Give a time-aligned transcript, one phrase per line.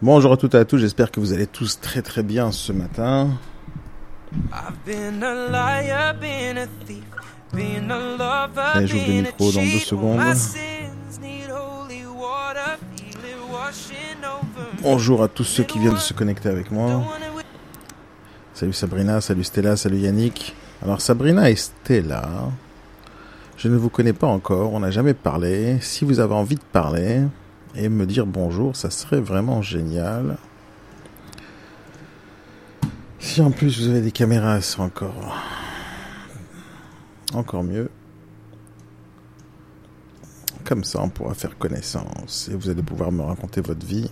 [0.00, 2.72] Bonjour à toutes et à tous, j'espère que vous allez tous très très bien ce
[2.72, 3.30] matin.
[4.86, 5.10] Allez,
[8.86, 10.20] j'ouvre le micro dans deux secondes.
[14.82, 17.02] Bonjour à tous ceux qui viennent de se connecter avec moi.
[18.54, 20.54] Salut Sabrina, salut Stella, salut Yannick.
[20.80, 22.28] Alors Sabrina et Stella,
[23.56, 25.78] je ne vous connais pas encore, on n'a jamais parlé.
[25.80, 27.22] Si vous avez envie de parler
[27.74, 30.36] et me dire bonjour, ça serait vraiment génial.
[33.18, 35.34] Si en plus vous avez des caméras, c'est encore
[37.34, 37.90] encore mieux.
[40.64, 44.10] Comme ça, on pourra faire connaissance et vous allez pouvoir me raconter votre vie.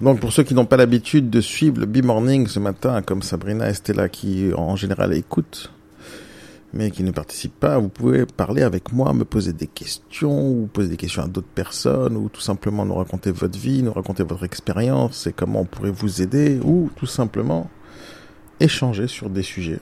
[0.00, 3.68] Donc pour ceux qui n'ont pas l'habitude de suivre le B-Morning ce matin, comme Sabrina
[3.68, 5.70] et Stella qui en général écoutent,
[6.74, 10.68] mais qui ne participent pas, vous pouvez parler avec moi, me poser des questions, ou
[10.72, 14.22] poser des questions à d'autres personnes, ou tout simplement nous raconter votre vie, nous raconter
[14.22, 17.70] votre expérience et comment on pourrait vous aider, ou tout simplement
[18.60, 19.80] échanger sur des sujets.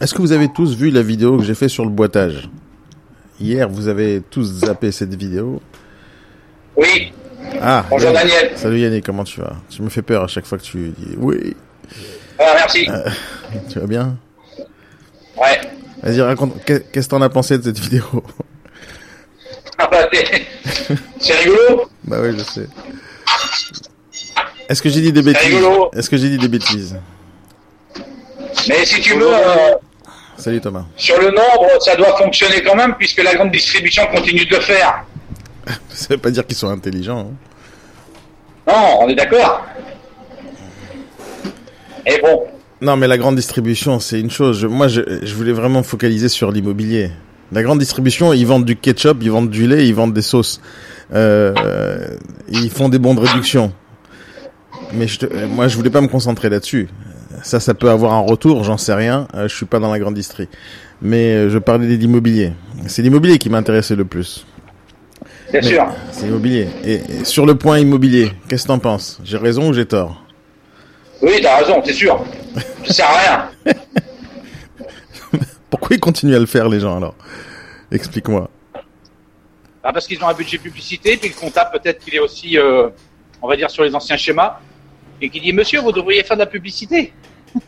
[0.00, 2.48] Est-ce que vous avez tous vu la vidéo que j'ai fait sur le boitage?
[3.40, 5.60] Hier, vous avez tous zappé cette vidéo.
[6.76, 7.12] Oui.
[7.60, 8.52] Ah, Bonjour Daniel.
[8.56, 9.56] Salut Yannick, comment tu vas?
[9.70, 11.56] Tu me fais peur à chaque fois que tu dis oui.
[12.38, 12.86] Ah, merci.
[12.88, 13.08] Euh,
[13.68, 14.16] tu vas bien?
[15.40, 15.60] Ouais.
[16.02, 18.04] Vas-y, raconte, qu'est- qu'est-ce que t'en as pensé de cette vidéo
[19.78, 20.46] Ah bah, t'es-
[21.20, 21.88] c'est rigolo.
[22.04, 22.68] Bah oui, je sais.
[24.68, 25.90] Est-ce que j'ai dit des bêtises rigolo.
[25.94, 26.98] Est-ce que j'ai dit des bêtises
[28.68, 29.74] Mais si tu veux, euh,
[30.36, 30.84] Salut Thomas.
[30.96, 34.60] sur le nombre, ça doit fonctionner quand même puisque la grande distribution continue de le
[34.62, 35.04] faire.
[35.88, 37.30] Ça veut pas dire qu'ils sont intelligents.
[37.30, 38.72] hein.
[38.72, 39.64] Non, on est d'accord.
[42.06, 42.46] Et bon,
[42.80, 44.60] Non, mais la grande distribution, c'est une chose.
[44.60, 47.10] Je- moi, je, je voulais vraiment me focaliser sur l'immobilier.
[47.50, 50.60] La grande distribution, ils vendent du ketchup, ils vendent du lait, ils vendent des sauces.
[51.14, 52.06] Euh, euh,
[52.50, 53.72] ils font des bons de réduction.
[54.92, 56.88] Mais je te- euh, moi, je voulais pas me concentrer là-dessus.
[57.42, 59.26] Ça, ça peut avoir un retour, j'en sais rien.
[59.34, 60.48] Euh, je suis pas dans la grande distrie.
[61.02, 62.52] Mais je parlais de l'immobilier.
[62.86, 64.44] C'est l'immobilier qui m'intéressait le plus.
[65.52, 65.86] bien Mais sûr.
[66.12, 66.68] C'est l'immobilier.
[66.84, 69.20] Et, et sur le point immobilier, qu'est-ce que t'en penses?
[69.24, 70.22] J'ai raison ou j'ai tort?
[71.20, 72.24] Oui, t'as raison, c'est sûr.
[72.86, 73.50] Ça sert à rien.
[75.70, 77.14] Pourquoi ils continuent à le faire, les gens, alors?
[77.90, 78.48] Explique-moi.
[79.82, 82.88] Ah, parce qu'ils ont un budget publicité, puis le comptable peut-être qu'il est aussi, euh,
[83.40, 84.58] on va dire, sur les anciens schémas,
[85.20, 87.12] et qui dit Monsieur, vous devriez faire de la publicité.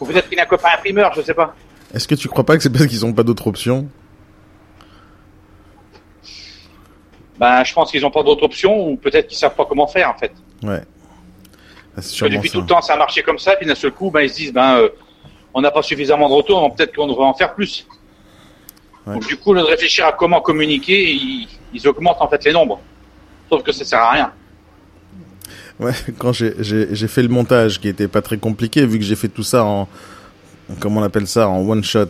[0.00, 1.54] Ou peut-être qu'il a un copain imprimeur, je sais pas.
[1.94, 3.88] Est-ce que tu crois pas que c'est parce qu'ils ont pas d'autres options?
[7.38, 10.10] Ben, je pense qu'ils n'ont pas d'autre option, ou peut-être qu'ils savent pas comment faire,
[10.10, 10.32] en fait.
[10.62, 10.82] Ouais.
[11.98, 12.54] Ah, Parce que depuis ça.
[12.54, 14.36] tout le temps, ça a marché comme ça, puis d'un seul coup, ben, ils se
[14.36, 14.88] disent, ben, euh,
[15.54, 17.86] on n'a pas suffisamment de retour, peut-être qu'on devrait en faire plus.
[19.06, 19.14] Ouais.
[19.14, 22.52] Donc, du coup, lieu de réfléchir à comment communiquer, ils, ils augmentent en fait les
[22.52, 22.80] nombres.
[23.50, 24.32] Sauf que ça sert à rien.
[25.80, 29.28] Ouais, quand j'ai fait le montage qui était pas très compliqué vu que j'ai fait
[29.28, 29.88] tout ça en
[30.80, 32.06] comment on appelle ça en one shot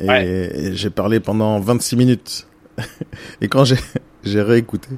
[0.00, 0.24] et, Ouais.
[0.54, 2.46] et j'ai parlé pendant 26 minutes.
[3.40, 4.88] et quand j'ai réécouté,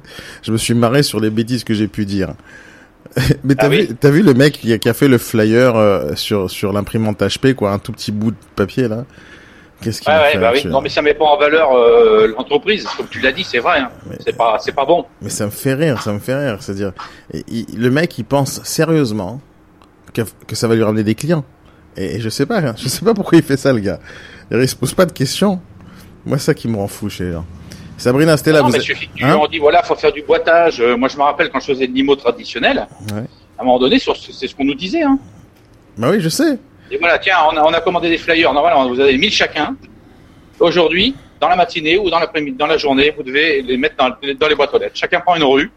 [0.43, 2.35] je me suis marré sur les bêtises que j'ai pu dire.
[3.43, 5.17] Mais t'as Ah oui vu t'as vu le mec qui a, qui a fait le
[5.17, 9.05] flyer euh, sur sur l'imprimante HP quoi, un tout petit bout de papier là?
[9.81, 10.65] Qu'est-ce qu'il Ouais, a ouais, fait bah oui.
[10.65, 13.79] Non, mais ça met pas en valeur euh, l'entreprise, comme tu l'as dit, c'est vrai.
[13.79, 13.91] Hein.
[14.25, 15.05] C'est pas, c'est pas bon.
[15.21, 16.57] Mais ça me fait rire, ça me fait rire.
[16.61, 16.93] C'est-à-dire,
[17.33, 19.41] le mec, il pense sérieusement
[20.13, 21.43] que, que ça va lui ramener des clients.
[21.97, 23.99] Et, et je sais pas, hein, je sais pas pourquoi il fait ça, le gars.
[24.49, 25.59] Il se pose pas de questions.
[26.25, 27.45] Moi, ça qui me rend fou chez les gens.
[27.97, 30.81] Sabrina, là, non, vous mais êtes- suffit Hein en dis, voilà, faut faire du boitage.
[30.81, 33.23] Euh, moi, je me rappelle quand je faisais de l'IMO traditionnel, Ouais.
[33.57, 35.03] à un moment donné, c'est ce qu'on nous disait.
[35.03, 35.17] Hein.
[35.97, 36.59] Bah oui, je sais.
[36.91, 38.53] Et voilà, tiens, on a, on a commandé des flyers.
[38.53, 39.75] Normalement, vous avez 1000 chacun.
[40.59, 44.09] Aujourd'hui, dans la matinée ou dans l'après-midi, dans la journée, vous devez les mettre dans,
[44.09, 44.95] dans les boîtes aux lettres.
[44.95, 45.71] Chacun prend une rue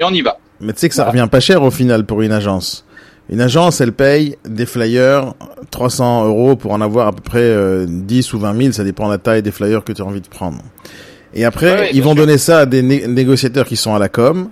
[0.00, 0.38] et on y va.
[0.60, 1.20] Mais tu sais que ça Voilà.
[1.22, 2.84] revient pas cher au final pour une agence.
[3.28, 5.34] Une agence, elle paye des flyers
[5.70, 9.06] 300 euros pour en avoir à peu près euh, 10 ou 20 000, ça dépend
[9.06, 10.58] de la taille des flyers que tu as envie de prendre.
[11.38, 14.08] Et après, Ouais, ils vont donner ça à des né- négociateurs qui sont à la
[14.08, 14.48] com,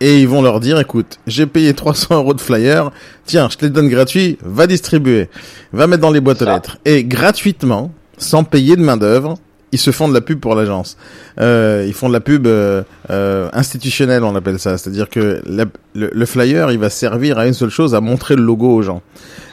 [0.00, 2.90] et ils vont leur dire, écoute, j'ai payé 300 euros de flyers,
[3.26, 5.28] tiens, je te les donne gratuits, va distribuer,
[5.72, 6.78] va mettre dans les boîtes aux lettres.
[6.86, 9.34] Et gratuitement, sans payer de main d'œuvre,
[9.72, 10.96] ils se font de la pub pour l'agence.
[11.40, 14.76] Euh, ils font de la pub euh, euh, institutionnelle, on appelle ça.
[14.78, 15.64] C'est-à-dire que la-
[15.94, 18.82] le, le flyer, il va servir à une seule chose, à montrer le logo aux
[18.82, 19.02] gens.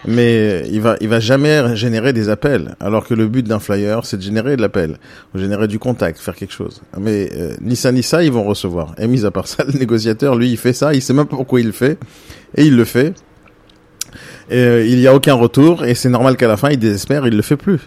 [0.07, 2.75] Mais il va, il va jamais générer des appels.
[2.79, 4.97] Alors que le but d'un flyer, c'est de générer de l'appel,
[5.33, 6.81] ou générer du contact, faire quelque chose.
[6.99, 8.93] Mais euh, ni ça ni ça, ils vont recevoir.
[8.97, 11.35] Et mis à part ça, le négociateur, lui, il fait ça, il sait même pas
[11.37, 11.97] pourquoi il le fait,
[12.55, 13.13] et il le fait.
[14.49, 17.27] Et, euh, il y a aucun retour, et c'est normal qu'à la fin, il désespère,
[17.27, 17.79] il le fait plus.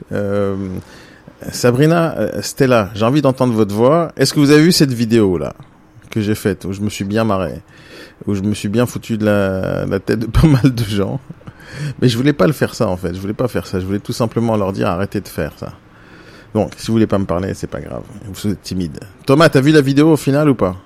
[1.50, 4.12] Sabrina, euh, Stella, j'ai envie d'entendre votre voix.
[4.17, 5.55] Est-ce que vous avez vu cette vidéo là
[6.11, 7.55] que j'ai faites, où je me suis bien marré,
[8.27, 11.21] où je me suis bien foutu de la, la tête de pas mal de gens?
[12.00, 13.15] Mais je voulais pas le faire ça en fait.
[13.15, 13.81] Je voulais pas faire ça.
[13.81, 15.73] Je voulais tout simplement leur dire arrêtez de faire ça.
[16.55, 18.03] Donc, si vous voulez pas me parler, c'est pas grave.
[18.31, 19.00] Vous êtes timide.
[19.25, 20.77] Thomas, t'as vu la vidéo au final ou pas?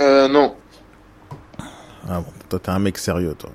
[0.00, 0.54] Euh, non.
[2.08, 3.50] Ah bon, toi t'es un mec sérieux, toi.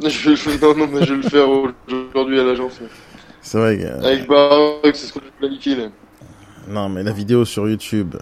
[0.00, 2.78] Je, je- non, non, mais je vais le faire aujourd'hui à l'agence.
[3.48, 3.78] C'est vrai.
[3.78, 5.84] que- Avec Baroque, c'est ce qu'on a planifié là.
[6.68, 8.14] Non, mais la vidéo sur YouTube.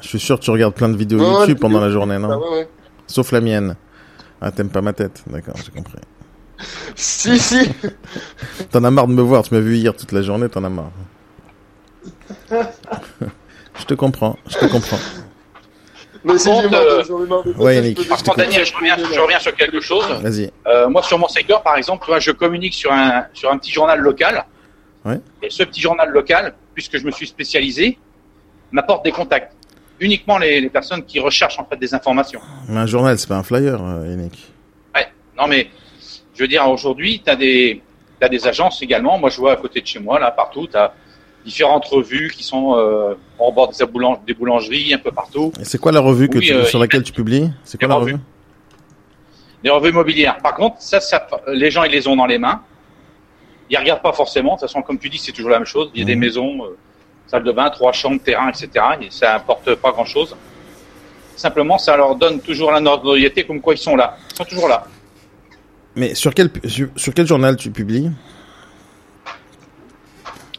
[0.00, 2.18] Je suis sûr que tu regardes plein de vidéos Non, YouTube pendant la journée, Ah
[2.20, 2.68] non ouais, ouais.
[3.08, 3.74] Sauf la mienne.
[4.40, 5.98] Ah, t'aimes pas ma tête D'accord, j'ai compris.
[6.94, 7.68] Si, si.
[8.70, 10.68] T'en as marre de me voir, tu m'as vu hier toute la journée, t'en as
[10.68, 10.90] marre.
[12.50, 14.98] je te comprends, je te comprends.
[16.22, 18.08] Mais si contre, j'ai marre, euh, marre de ouais, Yannick.
[18.08, 20.04] Par contre, Daniel, je reviens, je reviens sur quelque chose.
[20.22, 20.52] Vas-y.
[20.66, 23.56] Euh, moi, sur mon secteur, par exemple, tu vois, je communique sur un, sur un
[23.58, 24.44] petit journal local.
[25.04, 25.20] Ouais.
[25.42, 27.98] Et ce petit journal local, puisque je me suis spécialisé,
[28.72, 29.52] m'apporte des contacts.
[29.98, 32.40] Uniquement les, les personnes qui recherchent en fait des informations.
[32.68, 34.52] Mais un journal, c'est pas un flyer, euh, Yannick.
[35.38, 35.68] Non, mais
[36.34, 37.80] je veux dire, aujourd'hui, tu as des,
[38.18, 39.16] t'as des agences également.
[39.18, 40.92] Moi, je vois à côté de chez moi, là, partout, tu as
[41.46, 45.50] différentes revues qui sont euh, au bord des, boulang- des boulangeries, un peu partout.
[45.58, 47.50] Et c'est quoi la revue que Oui, tu- euh, sur laquelle tu publies?
[47.64, 48.16] C'est quoi la revue?
[49.64, 50.36] Des revues immobilières.
[50.38, 52.62] Par contre, ça, ça, les gens, ils les ont dans les mains.
[53.70, 54.54] Ils regardent pas forcément.
[54.56, 55.90] De toute façon, comme tu dis, c'est toujours la même chose.
[55.94, 56.20] Il y a des Mhm.
[56.20, 56.76] maisons, euh,
[57.28, 58.68] salle de bain, trois chambres, terrain, etc.
[59.00, 60.36] Et ça apporte pas grand-chose.
[61.36, 64.16] Simplement, ça leur donne toujours la notoriété comme quoi ils sont là.
[64.32, 64.84] Ils sont toujours là.
[65.96, 68.10] Mais sur quel, sur, sur quel journal tu publies?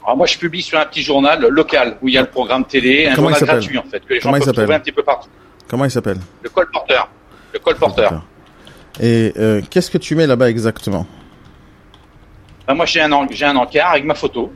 [0.04, 2.66] Alors moi, je publie sur un petit journal local où il y a le programme
[2.66, 4.92] télé, un Comment journal gratuit en fait, que les gens Comment peuvent trouver un petit
[4.92, 5.30] peu partout.
[5.68, 6.18] Comment il s'appelle?
[6.42, 7.08] Le colporteur.
[7.54, 8.24] Le colporteur.
[9.00, 11.06] Et euh, qu'est-ce que tu mets là-bas exactement?
[12.74, 14.52] Moi, j'ai un, j'ai un encart avec ma photo.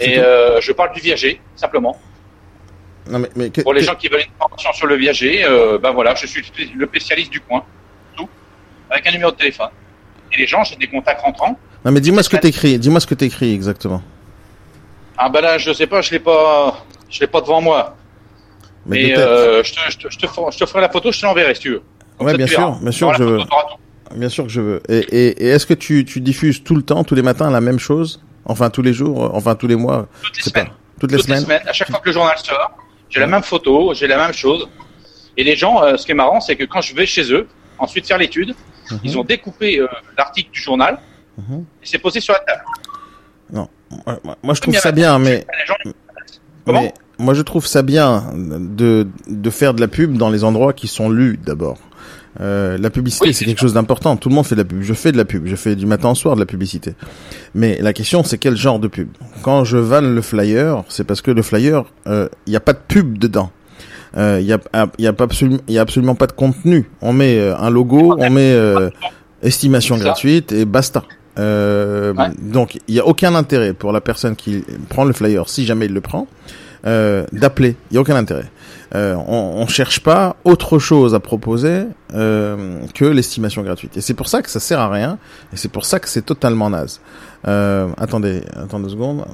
[0.00, 1.96] Et euh, je parle du viager, simplement.
[3.08, 5.44] Non mais, mais que- Pour les que- gens qui veulent une information sur le viager,
[5.44, 7.62] euh, ben voilà, je suis le spé- le spécialiste du coin,
[8.16, 8.28] tout,
[8.90, 9.68] avec un numéro de téléphone.
[10.32, 11.58] Et les gens, j'ai des contacts rentrants.
[11.84, 12.78] Non mais dis-moi ce que t'écris.
[12.78, 14.02] Dis-moi ce que t'écris exactement.
[15.18, 17.96] Ah ben là, je sais pas, je l'ai pas, je l'ai pas devant moi.
[18.86, 21.20] Mais euh, je, te, je, te, je, te ferai, je te ferai la photo, je
[21.20, 21.82] te l'enverrai si tu veux.
[22.18, 23.44] Comme Ouais, ça, bien tu sûr, bien sûr je photo.
[24.16, 24.82] Bien sûr que je veux.
[24.88, 27.60] Et, et, et est-ce que tu, tu diffuses tout le temps, tous les matins, la
[27.60, 28.20] même chose?
[28.44, 30.66] Enfin, tous les jours, euh, enfin tous les mois, Toutes les semaines.
[30.66, 30.72] pas.
[31.00, 32.76] Toutes les Toutes les semaines à chaque fois que le journal sort,
[33.08, 34.68] j'ai la même photo, j'ai la même chose.
[35.36, 37.46] Et les gens, euh, ce qui est marrant, c'est que quand je vais chez eux,
[37.78, 38.54] ensuite faire l'étude,
[38.90, 38.98] Mhm.
[39.04, 39.86] ils ont découpé euh,
[40.18, 40.98] l'article du journal
[41.38, 41.60] Mhm.
[41.82, 42.62] et c'est posé sur la table.
[44.06, 45.92] Ouais, moi- Moi, je trouve ça bien, mais, Les gens,
[46.64, 46.80] Comment?
[46.82, 50.72] mais moi, je trouve ça bien de, de faire de la pub dans les endroits
[50.72, 51.76] qui sont lus d'abord.
[52.40, 53.66] Euh, la publicité, Oui, c'est quelque sûr.
[53.68, 54.16] chose d'important.
[54.16, 54.82] Tout le monde fait de la pub.
[54.82, 55.46] Je fais de la pub.
[55.46, 56.94] Je fais du matin au soir de la publicité.
[57.54, 59.08] Mais la question, c'est quel genre de pub?
[59.42, 62.80] Quand je vanne le flyer, c'est parce que le flyer, il n'y a pas de
[62.88, 63.50] pub dedans.
[64.16, 64.58] Il y, a,
[64.98, 66.88] y, a pas absolument, y a absolument pas de contenu.
[67.00, 68.90] On met euh, un logo, on met euh,
[69.42, 71.02] estimation gratuite et basta.
[71.38, 72.26] Euh, Ouais.
[72.38, 75.86] Donc, il y a aucun intérêt pour la personne qui prend le flyer, si jamais
[75.86, 76.26] il le prend,
[76.86, 77.74] euh, d'appeler.
[77.90, 78.44] Il y a aucun intérêt.
[78.94, 83.96] Euh, on, on cherche pas autre chose à proposer euh, que l'estimation gratuite.
[83.96, 85.18] Et c'est pour ça que ça sert à rien.
[85.52, 87.00] Et c'est pour ça que c'est totalement naze.
[87.48, 89.24] Euh, attendez, attendez deux secondes.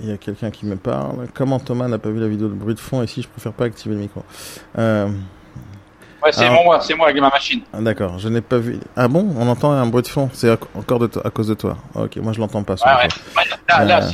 [0.00, 1.26] Il y a quelqu'un qui me parle.
[1.34, 3.22] Comment Thomas n'a pas vu la vidéo de bruit de fond ici?
[3.22, 4.22] Je préfère pas activer le micro.
[4.78, 5.08] Euh,
[6.22, 7.62] ouais, c'est Alors- moi, c'est moi avec ma machine.
[7.72, 8.78] ah, D'accord, je n'ai pas vu.
[8.94, 9.26] Ah bon?
[9.38, 10.28] On entend un bruit de fond?
[10.34, 11.78] C'est encore de toi- à cause de toi.
[11.94, 12.74] Ok, moi je l'entends pas.
[12.74, 13.08] Ouais,
[13.68, 14.10] Là, là, Euh,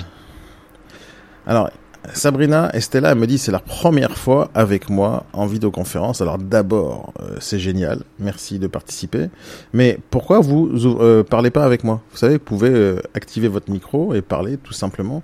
[1.46, 1.68] Alors,
[2.12, 6.20] Sabrina Estella elle me dit c'est la première fois avec moi en vidéoconférence.
[6.20, 9.30] Alors d'abord, euh, c'est génial, merci de participer.
[9.72, 10.70] Mais pourquoi vous
[11.00, 12.02] euh, parlez pas avec moi?
[12.10, 15.22] Vous savez, vous pouvez euh, activer votre micro et parler tout simplement.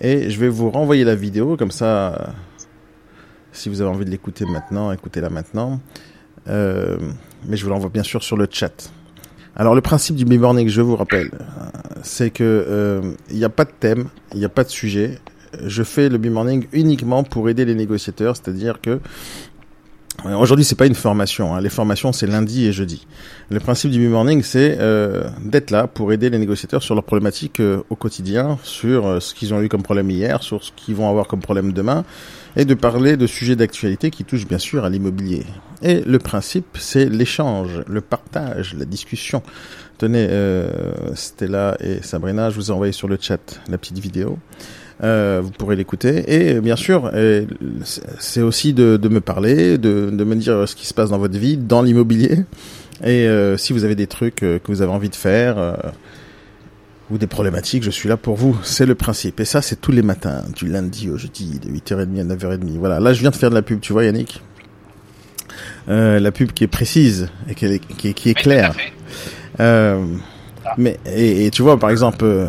[0.00, 2.32] Et je vais vous renvoyer la vidéo comme ça.
[3.52, 5.80] si vous avez envie de l'écouter maintenant, écoutez-la maintenant.
[6.46, 8.92] Mais je vous l'envoie bien sûr sur le chat.
[9.56, 11.30] Alors le principe du B-Morning, je vous rappelle,
[12.02, 15.18] c'est que il n'y a pas de thème, il n'y a pas de sujet.
[15.64, 19.00] Je fais le B-Morning uniquement pour aider les négociateurs, c'est-à-dire que
[20.26, 21.54] euh, Aujourd'hui, c'est pas une formation.
[21.54, 21.60] Hein.
[21.60, 23.06] Les formations, c'est lundi et jeudi.
[23.48, 27.60] Le principe du B-Morning, c'est euh, d'être là pour aider les négociateurs sur leurs problématiques
[27.60, 30.94] euh, au quotidien, sur euh, ce qu'ils ont eu comme problème hier, sur ce qu'ils
[30.94, 32.04] vont avoir comme problème demain,
[32.56, 35.44] et de parler de sujets d'actualité qui touchent bien sûr à l'immobilier.
[35.82, 39.42] Et le principe, c'est l'échange, le partage, la discussion.
[39.98, 40.28] Tenez,
[41.14, 44.38] Stella et Sabrina, je vous ai envoyé sur le chat la petite vidéo.
[45.02, 46.24] Euh, vous pourrez l'écouter.
[46.28, 47.46] Et bien sûr, euh,
[48.18, 51.18] c'est aussi de, de me parler, de, de me dire ce qui se passe dans
[51.18, 52.44] votre vie, dans l'immobilier.
[53.02, 55.72] Et euh, si vous avez des trucs euh, que vous avez envie de faire, euh,
[57.10, 58.58] ou des problématiques, je suis là pour vous.
[58.62, 59.40] C'est le principe.
[59.40, 62.78] Et ça, c'est tous les matins, du lundi au jeudi, de 8h30 à 9h30.
[62.78, 63.00] Voilà.
[63.00, 64.42] Là, je viens de faire de la pub, tu vois, Yannick.
[65.88, 68.74] Euh, la pub qui est précise et qui est, qui est, qui est claire.
[70.78, 72.48] Mais et, tu vois, par exemple, euh,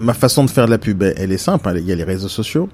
[0.00, 1.72] ma façon de faire de la pub, elle, est simple.
[1.76, 2.68] Il y a les réseaux sociaux,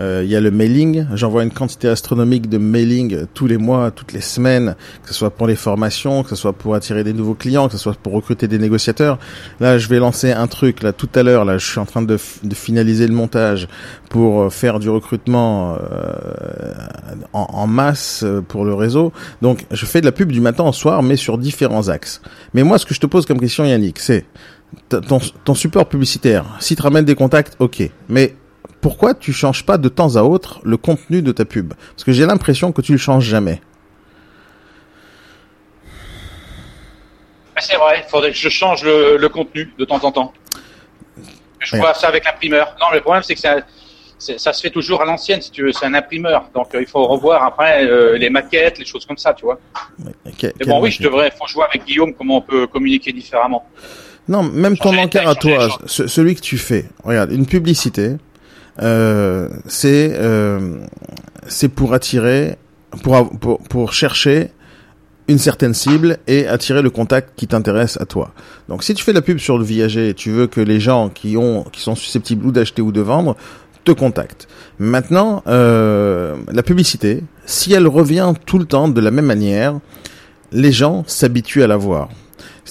[0.00, 1.06] il y a le mailing.
[1.14, 5.30] J'envoie une quantité astronomique de mailing tous les mois, toutes les semaines, que ce soit
[5.30, 8.12] pour les formations, que ce soit pour attirer des nouveaux clients, que ce soit pour
[8.12, 9.18] recruter des négociateurs.
[9.60, 11.44] Là, je vais lancer un truc là tout à l'heure.
[11.44, 13.68] Là, je suis en train de, de finaliser le montage
[14.08, 16.74] pour euh, faire du recrutement euh,
[17.32, 19.12] en, en, masse euh, pour le réseau.
[19.40, 22.20] Donc, je fais de la pub du matin au soir, mais sur différents axes.
[22.54, 24.24] Mais moi, ce que je te pose comme question, Yannick, c'est
[24.88, 26.44] ton, ton support publicitaire.
[26.60, 27.90] Si tu ramènes des contacts, ok.
[28.08, 28.34] Mais
[28.80, 31.74] pourquoi tu changes pas de temps à autre le contenu de ta pub?
[31.74, 33.60] Parce que j'ai l'impression que tu le changes jamais.
[37.58, 40.32] C'est vrai, il faudrait que je change le, le, contenu de temps en temps.
[41.60, 42.74] Je vois ça avec l'imprimeur.
[42.80, 43.58] Non, le problème c'est que ça,
[44.18, 45.72] ça se fait toujours à l'ancienne, si tu veux.
[45.72, 49.18] C'est un imprimeur, donc euh, il faut revoir après euh, les maquettes, les choses comme
[49.18, 49.60] ça, tu vois.
[50.26, 51.30] Okay, Mais bon, oui, je devrais.
[51.30, 53.64] Faut jouer avec Guillaume comment on peut communiquer différemment.
[54.28, 56.86] Non, même ton encart à toi, celui que tu fais.
[57.04, 58.16] Regarde, une publicité
[58.78, 60.78] c'est euh,
[61.46, 62.56] c'est pour attirer,
[63.02, 64.50] pour, pour, pour chercher
[65.28, 68.32] une certaine cible et attirer le contact qui t'intéresse à toi.
[68.68, 71.36] Donc si tu fais la pub sur le viager tu veux que les gens qui
[71.36, 73.36] ont qui sont susceptibles ou d'acheter ou de vendre
[73.84, 74.48] te contactent.
[74.78, 79.78] Maintenant, euh, la publicité, si elle revient tout le temps de la même manière,
[80.52, 82.08] les gens s'habituent à la voir.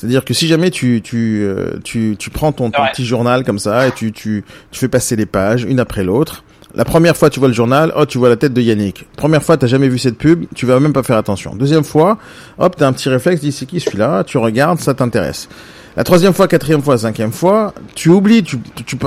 [0.02, 3.60] C'est-à-dire que si jamais tu tu euh, tu, tu prends ton, ton petit journal comme
[3.60, 6.44] ça et tu tu tu fais passer les pages une après l'autre.
[6.74, 9.06] La première fois, tu vois le journal, oh, tu vois la tête de Yannick.
[9.16, 11.54] Première fois, t'as jamais vu cette pub, tu vas même pas faire attention.
[11.54, 12.18] Deuxième fois,
[12.58, 15.50] hop, t'as un petit réflexe, dis c'est qui celui-là, tu regardes, ça t'intéresse.
[15.96, 18.98] La troisième fois, quatrième fois, cinquième fois, tu oublies, tu, tu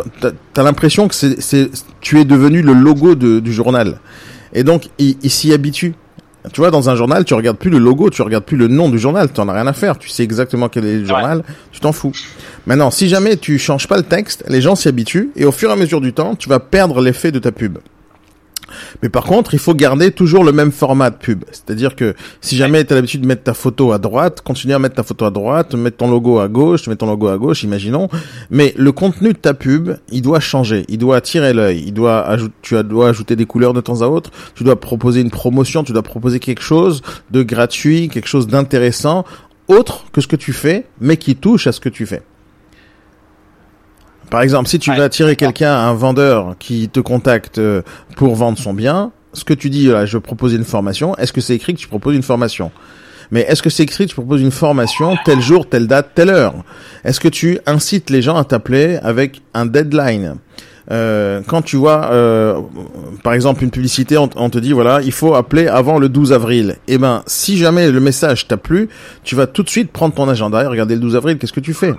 [0.56, 1.70] as l'impression que c'est, c'est,
[2.00, 3.98] tu es devenu le logo de, du journal.
[4.52, 5.94] Et donc, il, il s'y habitue.
[6.52, 8.90] Tu vois, dans un journal, tu regardes plus le logo, tu regardes plus le nom
[8.90, 9.98] du journal, tu en as rien à faire.
[9.98, 12.12] Tu sais exactement quel est le journal, tu t'en fous.
[12.66, 15.70] Maintenant, si jamais tu changes pas le texte, les gens s'y habituent et au fur
[15.70, 17.78] et à mesure du temps, tu vas perdre l'effet de ta pub.
[19.02, 21.44] Mais par contre, il faut garder toujours le même format de pub.
[21.50, 24.78] C'est-à-dire que si jamais tu as l'habitude de mettre ta photo à droite, continue à
[24.78, 27.62] mettre ta photo à droite, mettre ton logo à gauche, mettre ton logo à gauche,
[27.62, 28.09] imaginons.
[28.50, 32.37] Mais le contenu de ta pub, il doit changer, il doit attirer l'œil, il doit
[32.62, 35.92] tu dois ajouter des couleurs de temps à autre, tu dois proposer une promotion, tu
[35.92, 39.25] dois proposer quelque chose de gratuit, quelque chose d'intéressant,
[39.68, 42.23] autre que ce que tu fais, mais qui touche à ce que tu fais.
[44.30, 47.82] Par exemple, si tu veux attirer quelqu'un, un vendeur qui te contacte euh,
[48.16, 51.40] pour vendre son bien, ce que tu dis, là, je propose une formation, est-ce que
[51.40, 52.70] c'est écrit que tu proposes une formation?
[53.30, 56.30] Mais est-ce que c'est écrit que tu proposes une formation tel jour, telle date, telle
[56.30, 56.54] heure?
[57.04, 60.36] Est-ce que tu incites les gens à t'appeler avec un deadline?
[60.90, 62.60] Euh, quand tu vois, euh,
[63.22, 66.76] par exemple, une publicité, on, te dit voilà, il faut appeler avant le 12 avril.
[66.88, 68.88] Eh ben, si jamais le message t'a plu,
[69.22, 71.38] tu vas tout de suite prendre ton agenda et regarder le 12 avril.
[71.38, 71.94] Qu'est-ce que tu fais?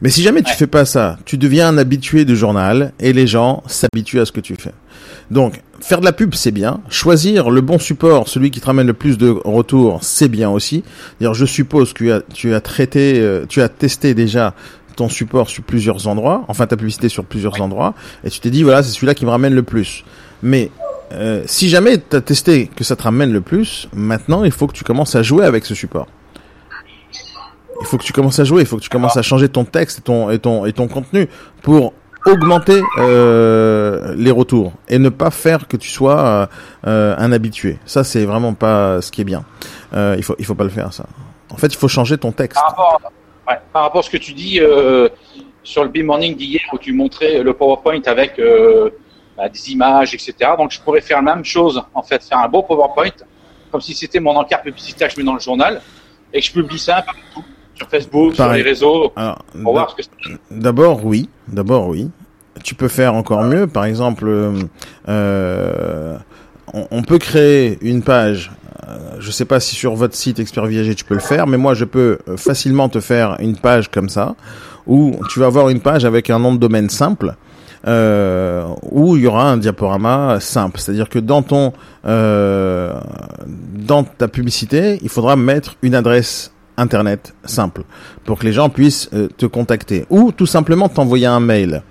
[0.00, 3.26] Mais si jamais tu fais pas ça, tu deviens un habitué du journal et les
[3.26, 4.72] gens s'habituent à ce que tu fais.
[5.30, 6.80] Donc, faire de la pub, c'est bien.
[6.88, 10.84] Choisir le bon support, celui qui te ramène le plus de retours, c'est bien aussi.
[11.18, 14.54] D'ailleurs, je suppose que tu as, tu as traité, euh, tu as testé déjà
[14.96, 18.62] ton support sur plusieurs endroits, enfin ta publicité sur plusieurs endroits, et tu t'es dit,
[18.62, 20.04] voilà, c'est celui-là qui me ramène le plus.
[20.42, 20.70] Mais
[21.12, 24.66] euh, si jamais tu as testé que ça te ramène le plus, maintenant, il faut
[24.66, 26.08] que tu commences à jouer avec ce support
[27.80, 29.64] il faut que tu commences à jouer, il faut que tu commences à changer ton
[29.64, 31.28] texte et ton et ton et ton contenu
[31.62, 31.92] pour
[32.26, 36.46] augmenter euh, les retours et ne pas faire que tu sois euh,
[36.86, 37.78] euh, un habitué.
[37.84, 39.44] Ça c'est vraiment pas ce qui est bien.
[39.94, 41.04] Il faut il faut pas le faire ça.
[41.50, 42.58] En fait, il faut changer ton texte.
[43.72, 44.58] Par rapport, à ce que tu dis
[45.62, 48.40] sur le B-Morning d'hier où tu montrais le PowerPoint avec
[49.36, 50.34] bah, des images, etc.
[50.56, 53.10] Donc je pourrais faire la même chose en fait, faire un beau PowerPoint
[53.70, 55.80] comme si c'était mon encart publicitaire que je mets dans le journal
[56.32, 57.44] et que je publie ça partout
[57.82, 59.12] sur Facebook, sur les réseaux,
[59.62, 61.28] pour voir ce que D'abord, oui.
[61.48, 62.10] D'abord, oui.
[62.62, 63.66] Tu peux faire encore mieux.
[63.66, 64.26] Par exemple,
[65.08, 66.16] euh,
[66.72, 68.52] on, on, peut créer une page.
[68.88, 71.56] Euh, je sais pas si sur votre site Expert Viager tu peux le faire, mais
[71.56, 74.34] moi je peux facilement te faire une page comme ça,
[74.86, 77.34] où tu vas avoir une page avec un nom de domaine simple.
[77.84, 80.78] Euh, où il y aura un diaporama simple.
[80.78, 81.72] C'est-à-dire que dans ton,
[82.06, 82.94] euh,
[83.74, 87.82] dans ta publicité, il faudra mettre une adresse internet simple
[88.24, 91.82] pour que les gens puissent euh, te contacter ou tout simplement t'envoyer un mail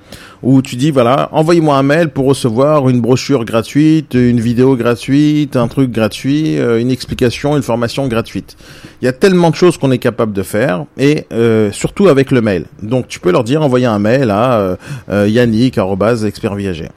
[0.41, 5.55] où tu dis voilà envoyez-moi un mail pour recevoir une brochure gratuite une vidéo gratuite
[5.55, 8.57] un truc gratuit euh, une explication une formation gratuite.
[9.01, 12.31] Il y a tellement de choses qu'on est capable de faire et euh, surtout avec
[12.31, 12.65] le mail.
[12.81, 14.75] Donc tu peux leur dire envoyez un mail à euh,
[15.09, 15.77] euh, yannick
[16.25, 16.89] expert viager.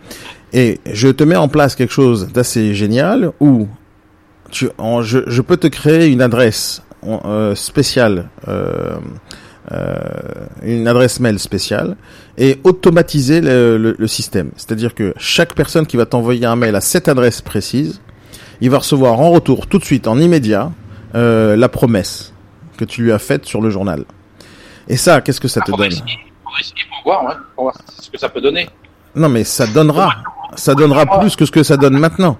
[0.53, 3.67] Et je te mets en place quelque chose d'assez génial où
[4.51, 6.83] tu, en- je, je peux te créer une adresse
[7.25, 8.97] euh, spéciale, euh,
[9.73, 9.95] euh,
[10.63, 11.97] une adresse mail spéciale,
[12.37, 14.51] et automatiser le, le- le système.
[14.57, 18.01] C'est-à-dire que chaque personne qui va t'envoyer un mail à cette adresse précise,
[18.61, 20.71] il va recevoir en retour tout de suite, en immédiat,
[21.15, 22.33] euh, la promesse
[22.77, 24.05] que tu lui as faite sur le journal.
[24.89, 26.03] Et ça, qu'est-ce que ça te donne essayer,
[26.61, 28.69] essayer pour voir, ouais, pour voir ce que ça peut donner.
[29.15, 30.11] Non, mais ça donnera,
[30.57, 32.37] ça donnera plus que ce que ça donne maintenant.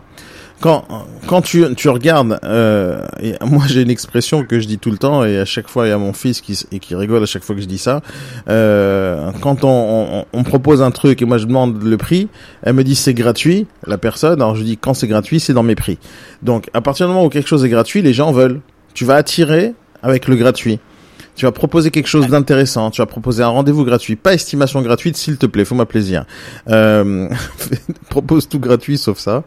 [0.61, 0.85] Quand
[1.27, 4.97] quand tu tu regardes, euh, et moi j'ai une expression que je dis tout le
[4.97, 7.27] temps et à chaque fois il y a mon fils qui et qui rigole à
[7.27, 8.01] chaque fois que je dis ça.
[8.49, 12.29] Euh, quand on, on, on propose un truc et moi je demande le prix,
[12.63, 13.67] elle me dit c'est gratuit.
[13.87, 15.99] La personne, alors je dis quand c'est gratuit, c'est dans mes prix.
[16.43, 18.61] Donc à partir du moment où quelque chose est gratuit, les gens veulent.
[18.95, 20.79] Tu vas attirer avec le gratuit.
[21.37, 22.91] Tu vas proposer quelque chose d'intéressant.
[22.91, 25.65] Tu vas proposer un rendez-vous gratuit, pas estimation gratuite, s'il te plaît.
[25.65, 26.25] Fais-moi plaisir.
[26.69, 27.29] Euh,
[28.09, 29.43] propose tout gratuit sauf ça,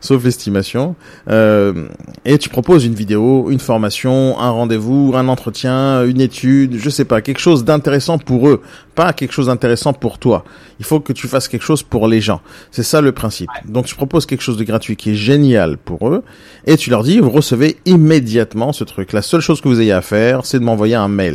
[0.00, 0.94] sauf l'estimation.
[1.28, 1.88] Euh,
[2.24, 7.04] et tu proposes une vidéo, une formation, un rendez-vous, un entretien, une étude, je sais
[7.04, 8.60] pas, quelque chose d'intéressant pour eux,
[8.94, 10.44] pas quelque chose d'intéressant pour toi.
[10.78, 12.40] Il faut que tu fasses quelque chose pour les gens.
[12.70, 13.50] C'est ça le principe.
[13.66, 16.22] Donc tu proposes quelque chose de gratuit qui est génial pour eux
[16.66, 19.12] et tu leur dis vous recevez immédiatement ce truc.
[19.12, 21.29] La seule chose que vous ayez à faire, c'est de m'envoyer un mail.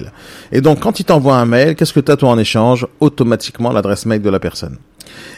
[0.51, 2.87] Et donc quand ils t'envoient un mail, qu'est-ce que tu as toi en échange?
[2.99, 4.77] Automatiquement l'adresse mail de la personne.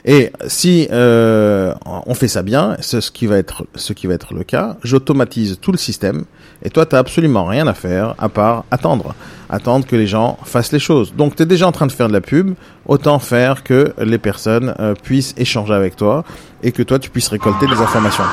[0.05, 4.13] Et si euh, on fait ça bien, c'est ce qui va être ce qui va
[4.13, 6.23] être le cas, j'automatise tout le système
[6.63, 9.13] et toi t'as absolument rien à faire à part attendre,
[9.49, 11.13] attendre que les gens fassent les choses.
[11.15, 14.17] Donc tu es déjà en train de faire de la pub, autant faire que les
[14.17, 16.23] personnes euh, puissent échanger avec toi
[16.63, 18.23] et que toi tu puisses récolter des informations.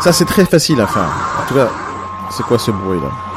[0.00, 1.10] Ça c'est très facile à faire.
[1.42, 1.68] En tout cas,
[2.30, 3.27] c'est quoi ce bruit là?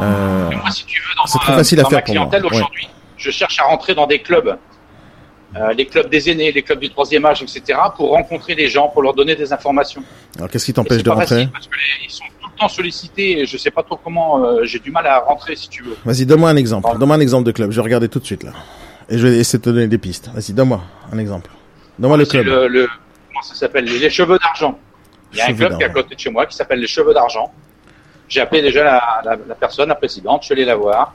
[0.00, 2.44] Euh, moi, si tu veux, dans, c'est très facile à faire ma pour moi, clientèle
[2.46, 2.56] ouais.
[2.56, 4.56] aujourd'hui, je cherche à rentrer dans des clubs,
[5.56, 8.88] euh, les clubs des aînés, les clubs du troisième âge, etc., pour rencontrer des gens,
[8.88, 10.02] pour leur donner des informations.
[10.36, 12.68] Alors qu'est-ce qui t'empêche de rentrer facile parce que les- ils sont tout le temps
[12.68, 14.44] sollicités et je sais pas trop comment.
[14.44, 15.96] euh, J'ai du mal à rentrer, si tu veux.
[16.04, 16.88] Vas-y, donne-moi un exemple.
[16.98, 17.70] Donne-moi un exemple de club.
[17.70, 18.52] Je vais regarder tout de suite là.
[19.08, 20.30] Et je vais essayer de te donner des pistes.
[20.34, 20.80] Vas-y, donne-moi
[21.12, 21.50] un exemple.
[21.98, 22.44] Donne-moi le club.
[22.46, 22.88] le, le-
[23.28, 23.84] comment ça s'appelle?
[23.84, 24.78] Les, les cheveux d'argent.
[25.32, 26.86] Il y a un club qui est à côté de chez moi qui s'appelle les
[26.86, 27.52] cheveux d'argent.
[28.28, 31.14] J'ai appelé déjà la, la, la personne, la présidente, je suis allé la voir.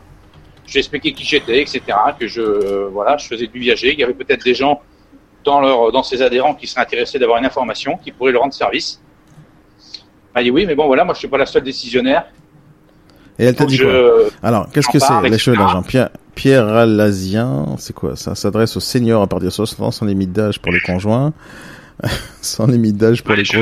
[0.65, 1.81] Je lui ai expliqué qui j'étais, etc.
[2.19, 3.91] Que je, euh, voilà, je faisais du viager.
[3.93, 4.81] Il y avait peut-être des gens
[5.43, 8.53] dans leur, dans ses adhérents qui seraient intéressés d'avoir une information, qui pourraient leur rendre
[8.53, 9.01] service.
[10.33, 12.25] Elle m'a dit oui, mais bon, voilà, moi je suis pas la seule décisionnaire.
[13.39, 17.93] Et elle t'a dit que quoi Alors, qu'est-ce que c'est d'argent Pierre, Pierre Alazien, c'est
[17.93, 18.35] quoi Ça?
[18.35, 21.33] S'adresse aux seniors à partir de 60 ans sans limite d'âge pour les conjoints.
[22.41, 23.57] sans limite d'âge pour Ouais, les faut que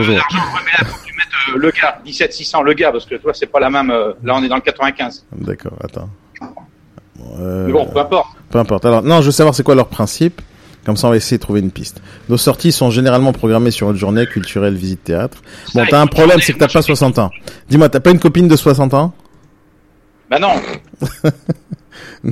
[1.06, 3.90] tu mettes euh, le gars, 17600 le gars, parce que toi, c'est pas la même.
[3.92, 5.26] euh, là, on est dans le 95.
[5.38, 6.10] D'accord, attends.
[6.40, 8.28] Bon, euh, Mais bon, peu importe.
[8.50, 8.86] Peu importe.
[8.86, 10.42] Alors, non, je veux savoir c'est quoi leur principe?
[10.86, 12.02] Comme ça, on va essayer de trouver une piste.
[12.30, 15.40] Nos sorties sont généralement programmées sur une journée culturelle, visite, théâtre.
[15.76, 17.30] Bon, t'as un problème, c'est que t'as moi, pas je- 60 ans.
[17.70, 19.14] Dis-moi, t'as pas une copine de 60 ans?
[20.30, 20.54] Bah non.
[22.24, 22.32] non,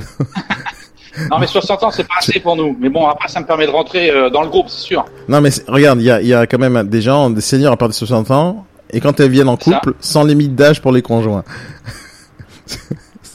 [1.40, 2.76] mais 60 ans, c'est pas assez pour nous.
[2.80, 5.04] Mais bon, après, ça me permet de rentrer euh, dans le groupe, c'est sûr.
[5.28, 7.72] Non, mais regarde, il y a, il y a quand même des gens, des seniors
[7.72, 9.72] à partir de 60 ans, et quand elles viennent en Ça.
[9.80, 11.44] couple, sans limite d'âge pour les conjoints.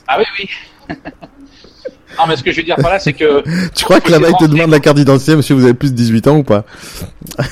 [0.07, 0.49] Ah oui, oui.
[2.17, 3.43] non, mais ce que je veux dire par là, c'est que
[3.75, 5.95] Tu crois que là-bas, ils te demandent la carte d'identité, monsieur, vous avez plus de
[5.97, 6.63] 18 ans ou pas?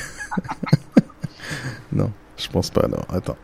[1.94, 3.36] Non, je pense pas, non, attends.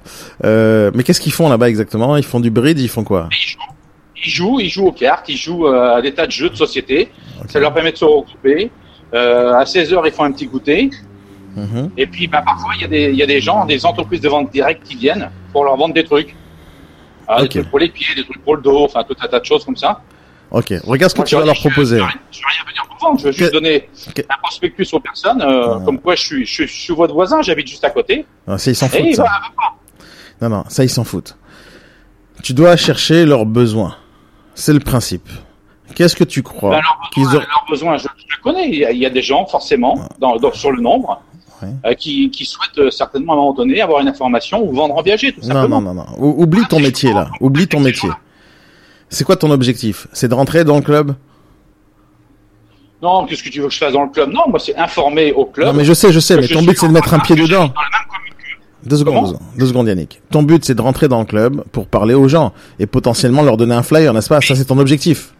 [0.45, 2.15] Euh, mais qu'est-ce qu'ils font là-bas exactement?
[2.15, 3.27] Ils font du bridge, ils font quoi?
[3.31, 3.59] Ils jouent,
[4.25, 6.55] ils jouent, ils jouent aux cartes, ils jouent euh, à des tas de jeux de
[6.55, 7.09] société.
[7.49, 8.71] Ça leur permet de se regrouper.
[9.13, 10.89] Euh, à 16 heures, ils font un petit goûter.
[11.55, 11.91] Mhm.
[11.97, 14.21] Et puis, bah, parfois, il y, a des- il y a des gens, des entreprises
[14.21, 16.35] de vente directe qui viennent pour leur vendre des trucs.
[17.27, 17.41] Ah.
[17.41, 19.45] Des trucs pour les pieds, des trucs pour le dos, enfin, tout un tas de
[19.45, 20.01] choses comme ça.
[20.51, 21.97] Ok, regarde ce que Moi, tu je vas leur je- proposer.
[21.97, 24.37] Je, vais- je vais rien venir pour vendre, je vais juste Que- donner que- un
[24.41, 25.81] prospectus aux personnes, euh, Ah.
[25.83, 28.25] comme quoi je suis, je, je votre voisin, j'habite juste à côté.
[28.47, 29.25] Non, ça, ils s'en foutent, ça.
[30.41, 31.35] Non, non, ça, ils s'en foutent.
[32.43, 33.95] Tu dois chercher leurs besoins.
[34.59, 35.29] C'est le principe.
[35.95, 38.67] Qu'est-ce que tu crois Ben, leurs qu'ils besoins, leurs besoins, je, je le connais.
[38.69, 41.21] Il y, a, il y a des gens, forcément, dans, dans- sur le nombre,
[41.63, 44.95] euh, qui, qui souhaitent euh, certainement à un moment donné avoir une information ou vendre
[44.95, 45.79] en viager, tout Non, simplement.
[45.81, 46.15] non, non, non.
[46.17, 47.29] Ou- Oublie ton Ah, métier, là.
[47.39, 48.09] Oublie ton métier.
[49.09, 50.07] C'est quoi ton objectif?
[50.11, 51.15] C'est de rentrer dans le club?
[53.01, 54.31] Non, qu'est-ce que tu veux que je fasse dans le club?
[54.31, 55.67] Non, moi, c'est informer au club.
[55.67, 57.67] Non, mais je sais, je sais, mais ton but, c'est de mettre un pied dedans.
[57.67, 58.26] Dans la même.
[58.87, 60.21] Deux secondes, Comment deux secondes, Yannick.
[60.31, 63.57] Ton but, c'est de rentrer dans le club pour parler aux gens et potentiellement leur
[63.57, 64.41] donner un flyer, n'est-ce pas?
[64.41, 65.33] Ça, c'est ton objectif.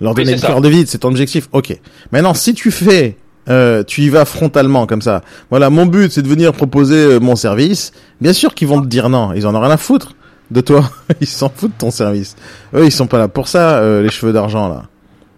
[0.00, 0.48] Leur Oui, donner une ça.
[0.48, 1.48] fleur de vide, c'est ton objectif.
[1.52, 1.78] Ok.
[2.10, 3.16] Maintenant, si tu fais,
[3.48, 5.22] euh, tu y vas frontalement comme ça.
[5.50, 7.92] Voilà, mon but, c'est de venir proposer euh, mon service.
[8.20, 9.32] Bien sûr qu'ils vont te dire non.
[9.32, 10.14] Ils en ont rien à foutre
[10.50, 10.90] de toi.
[11.20, 12.34] ils s'en foutent de ton service.
[12.74, 14.84] Eux, ils sont pas là pour ça, euh, les cheveux d'argent là.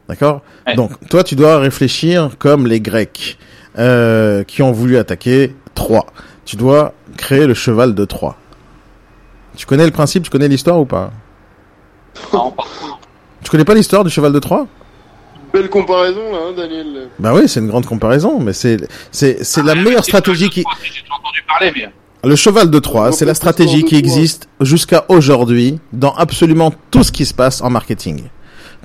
[0.09, 0.42] D'accord?
[0.66, 0.74] Ouais.
[0.76, 3.38] Donc, toi, tu dois réfléchir comme les Grecs
[3.78, 6.07] euh, qui ont voulu attaquer Troie.
[6.44, 8.37] Tu dois créer le cheval de Troie.
[9.57, 11.11] Tu connais le principe, tu connais l'histoire ou pas?
[12.30, 12.98] Parcours.
[13.42, 14.66] Tu connais pas l'histoire du cheval de Troie?
[15.52, 17.09] Belle comparaison là, hein, Daniel.
[17.18, 20.64] Bah oui, c'est une grande comparaison, mais c'est la Ah, meilleure stratégie qui
[21.46, 21.92] parler, mais.
[22.28, 27.12] le cheval de Troie, c'est la stratégie qui existe jusqu'à aujourd'hui dans absolument tout ce
[27.12, 28.24] qui se passe en marketing.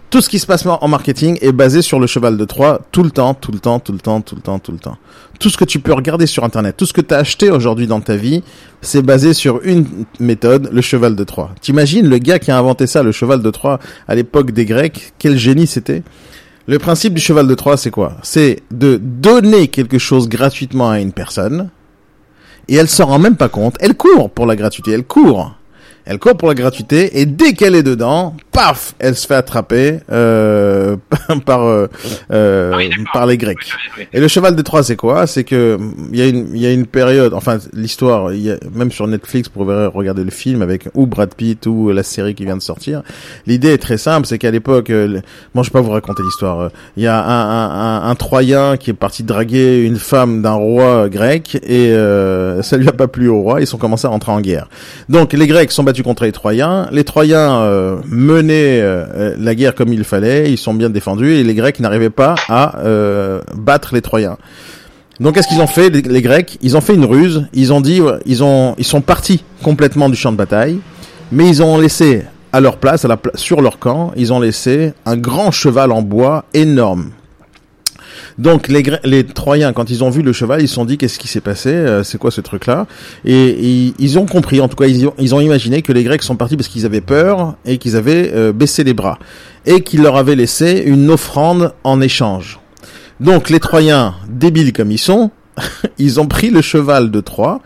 [0.10, 3.04] Tout ce qui se passe en marketing est basé sur le cheval de Troie tout
[3.04, 4.98] le temps, tout le temps, tout le temps, tout le temps, tout le temps.
[5.40, 7.86] Tout ce que tu peux regarder sur internet, tout ce que tu as acheté aujourd'hui
[7.86, 8.42] dans ta vie,
[8.82, 9.86] c'est basé sur une
[10.20, 11.52] méthode, le cheval de Troie.
[11.62, 15.14] T'imagines le gars qui a inventé ça, le cheval de Troie, à l'époque des Grecs,
[15.20, 16.02] quel génie c'était?
[16.66, 18.18] Le principe du cheval de Troie, c'est quoi?
[18.24, 21.70] C'est de donner quelque chose gratuitement à une personne,
[22.68, 23.76] et elle s'en rend même pas compte.
[23.80, 25.54] Elle court pour la gratuité, elle court.
[26.12, 30.00] Elle court pour la gratuité et dès qu'elle est dedans, paf, elle se fait attraper
[30.12, 30.96] euh,
[31.46, 31.88] par euh,
[32.32, 33.58] euh, Ah oui, par les Grecs.
[33.62, 34.08] Oui, oui, oui.
[34.12, 35.28] Et le cheval de Troie, c'est quoi?
[35.28, 35.78] C'est que
[36.12, 38.32] il y a une il y a une période, enfin l'histoire,
[38.74, 42.44] même sur Netflix, pour regarder le film avec ou Brad Pitt ou la série qui
[42.44, 43.04] vient de sortir.
[43.46, 45.22] L'idée est très simple, c'est qu'à l'époque, euh, le-
[45.54, 46.60] bon, je vais pas vous raconter l'histoire.
[46.60, 50.42] euh, Il y a un, un, un, un Troyen qui est parti draguer une femme
[50.42, 53.62] d'un roi grec et euh, ça lui a pas plu au roi.
[53.62, 54.70] Ils ont commencé à rentrer en guerre.
[55.08, 56.88] Donc les Grecs sont battus contre les Troyens.
[56.92, 60.52] Les Troyens euh, menaient euh, la guerre comme il fallait.
[60.52, 64.38] Ils sont bien défendus et les Grecs n'arrivaient pas à euh, battre les Troyens.
[65.20, 66.58] Donc qu'est-ce qu'ils ont fait les, Grecs?
[66.62, 67.48] Ils ont fait une ruse.
[67.54, 70.80] Ils ont dit, ils ont, ils sont partis complètement du champ de bataille,
[71.32, 75.52] mais ils ont laissé à leur place, sur leur camp, ils ont laissé un grand
[75.52, 77.12] cheval en bois énorme.
[78.40, 81.20] Donc les, les Troyens, quand ils ont vu le cheval, ils se sont dit qu'est-ce
[81.20, 82.88] qui s'est passé, euh, c'est quoi ce truc-là?
[83.26, 86.56] Et ils, ont compris, en tout cas ils ont, imaginé que les Grecs sont partis
[86.56, 89.20] parce qu'ils avaient peur et qu'ils avaient euh, baissé les bras
[89.66, 92.62] et qu'ils leur avaient laissé une offrande en échange.
[93.20, 95.32] Donc les Troyens, débiles comme ils sont,
[95.98, 97.60] ils ont pris le cheval de Troie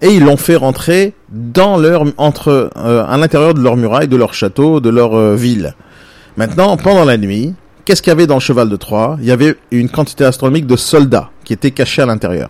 [0.00, 4.16] et ils l'ont fait rentrer dans leur entre euh, à l'intérieur de leur muraille, de
[4.16, 5.74] leur château, de leur ville.
[6.36, 7.52] Maintenant, pendant la nuit,
[7.84, 9.16] qu'est-ce qu'il y avait dans le cheval de Troie?
[9.20, 12.48] Il y avait une quantité astronomique de soldats qui étaient cachés à l'intérieur.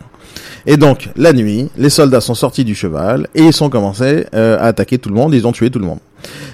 [0.67, 4.59] Et donc, la nuit, les soldats sont sortis du cheval et ils sont commencés euh,
[4.59, 5.35] à attaquer tout le monde.
[5.35, 6.01] Ils ont tué tout le monde.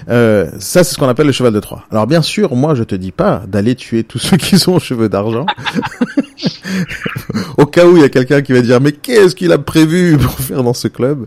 [0.09, 1.83] Euh, ça, c'est ce qu'on appelle le cheval de Troie.
[1.91, 5.09] Alors, bien sûr, moi, je te dis pas d'aller tuer tous ceux qui aux cheveux
[5.09, 5.45] d'argent.
[7.57, 10.17] Au cas où il y a quelqu'un qui va dire mais qu'est-ce qu'il a prévu
[10.17, 11.25] pour faire dans ce club?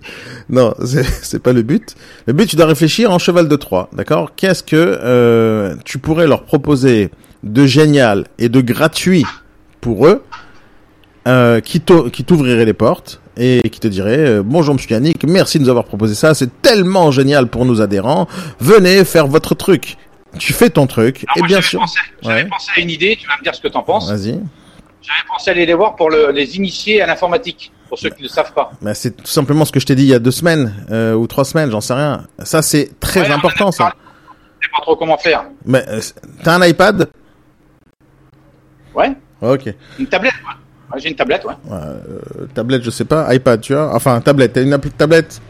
[0.49, 1.97] Non, c'est c'est pas le but.
[2.27, 4.33] Le but, tu dois réfléchir en cheval de Troie, d'accord?
[4.37, 7.11] Qu'est-ce que euh, tu pourrais leur proposer
[7.43, 9.25] de génial et de gratuit
[9.81, 10.23] pour eux
[11.29, 15.25] euh, qui t'o- qui t'ouvrirait les portes et qui te dirait euh, bonjour monsieur Yannick,
[15.25, 18.27] merci de nous avoir proposé ça, c'est tellement génial pour nos adhérents,
[18.61, 19.97] venez faire votre truc.
[20.39, 21.85] Tu fais ton truc Alors, et moi, bien sûr.
[22.23, 22.49] J'avais Ouais.
[22.49, 24.09] pensé à une idée, tu vas me dire ce que t'en penses.
[24.09, 24.41] Vas-y.
[25.03, 28.19] J'avais pensé à aller les voir pour le- les initier à l'informatique, pour ceux qui
[28.23, 28.71] ne le savent pas.
[28.81, 31.15] Bah, c'est tout simplement ce que je t'ai dit il y a deux semaines euh,
[31.15, 32.27] ou trois semaines, j'en sais rien.
[32.45, 33.93] Ça c'est très Ouais, important ça.
[34.61, 35.45] Je sais pas trop comment faire.
[35.65, 36.01] Mais euh,
[36.45, 37.09] t'as un iPad?
[38.95, 39.75] Ouais Ok.
[39.99, 40.55] Une tablette, ouais.
[40.93, 41.55] Ouais, J'ai une tablette, ouais.
[41.73, 41.99] Euh,
[42.55, 43.33] tablette, je sais pas.
[43.35, 43.95] iPad, tu vois.
[43.95, 44.53] Enfin, tablette.
[44.55, 45.41] T'as une appli- tablette?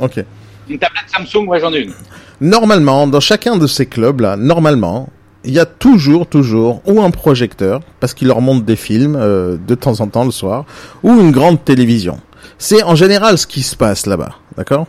[0.00, 0.24] Ok.
[0.68, 1.92] Une tablette Samsung, ouais, j'en ai une.
[2.40, 5.08] Normalement, dans chacun de ces clubs-là, normalement,
[5.44, 9.56] il y a toujours, toujours, ou un projecteur, parce qu'il leur montre des films euh,
[9.66, 10.64] de temps en temps le soir,
[11.02, 12.18] ou une grande télévision.
[12.58, 14.86] C'est en général ce qui se passe là-bas, d'accord?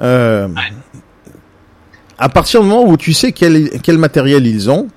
[0.00, 0.48] Euh,
[2.18, 4.88] À partir du moment où tu sais quel, quel matériel ils ont,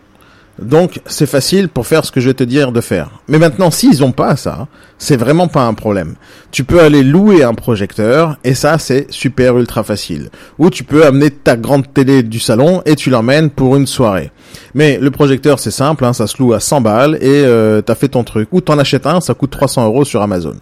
[0.59, 3.09] donc c'est facile pour faire ce que je vais te dire de faire.
[3.27, 6.15] Mais maintenant, s'ils ont pas ça, c'est vraiment pas un problème.
[6.51, 10.29] Tu peux aller louer un projecteur et ça c'est super ultra facile.
[10.57, 14.31] Ou tu peux amener ta grande télé du salon et tu l'emmènes pour une soirée.
[14.73, 17.95] Mais le projecteur c'est simple, hein, ça se loue à 100 balles et euh, t'as
[17.95, 18.47] fait ton truc.
[18.53, 20.55] Ou t'en achètes un, ça coûte 300 euros sur Amazon.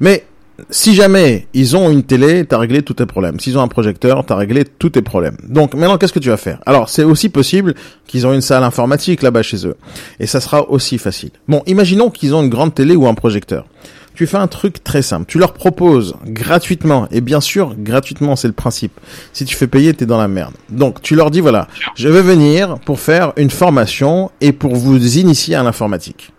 [0.00, 0.24] Mais
[0.70, 3.38] si jamais ils ont une télé, t'as réglé tous tes problèmes.
[3.40, 5.36] S'ils ont un projecteur, t'as réglé tous tes problèmes.
[5.48, 6.60] Donc maintenant, qu'est-ce que tu vas faire?
[6.66, 7.74] Alors, c'est aussi possible
[8.06, 9.76] qu'ils ont une salle informatique là-bas chez eux,
[10.18, 11.30] et ça sera aussi facile.
[11.48, 13.66] Bon, imaginons qu'ils ont une grande télé ou un projecteur.
[14.14, 15.26] Tu fais un truc très simple.
[15.28, 18.98] Tu leur proposes gratuitement, et bien sûr, gratuitement, c'est le principe.
[19.34, 20.54] Si tu fais payer, t'es dans la merde.
[20.70, 25.18] Donc, tu leur dis voilà, je vais venir pour faire une formation et pour vous
[25.18, 26.32] initier à l'informatique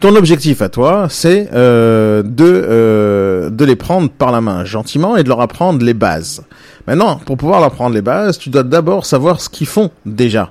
[0.00, 5.16] ton objectif à toi, c'est euh, de euh, de les prendre par la main gentiment
[5.16, 6.42] et de leur apprendre les bases.
[6.86, 10.50] Maintenant, pour pouvoir leur apprendre les bases, tu dois d'abord savoir ce qu'ils font déjà.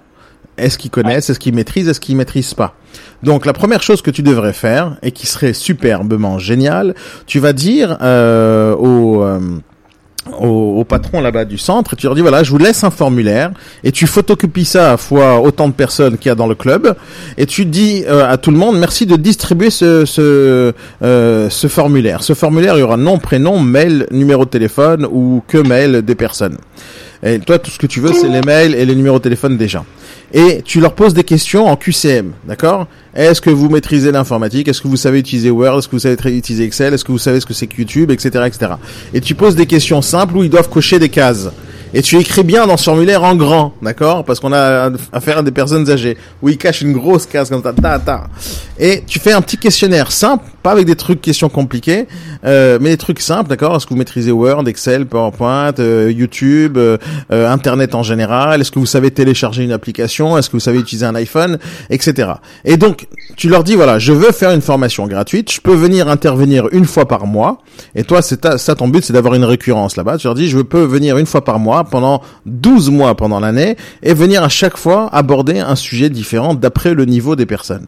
[0.57, 2.75] Est-ce qu'ils connaissent, est-ce qu'ils maîtrisent, est-ce qu'ils maîtrisent pas?
[3.23, 7.53] Donc la première chose que tu devrais faire et qui serait superbement génial, tu vas
[7.53, 9.39] dire euh, au euh,
[10.39, 12.91] au, au patron là-bas du centre et tu leur dis voilà je vous laisse un
[12.91, 13.51] formulaire
[13.83, 16.95] et tu photocopies ça à fois autant de personnes qu'il y a dans le club
[17.37, 21.67] et tu dis euh, à tout le monde merci de distribuer ce ce, euh, ce
[21.67, 22.23] formulaire.
[22.23, 26.15] Ce formulaire il y aura nom prénom mail numéro de téléphone ou que mail des
[26.15, 26.57] personnes
[27.23, 29.57] et toi tout ce que tu veux c'est les mails et les numéros de téléphone
[29.57, 29.85] des gens
[30.33, 32.87] et tu leur poses des questions en QCM, d'accord?
[33.15, 34.67] Est-ce que vous maîtrisez l'informatique?
[34.67, 35.79] Est-ce que vous savez utiliser Word?
[35.79, 36.93] Est-ce que vous savez utiliser Excel?
[36.93, 38.73] Est-ce que vous savez ce que c'est que YouTube, etc., etc.
[39.13, 41.49] Et tu poses des questions simples où ils doivent cocher des cases.
[41.93, 44.23] Et tu écris bien dans ce formulaire en grand, d'accord?
[44.23, 47.63] Parce qu'on a affaire à des personnes âgées, où ils cachent une grosse case comme
[47.63, 48.27] ça, ta, ta.
[48.77, 52.07] Et tu fais un petit questionnaire simple, pas avec des trucs questions compliquées,
[52.45, 53.75] euh, mais des trucs simples, d'accord?
[53.75, 56.97] Est-ce que vous maîtrisez Word, Excel, PowerPoint, euh, YouTube, euh,
[57.31, 58.61] euh, Internet en général?
[58.61, 60.37] Est-ce que vous savez télécharger une application?
[60.37, 61.57] Est-ce que vous savez utiliser un iPhone,
[61.89, 62.33] etc.
[62.65, 66.07] Et donc, tu leur dis voilà, je veux faire une formation gratuite, je peux venir
[66.07, 67.61] intervenir une fois par mois.
[67.95, 70.17] Et toi, c'est ça ton but, c'est d'avoir une récurrence là-bas.
[70.17, 73.77] Tu leur dis je peux venir une fois par mois pendant 12 mois pendant l'année
[74.03, 77.87] et venir à chaque fois aborder un sujet différent d'après le niveau des personnes.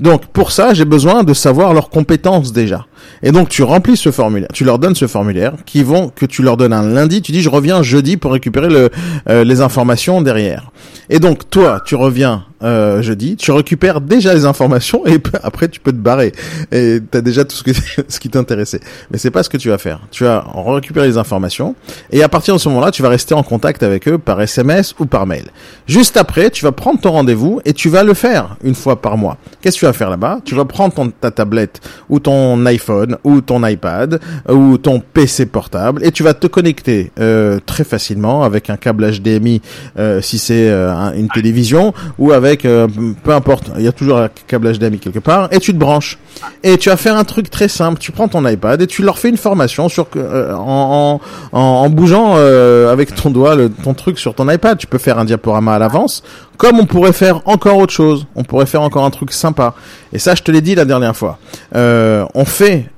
[0.00, 2.86] Donc pour ça, j'ai besoin de savoir leurs compétences déjà.
[3.22, 6.42] Et donc tu remplis ce formulaire, tu leur donnes ce formulaire qui vont que tu
[6.42, 8.90] leur donnes un lundi, tu dis je reviens jeudi pour récupérer le,
[9.28, 10.70] euh, les informations derrière.
[11.08, 15.78] Et donc toi, tu reviens euh, jeudi, tu récupères déjà les informations et après tu
[15.78, 16.32] peux te barrer.
[16.72, 17.70] Et tu as déjà tout ce, que,
[18.08, 18.80] ce qui t'intéressait.
[19.10, 20.00] Mais c'est pas ce que tu vas faire.
[20.10, 21.74] Tu vas récupérer les informations
[22.10, 24.94] et à partir de ce moment-là, tu vas rester en contact avec eux par SMS
[24.98, 25.44] ou par mail.
[25.86, 29.16] Juste après, tu vas prendre ton rendez-vous et tu vas le faire une fois par
[29.16, 29.36] mois.
[29.60, 30.40] Qu'est-ce que tu vas faire là-bas?
[30.44, 32.85] Tu vas prendre ton, ta tablette ou ton iPhone
[33.24, 38.42] ou ton iPad ou ton PC portable et tu vas te connecter euh, très facilement
[38.42, 39.60] avec un câble HDMI
[39.98, 42.88] euh, si c'est euh, une télévision ou avec euh,
[43.22, 46.18] peu importe, il y a toujours un câble HDMI quelque part et tu te branches
[46.62, 47.98] et tu vas faire un truc très simple.
[47.98, 51.20] Tu prends ton iPad et tu leur fais une formation sur euh, en,
[51.52, 54.78] en, en, bougeant euh, avec ton doigt le, ton truc sur ton iPad.
[54.78, 56.22] Tu peux faire un diaporama à l'avance,
[56.56, 58.26] comme on pourrait faire encore autre chose.
[58.34, 59.74] On pourrait faire encore un truc sympa.
[60.12, 61.38] Et ça, je te l'ai dit la dernière fois.
[61.74, 62.90] on fait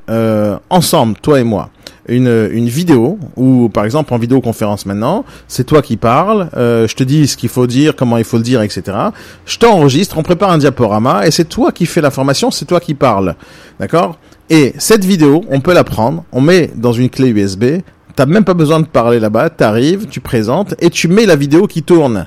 [0.70, 1.70] ensemble, toi et moi
[2.08, 6.96] une, une vidéo ou par exemple en vidéoconférence maintenant, c'est toi qui parles, euh, je
[6.96, 8.82] te dis ce qu'il faut dire, comment il faut le dire, etc.
[9.44, 12.80] Je t'enregistre, on prépare un diaporama et c'est toi qui fais la formation, c'est toi
[12.80, 13.36] qui parles,
[13.78, 14.18] d'accord?
[14.50, 17.82] Et cette vidéo, on peut la prendre, on met dans une clé USB.
[18.16, 21.66] T'as même pas besoin de parler là-bas, t'arrives, tu présentes et tu mets la vidéo
[21.66, 22.26] qui tourne.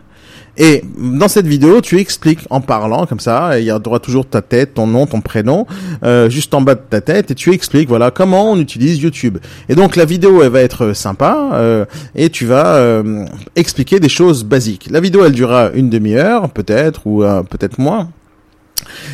[0.63, 4.43] Et dans cette vidéo, tu expliques en parlant comme ça, il y aura toujours ta
[4.43, 5.65] tête, ton nom, ton prénom,
[6.03, 9.39] euh, juste en bas de ta tête, et tu expliques voilà comment on utilise YouTube.
[9.69, 14.07] Et donc la vidéo, elle va être sympa, euh, et tu vas euh, expliquer des
[14.07, 14.87] choses basiques.
[14.91, 18.11] La vidéo, elle durera une demi-heure, peut-être, ou peut-être moins.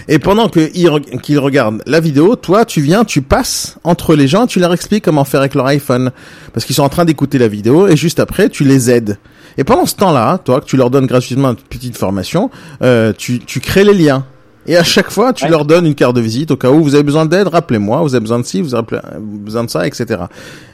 [0.09, 0.89] Et pendant qu'ils
[1.23, 5.05] qu regardent la vidéo, toi, tu viens, tu passes entre les gens, tu leur expliques
[5.05, 6.11] comment faire avec leur iPhone.
[6.51, 9.17] Parce qu'ils sont en train d'écouter la vidéo, et juste après, tu les aides.
[9.57, 12.49] Et pendant ce temps-là, toi, que tu leur donnes gratuitement une petite formation,
[12.81, 14.25] euh, tu, tu crées les liens.
[14.67, 15.49] Et à chaque fois, tu ouais.
[15.49, 18.13] leur donnes une carte de visite au cas où vous avez besoin d'aide, rappelez-moi, vous
[18.13, 18.85] avez besoin de ci, vous avez
[19.17, 20.23] besoin de ça, etc.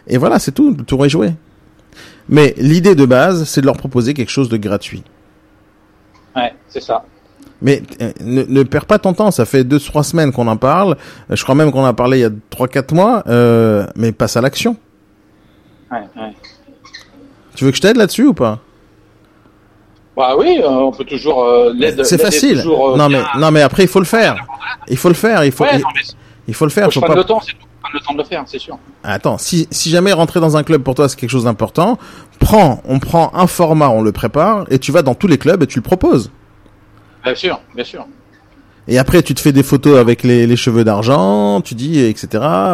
[0.08, 1.34] Et voilà, c'est tout, le tour est joué.
[2.28, 5.04] Mais l'idée de base, c'est de leur proposer quelque chose de gratuit.
[6.36, 7.06] Ouais, c'est ça.
[7.62, 10.58] Mais euh, ne, ne perds pas ton temps, ça fait deux trois semaines qu'on en
[10.58, 10.98] parle.
[11.30, 13.24] Je crois même qu'on en a parlé il y a trois quatre mois.
[13.28, 14.76] Euh, mais passe à l'action.
[15.91, 16.34] Ouais, ouais.
[17.56, 18.60] Tu veux que je t'aide là-dessus ou pas?
[20.15, 22.04] Bah oui, euh, on peut toujours euh, l'aide.
[22.04, 22.58] C'est facile.
[22.58, 24.36] Toujours, euh, non mais non mais après il faut le faire.
[24.88, 25.43] Il faut le faire.
[25.43, 25.63] Il faut.
[25.63, 26.02] Ouais, il, non, mais
[26.47, 26.91] il faut le faire.
[26.91, 27.15] faut pas.
[27.15, 27.65] le temps, c'est tout.
[27.82, 28.78] Prendre le temps de le faire, c'est sûr.
[29.04, 31.97] Attends, si si jamais rentrer dans un club pour toi c'est quelque chose d'important,
[32.39, 35.62] prends, on prend un format, on le prépare et tu vas dans tous les clubs
[35.63, 36.32] et tu le proposes.
[37.23, 38.06] Bien sûr, bien sûr.
[38.88, 42.28] Et après, tu te fais des photos avec les, les cheveux d'argent, tu dis, etc.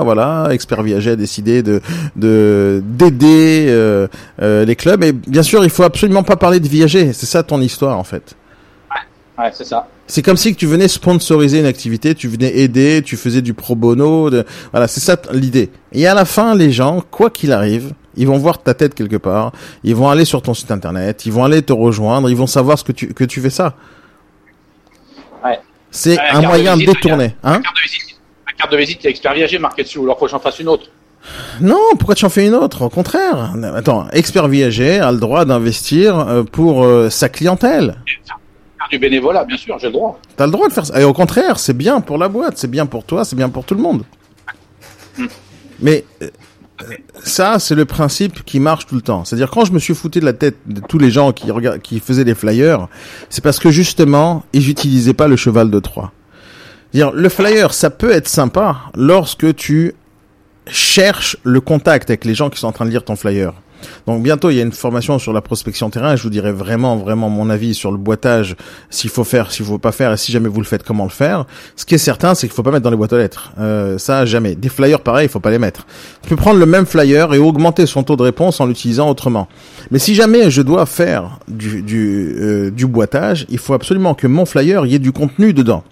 [0.03, 1.81] Voilà, Expert Viager a décidé de
[2.15, 4.07] de d'aider euh,
[4.41, 5.03] euh, les clubs.
[5.03, 7.13] Et bien sûr, il faut absolument pas parler de Viager.
[7.13, 8.35] C'est ça ton histoire, en fait.
[9.37, 9.87] Ouais, c'est ça.
[10.07, 13.53] C'est comme si que tu venais sponsoriser une activité, tu venais aider, tu faisais du
[13.53, 14.29] pro bono.
[14.29, 14.43] De...
[14.71, 15.69] Voilà, c'est ça l'idée.
[15.93, 19.15] Et à la fin, les gens, quoi qu'il arrive, ils vont voir ta tête quelque
[19.15, 22.47] part, ils vont aller sur ton site internet, ils vont aller te rejoindre, ils vont
[22.47, 23.75] savoir ce que tu que tu fais ça.
[25.91, 26.91] C'est un moyen de La
[27.43, 30.19] hein carte de visite, la carte de visite, a Expert Viager marqué dessus, ou alors
[30.19, 30.87] faut que j'en fasse une autre.
[31.61, 32.83] Non, pourquoi tu en fais une autre?
[32.83, 33.53] Au contraire.
[33.75, 37.97] Attends, expert viager a le droit d'investir euh, pour euh, sa clientèle.
[38.05, 40.19] Faire du bénévolat, bien sûr, j'ai le droit.
[40.37, 40.99] T'as le droit de faire ça.
[40.99, 43.65] Et au contraire, c'est bien pour la boîte, c'est bien pour toi, c'est bien pour
[43.65, 44.03] tout le monde.
[45.81, 46.29] Mais euh,
[47.23, 49.25] ça, c'est le principe qui marche tout le temps.
[49.25, 51.47] C'est-à-dire quand je me suis foutu de la tête de tous les gens qui
[51.83, 52.87] qui faisaient des flyers,
[53.29, 56.11] c'est parce que justement, ils n'utilisaient pas le cheval de Troie.
[56.93, 59.93] Dire le flyer, ça peut être sympa lorsque tu
[60.67, 63.53] cherches le contact avec les gens qui sont en train de lire ton flyer.
[64.07, 66.15] Donc bientôt il y a une formation sur la prospection terrain.
[66.15, 68.55] Je vous dirai vraiment vraiment mon avis sur le boitage,
[68.89, 71.09] s'il faut faire, s'il faut pas faire, et si jamais vous le faites, comment le
[71.09, 71.45] faire.
[71.75, 73.51] Ce qui est certain, c'est qu'il faut pas mettre dans les boîtes aux lettres.
[73.59, 74.55] Euh, ça jamais.
[74.55, 75.85] Des flyers pareil, il faut pas les mettre.
[76.21, 79.47] Tu peux prendre le même flyer et augmenter son taux de réponse en l'utilisant autrement.
[79.91, 84.27] Mais si jamais je dois faire du du, euh, du boitage, il faut absolument que
[84.27, 85.83] mon flyer y ait du contenu dedans.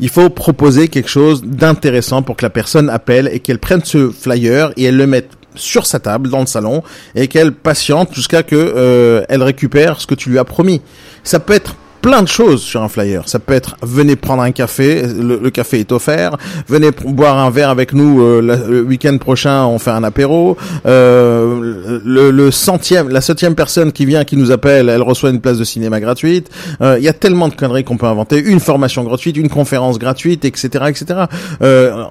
[0.00, 4.10] Il faut proposer quelque chose d'intéressant pour que la personne appelle et qu'elle prenne ce
[4.10, 6.82] flyer et elle le mette sur sa table dans le salon
[7.14, 10.80] et qu'elle patiente jusqu'à que euh, elle récupère ce que tu lui as promis.
[11.24, 13.28] Ça peut être plein de choses sur un flyer.
[13.28, 16.36] Ça peut être venez prendre un café, le, café est offert.
[16.68, 20.56] Venez boire un verre avec nous euh, le week-end prochain, on fait un apéro.
[20.86, 25.40] Euh, le, le, centième, la septième personne qui vient, qui nous appelle, elle reçoit une
[25.40, 26.50] place de cinéma gratuite.
[26.80, 28.38] Euh, il y a tellement de conneries qu'on peut inventer.
[28.38, 31.24] Une formation gratuite, une conférence gratuite, etc., etc.
[31.62, 32.04] Euh,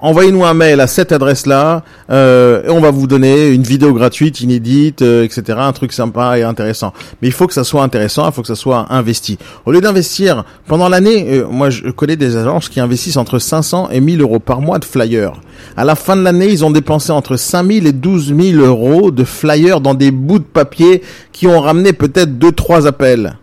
[0.00, 5.02] Envoyez-nous un mail à cette adresse-là et on va vous donner une vidéo gratuite, inédite,
[5.02, 5.58] etc.
[5.58, 6.92] Un truc sympa et intéressant.
[7.20, 9.33] Mais il faut que ça soit intéressant, il faut que ça soit investi.
[9.66, 13.90] Au lieu d'investir pendant l'année, euh, moi je connais des agences qui investissent entre 500
[13.90, 15.40] et 1000 euros par mois de flyers.
[15.76, 19.24] À la fin de l'année, ils ont dépensé entre 5000 et 12 000 euros de
[19.24, 23.36] flyers dans des bouts de papier qui ont ramené peut-être 2-3 appels.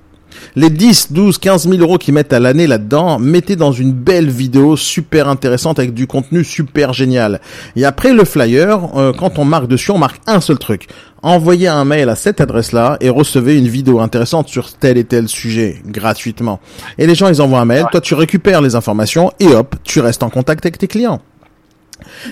[0.55, 4.29] Les 10, 12, 15 000 euros qu'ils mettent à l'année là-dedans, mettez dans une belle
[4.29, 7.39] vidéo super intéressante avec du contenu super génial.
[7.75, 10.87] Et après le flyer, euh, quand on marque dessus, on marque un seul truc
[11.23, 15.27] envoyez un mail à cette adresse-là et recevez une vidéo intéressante sur tel et tel
[15.27, 16.59] sujet gratuitement.
[16.97, 19.99] Et les gens, ils envoient un mail, toi tu récupères les informations et hop, tu
[19.99, 21.21] restes en contact avec tes clients.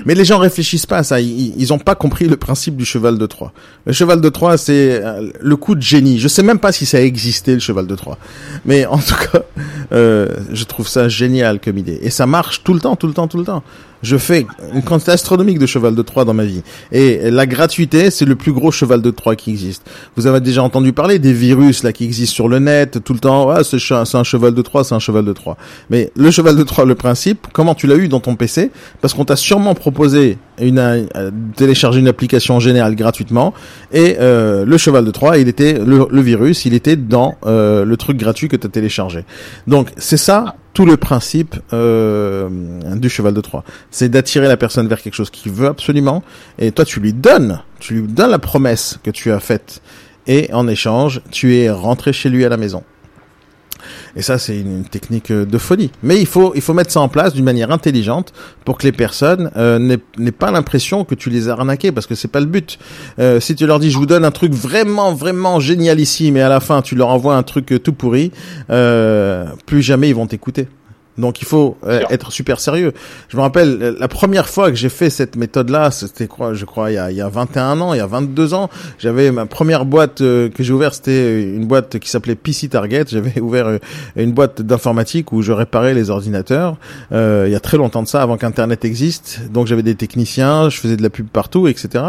[0.05, 1.21] Mais les gens réfléchissent pas à ça.
[1.21, 3.53] Ils, ont pas compris le principe du cheval de Troie.
[3.85, 6.19] Le cheval de Troie, c'est euh, le coup de génie.
[6.19, 8.17] Je sais même pas si ça a existé le cheval de Troie,
[8.65, 9.43] mais en tout cas,
[9.91, 11.99] euh, je trouve ça génial comme idée.
[12.01, 13.63] Et ça marche tout le temps, tout le temps, tout le temps.
[14.01, 16.63] Je fais une quantité astronomique de cheval de Troie dans ma vie.
[16.91, 19.83] Et la gratuité, c'est le plus gros cheval de Troie qui existe.
[20.15, 23.19] Vous avez déjà entendu parler des virus là qui existent sur le net tout le
[23.19, 23.49] temps.
[23.49, 25.57] Ah, c'est un cheval de Troie, c'est un cheval de Troie.
[25.89, 29.13] Mais le cheval de Troie, le principe, comment tu l'as eu dans ton PC Parce
[29.13, 33.53] qu'on t'a sûrement proposé une euh, télécharger une application générale gratuitement
[33.91, 37.97] et euh, le cheval de Troie, il était le, virus, il était dans euh, le
[37.97, 39.25] truc gratuit que tu as téléchargé.
[39.67, 42.47] Donc c'est ça tout le principe euh,
[42.95, 43.63] du cheval de Troie.
[43.91, 46.23] C'est d'attirer la personne vers quelque chose qu'il veut absolument,
[46.57, 49.81] et toi tu lui donnes, tu lui donnes la promesse que tu as faite,
[50.27, 52.83] et en échange, tu es rentré chez lui à la maison.
[54.15, 55.91] Et ça, c'est une technique de folie.
[56.03, 58.33] Mais il faut, il faut mettre ça en place d'une manière intelligente
[58.65, 62.15] pour que les personnes euh, n'aient pas l'impression que tu les as arnaqués, parce que
[62.15, 62.79] c'est pas le but.
[63.19, 66.41] Euh, si tu leur dis, je vous donne un truc vraiment, vraiment génial ici, mais
[66.41, 68.31] à la fin, tu leur envoies un truc tout pourri,
[68.69, 70.67] euh, plus jamais ils vont t'écouter.
[71.19, 72.93] Donc il faut euh, être super sérieux.
[73.27, 76.65] Je me rappelle euh, la première fois que j'ai fait cette méthode-là, c'était quoi Je
[76.65, 78.69] crois il y, a, il y a 21 ans, il y a 22 ans.
[78.97, 83.05] J'avais ma première boîte euh, que j'ai ouverte, c'était une boîte qui s'appelait PC Target.
[83.07, 83.79] J'avais ouvert
[84.15, 86.77] une boîte d'informatique où je réparais les ordinateurs.
[87.11, 89.41] Euh, il y a très longtemps de ça, avant qu'Internet existe.
[89.51, 92.03] Donc j'avais des techniciens, je faisais de la pub partout, etc.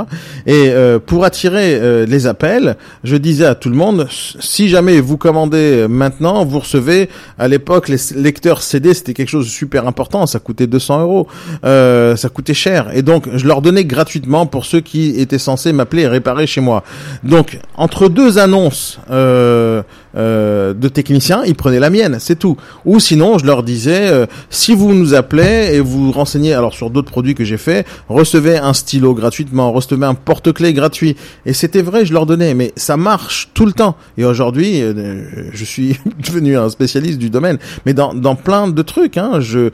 [0.47, 0.73] Et
[1.07, 6.45] pour attirer les appels, je disais à tout le monde si jamais vous commandez maintenant,
[6.45, 10.27] vous recevez à l'époque les lecteurs CD c'était quelque chose de super important.
[10.27, 11.27] Ça coûtait 200 euros.
[11.65, 12.91] Euh, ça coûtait cher.
[12.95, 16.61] Et donc, je leur donnais gratuitement pour ceux qui étaient censés m'appeler et réparer chez
[16.61, 16.85] moi.
[17.25, 19.83] Donc, entre deux annonces euh,
[20.17, 22.57] euh, de techniciens, ils prenaient la mienne, c'est tout.
[22.85, 26.91] Ou sinon, je leur disais, euh, si vous nous appelez et vous renseignez, alors sur
[26.91, 31.17] d'autres produits que j'ai fait, recevez un stylo gratuitement, recevez un porte-clés gratuit.
[31.47, 33.97] Et c'était vrai, je leur donnais, mais ça marche tout le temps.
[34.19, 38.83] Et aujourd'hui, euh, je suis devenu un spécialiste du domaine, mais dans, dans plein de
[38.83, 39.17] trucs.
[39.17, 39.71] Hein, je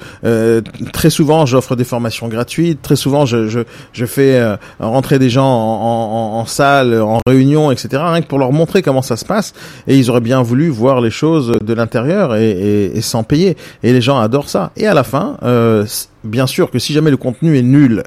[0.92, 2.82] très souvent, j'offre des formations gratuites.
[2.82, 3.60] Très souvent, je je,
[3.92, 7.88] je fais rentrer des gens en, en, en, salle, en réunion, etc.
[7.92, 9.52] Rien que pour leur montrer comment ça se passe.
[9.86, 13.56] Et ils auraient bien voulu voir les choses de l'intérieur et, sans payer.
[13.84, 14.72] Et les gens adorent ça.
[14.76, 15.86] Et à la fin, euh,
[16.24, 18.02] bien sûr que si jamais le contenu est nul,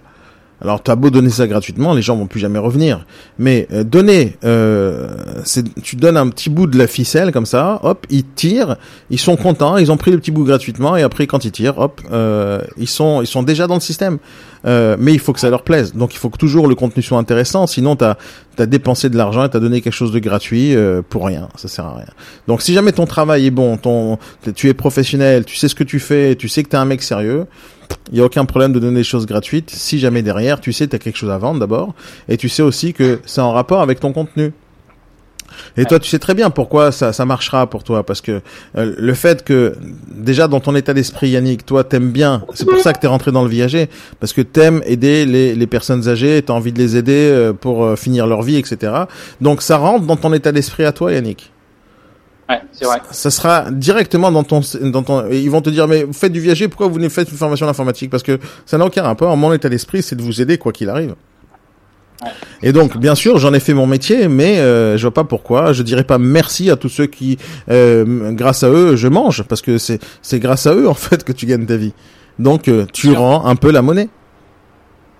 [0.61, 3.05] Alors, tu as beau donner ça gratuitement, les gens vont plus jamais revenir.
[3.37, 5.07] Mais euh, donner, euh,
[5.83, 8.77] tu donnes un petit bout de la ficelle comme ça, hop, ils tirent,
[9.09, 11.77] ils sont contents, ils ont pris le petit bout gratuitement, et après quand ils tirent,
[11.77, 14.19] hop, euh, ils sont, ils sont déjà dans le système.
[14.65, 15.93] Euh, mais il faut que ça leur plaise.
[15.93, 17.67] Donc il faut que toujours le contenu soit intéressant.
[17.67, 18.15] Sinon, t'as
[18.57, 21.47] as dépensé de l'argent et t'as donné quelque chose de gratuit euh, pour rien.
[21.55, 22.09] Ça sert à rien.
[22.47, 24.17] Donc si jamais ton travail est bon, ton,
[24.53, 27.01] tu es professionnel, tu sais ce que tu fais, tu sais que t'es un mec
[27.01, 27.45] sérieux
[28.11, 30.87] il y a aucun problème de donner des choses gratuites si jamais derrière tu sais
[30.87, 31.93] tu quelque chose à vendre d'abord
[32.27, 34.51] et tu sais aussi que c'est en rapport avec ton contenu.
[35.77, 38.41] Et toi, tu sais très bien pourquoi ça, marchera pour toi, parce que
[38.77, 39.75] euh, le fait que
[40.07, 43.31] déjà dans ton état d'esprit, Yannick, toi t'aimes bien, c'est pour ça que t'es rentré
[43.31, 46.97] dans le viager, parce que t'aimes aider les, les personnes âgées, t'as envie de les
[46.97, 48.93] aider euh, pour euh, finir leur vie, etc.
[49.41, 51.51] Donc ça rentre dans ton état d'esprit à toi, Yannick.
[52.49, 52.99] Ouais, c'est vrai.
[53.11, 56.39] Ça sera directement dans ton, dans ton, ils vont te dire, mais vous faites du
[56.39, 58.09] viager, pourquoi vous ne faites une formation d'informatique?
[58.09, 59.35] Parce que ça n'a aucun rapport.
[59.37, 61.13] Mon état d'esprit, c'est de vous aider quoi qu'il arrive.
[62.23, 62.31] Ouais.
[62.63, 65.73] Et donc, bien sûr, j'en ai fait mon métier, mais euh, je vois pas pourquoi.
[65.73, 67.37] Je dirais pas merci à tous ceux qui,
[67.69, 71.23] euh, grâce à eux, je mange, parce que c'est c'est grâce à eux en fait
[71.23, 71.93] que tu gagnes ta vie.
[72.39, 74.09] Donc, euh, tu rends un peu la monnaie.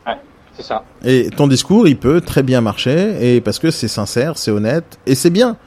[0.07, 0.17] Ouais,
[0.57, 0.83] c'est ça.
[1.05, 4.97] Et ton discours, il peut très bien marcher, et parce que c'est sincère, c'est honnête,
[5.05, 5.57] et c'est bien.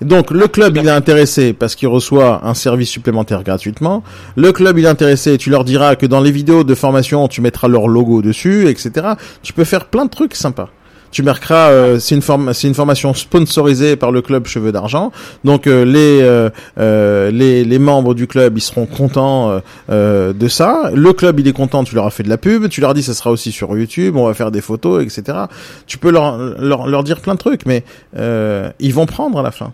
[0.00, 4.04] Donc le club il est intéressé parce qu'il reçoit un service supplémentaire gratuitement.
[4.36, 7.40] Le club il est intéressé, tu leur diras que dans les vidéos de formation tu
[7.40, 9.14] mettras leur logo dessus, etc.
[9.42, 10.70] Tu peux faire plein de trucs sympas.
[11.10, 15.10] Tu marqueras, euh, c'est une forme, une formation sponsorisée par le club Cheveux d'argent.
[15.44, 20.32] Donc euh, les, euh, euh, les les membres du club ils seront contents euh, euh,
[20.32, 20.90] de ça.
[20.94, 23.02] Le club il est content, tu leur as fait de la pub, tu leur dis
[23.02, 25.38] ça sera aussi sur YouTube, on va faire des photos, etc.
[25.86, 27.84] Tu peux leur leur, leur dire plein de trucs, mais
[28.14, 29.72] ils vont prendre à la fin.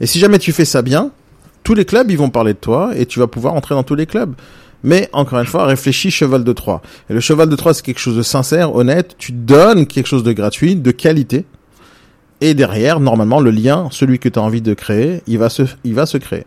[0.00, 1.10] Et si jamais tu fais ça bien,
[1.62, 3.94] tous les clubs ils vont parler de toi et tu vas pouvoir entrer dans tous
[3.94, 4.34] les clubs.
[4.84, 6.82] Mais encore une fois, réfléchis cheval de Troie.
[7.08, 9.14] Et le cheval de Troie, c'est quelque chose de sincère, honnête.
[9.18, 11.44] Tu donnes quelque chose de gratuit, de qualité.
[12.40, 15.62] Et derrière, normalement, le lien, celui que tu as envie de créer, il va se,
[15.84, 16.44] il va se créer.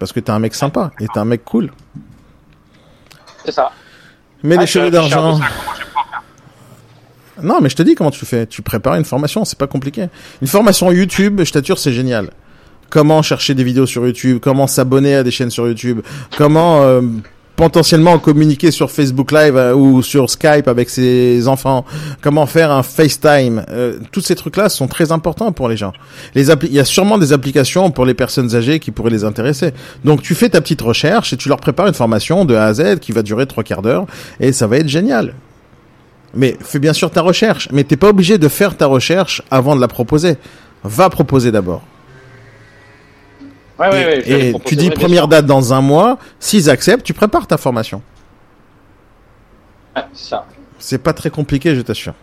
[0.00, 1.70] Parce que t'es un mec sympa et t'es un mec cool.
[3.44, 3.70] C'est ça.
[4.42, 5.38] Mais Ah, les je cheveux d'argent.
[7.42, 8.46] Non, mais je te dis comment tu fais.
[8.46, 10.08] Tu prépares une formation, c'est pas compliqué.
[10.40, 12.30] Une formation YouTube, je t'assure, c'est génial.
[12.88, 16.00] Comment chercher des vidéos sur YouTube, comment s'abonner à des chaînes sur YouTube,
[16.36, 17.02] comment euh,
[17.56, 21.84] potentiellement communiquer sur Facebook Live euh, ou sur Skype avec ses enfants,
[22.20, 23.64] comment faire un FaceTime.
[23.70, 25.92] Euh, tous ces trucs-là sont très importants pour les gens.
[26.34, 29.72] Il y a sûrement des applications pour les personnes âgées qui pourraient les intéresser.
[30.04, 32.74] Donc tu fais ta petite recherche et tu leur prépares une formation de A à
[32.74, 34.06] Z qui va durer trois quarts d'heure
[34.38, 35.34] et ça va être génial.
[36.34, 39.74] Mais fais bien sûr ta recherche, mais t'es pas obligé de faire ta recherche avant
[39.74, 40.36] de la proposer.
[40.84, 41.82] Va proposer d'abord.
[43.78, 46.18] Ouais, et ouais, tu dis première date dans un mois.
[46.40, 48.02] S'ils acceptent, tu prépares ta formation.
[50.12, 50.46] C'est ça.
[50.78, 52.14] C'est pas très compliqué, je t'assure.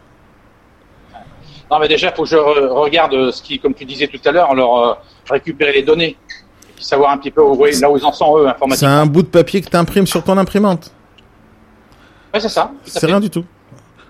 [1.72, 4.08] Non, mais déjà, il faut que je re- regarde euh, ce qui, comme tu disais
[4.08, 4.93] tout à l'heure, leur euh,
[5.30, 6.10] récupérer les données.
[6.70, 8.89] Et puis savoir un petit peu où, là où ils en sont, eux, C'est informatiquement.
[8.91, 10.91] un bout de papier que t'imprimes sur ton imprimante.
[12.34, 12.72] Ouais, c'est ça.
[12.86, 13.45] C'est rien du tout.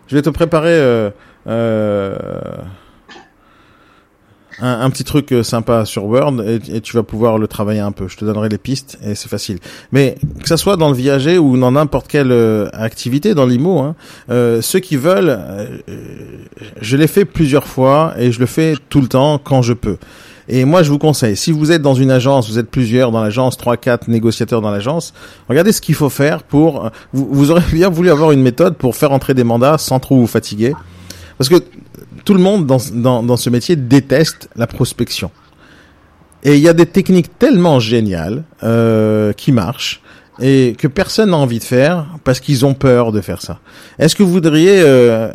[0.07, 1.09] Je vais te préparer euh,
[1.47, 2.17] euh,
[4.59, 7.91] un, un petit truc euh, sympa sur Word et, tu vas pouvoir le travailler un
[7.91, 8.07] peu.
[8.07, 9.59] Je te donnerai les pistes et c'est facile.
[9.91, 13.79] Mais que ça soit dans le viager ou dans n'importe quelle euh, activité dans l'IMO,
[13.79, 13.95] hein,
[14.29, 15.67] euh, ceux qui veulent, euh,
[16.81, 19.97] je l'ai fait plusieurs fois et je le fais tout le temps quand je peux.
[20.49, 23.23] Et moi, je vous conseille, si vous êtes dans une agence, vous êtes plusieurs dans
[23.23, 25.13] l'agence, trois, quatre négociateurs dans l'agence,
[25.47, 26.91] regardez ce qu'il faut faire pour.
[27.13, 30.17] Vous, vous aurez bien voulu avoir une méthode pour faire entrer des mandats sans trop
[30.17, 30.73] vous fatiguer,
[31.37, 31.63] parce que
[32.25, 35.31] tout le monde dans, dans, dans ce métier déteste la prospection.
[36.43, 40.01] Et il y a des techniques tellement géniales euh, qui marchent
[40.41, 43.59] et que personne n'a envie de faire parce qu'ils ont peur de faire ça.
[43.99, 45.31] Est-ce que vous voudriez, euh,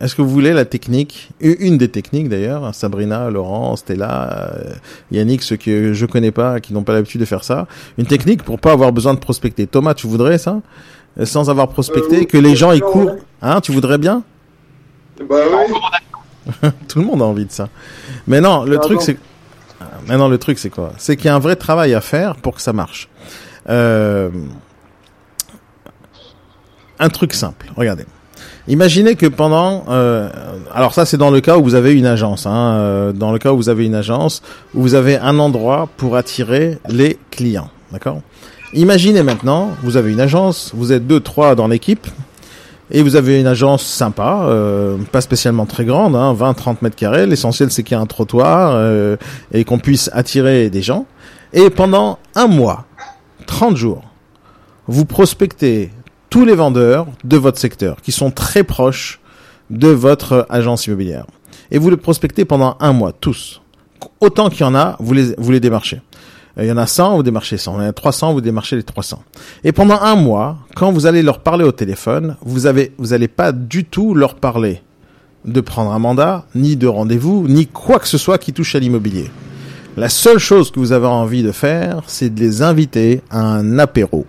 [0.00, 4.72] est-ce que vous voulez la technique, une des techniques d'ailleurs, Sabrina, Laurent, Stella, euh,
[5.12, 7.66] Yannick, ceux que je connais pas, qui n'ont pas l'habitude de faire ça,
[7.98, 9.66] une technique pour pas avoir besoin de prospecter.
[9.66, 10.60] Thomas, tu voudrais ça?
[11.24, 13.18] Sans avoir prospecté, Euh, oui, que les gens non, courent, ouais.
[13.42, 14.22] hein Tu voudrais bien?
[15.28, 15.74] Bah oui.
[16.88, 17.68] Tout le monde a envie de ça.
[18.26, 19.04] Mais non, le Ah truc bon.
[19.04, 19.18] c'est
[20.06, 20.92] Maintenant, le truc c'est quoi?
[20.96, 23.08] C'est qu'il y a un vrai travail à faire pour que ça marche.
[23.68, 24.30] Euh...
[26.98, 27.70] Un truc simple.
[27.76, 28.06] Regardez.
[28.66, 30.28] Imaginez que pendant, euh,
[30.74, 33.38] alors ça c'est dans le cas où vous avez une agence, hein, euh, dans le
[33.38, 34.42] cas où vous avez une agence,
[34.74, 38.20] où vous avez un endroit pour attirer les clients, d'accord?
[38.74, 42.06] Imaginez maintenant, vous avez une agence, vous êtes deux, trois dans l'équipe,
[42.90, 47.26] et vous avez une agence sympa, euh, pas spécialement très grande, hein, 20-30 mètres carrés.
[47.26, 49.16] L'essentiel c'est qu'il y ait un trottoir euh,
[49.52, 51.06] et qu'on puisse attirer des gens.
[51.52, 52.86] Et pendant un mois,
[53.46, 54.02] 30 jours,
[54.86, 55.90] vous prospectez
[56.30, 59.20] tous les vendeurs de votre secteur qui sont très proches
[59.70, 61.26] de votre agence immobilière.
[61.70, 63.60] Et vous les prospectez pendant un mois, tous.
[64.20, 66.00] Autant qu'il y en a, vous les, vous les démarchez.
[66.58, 67.80] Euh, Il y en a 100, vous démarchez 100.
[67.80, 69.22] Il y en a 300, vous démarchez les 300.
[69.64, 73.28] Et pendant un mois, quand vous allez leur parler au téléphone, vous avez, vous allez
[73.28, 74.82] pas du tout leur parler
[75.44, 78.78] de prendre un mandat, ni de rendez-vous, ni quoi que ce soit qui touche à
[78.78, 79.30] l'immobilier.
[79.96, 83.78] La seule chose que vous avez envie de faire, c'est de les inviter à un
[83.78, 84.26] apéro,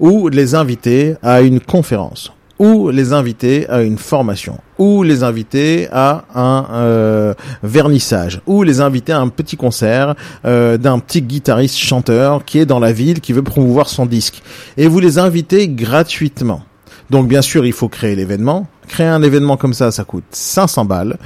[0.00, 2.32] ou de les inviter à une conférence,
[2.64, 8.80] ou les inviter à une formation, ou les inviter à un euh, vernissage, ou les
[8.80, 10.14] inviter à un petit concert
[10.46, 14.42] euh, d'un petit guitariste chanteur qui est dans la ville, qui veut promouvoir son disque.
[14.78, 16.62] Et vous les invitez gratuitement.
[17.10, 18.66] Donc bien sûr, il faut créer l'événement.
[18.88, 21.16] Créer un événement comme ça, ça coûte 500 balles.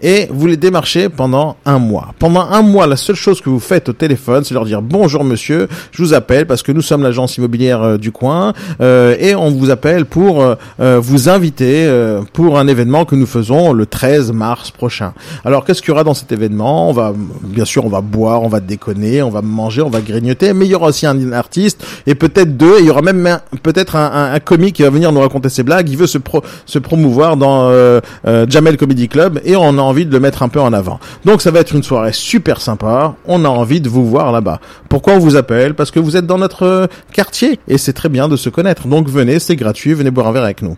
[0.00, 2.14] Et vous les démarchez pendant un mois.
[2.18, 5.24] Pendant un mois, la seule chose que vous faites au téléphone, c'est leur dire bonjour
[5.24, 9.34] monsieur, je vous appelle parce que nous sommes l'agence immobilière euh, du coin euh, et
[9.34, 13.72] on vous appelle pour euh, euh, vous inviter euh, pour un événement que nous faisons
[13.72, 15.12] le 13 mars prochain.
[15.44, 16.88] Alors qu'est-ce qu'il y aura dans cet événement?
[16.88, 17.12] On va
[17.42, 20.66] bien sûr, on va boire, on va déconner, on va manger, on va grignoter, mais
[20.66, 22.78] il y aura aussi un artiste et peut-être deux.
[22.78, 25.48] Et il y aura même peut-être un, un, un comique qui va venir nous raconter
[25.48, 25.88] ses blagues.
[25.88, 29.82] Il veut se pro, se promouvoir dans euh, euh, Jamel Comedy Club et on a
[29.82, 31.00] envie de le mettre un peu en avant.
[31.24, 33.14] Donc ça va être une soirée super sympa.
[33.26, 34.60] On a envie de vous voir là-bas.
[34.88, 35.74] Pourquoi on vous appelle?
[35.74, 38.86] Parce que vous êtes dans notre euh, quartier et c'est très bien de se connaître.
[38.88, 40.76] Donc venez, c'est gratuit, venez boire un verre avec nous.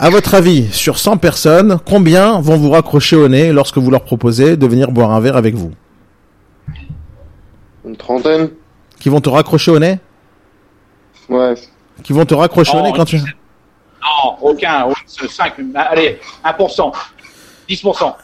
[0.00, 4.04] À votre avis, sur 100 personnes, combien vont vous raccrocher au nez lorsque vous leur
[4.04, 5.72] proposez de venir boire un verre avec vous?
[7.84, 8.50] Une trentaine
[9.00, 9.98] Qui vont te raccrocher au nez?
[11.28, 11.54] Ouais.
[12.04, 13.18] Qui vont te raccrocher au Non, nez quand tu...
[14.02, 14.86] Non, aucun.
[15.06, 16.92] 5, allez, 1%.
[17.68, 18.14] 10%.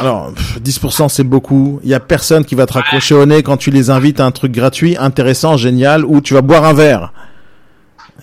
[0.00, 1.78] Alors, pff, 10% c'est beaucoup.
[1.84, 4.24] Il y a personne qui va te raccrocher au nez quand tu les invites à
[4.24, 7.12] un truc gratuit, intéressant, génial, où tu vas boire un verre.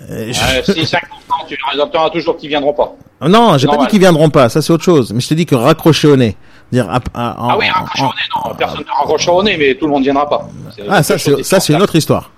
[0.10, 1.00] Euh, je- si 5%,
[1.48, 2.94] tu en auras toujours qui viendront pas.
[3.28, 5.14] Non, j'ai pas dit qu'ils viendront pas, ça c'est autre chose.
[5.14, 6.36] Mais je te dis que raccrocher au nez.
[6.72, 8.56] Dire, ah, ah, Ah oui, raccrocher en- au nez, non.
[8.56, 10.50] Personne ne raccroche au nez, mais tout le monde viendra pas.
[10.90, 12.32] Ah, ça c'est une autre histoire.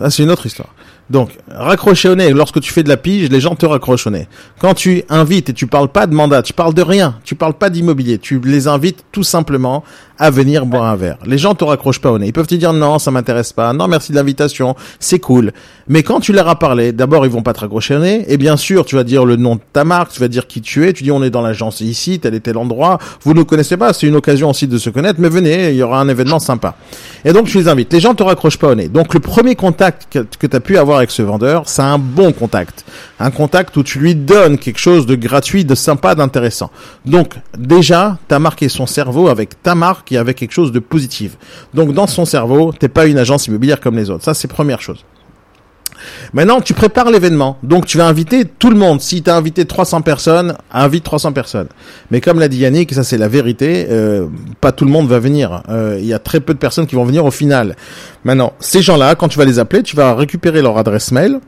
[0.00, 0.70] Ça c'est une autre histoire.
[1.10, 4.10] Donc, raccrocher au nez, lorsque tu fais de la pige, les gens te raccrochent au
[4.10, 4.28] nez.
[4.60, 7.54] Quand tu invites et tu parles pas de mandat, tu parles de rien, tu parles
[7.54, 9.82] pas d'immobilier, tu les invites tout simplement
[10.20, 11.16] à venir boire un verre.
[11.24, 12.26] Les gens te raccrochent pas au nez.
[12.26, 15.52] Ils peuvent te dire non, ça m'intéresse pas, non merci de l'invitation, c'est cool.
[15.88, 18.36] Mais quand tu leur as parlé, d'abord ils vont pas te raccrocher au nez, et
[18.36, 20.86] bien sûr tu vas dire le nom de ta marque, tu vas dire qui tu
[20.86, 23.78] es, tu dis on est dans l'agence ici, tel et tel endroit, vous ne connaissez
[23.78, 26.38] pas, c'est une occasion aussi de se connaître, mais venez, il y aura un événement
[26.38, 26.76] sympa.
[27.24, 27.92] Et donc tu les invites.
[27.92, 28.88] Les gens te raccrochent pas au nez.
[28.88, 32.32] Donc le premier contact que, tu as pu avoir avec ce vendeur, c'est un bon
[32.32, 32.84] contact.
[33.18, 36.70] Un contact où tu lui donnes quelque chose de gratuit, de sympa, d'intéressant.
[37.06, 40.78] Donc déjà, tu as marqué son cerveau avec ta marque et avec quelque chose de
[40.78, 41.36] positif.
[41.74, 44.24] Donc dans son cerveau, t'es pas une agence immobilière comme les autres.
[44.24, 45.04] Ça, c'est première chose.
[46.32, 47.58] Maintenant, tu prépares l'événement.
[47.62, 49.00] Donc, tu vas inviter tout le monde.
[49.00, 51.68] Si tu as invité 300 personnes, invite 300 personnes.
[52.10, 54.26] Mais comme l'a dit Yannick, ça c'est la vérité, euh,
[54.60, 55.62] pas tout le monde va venir.
[55.68, 57.76] Euh, Il y a très peu de personnes qui vont venir au final.
[58.24, 61.40] Maintenant, ces gens-là, quand tu vas les appeler, tu vas récupérer leur adresse mail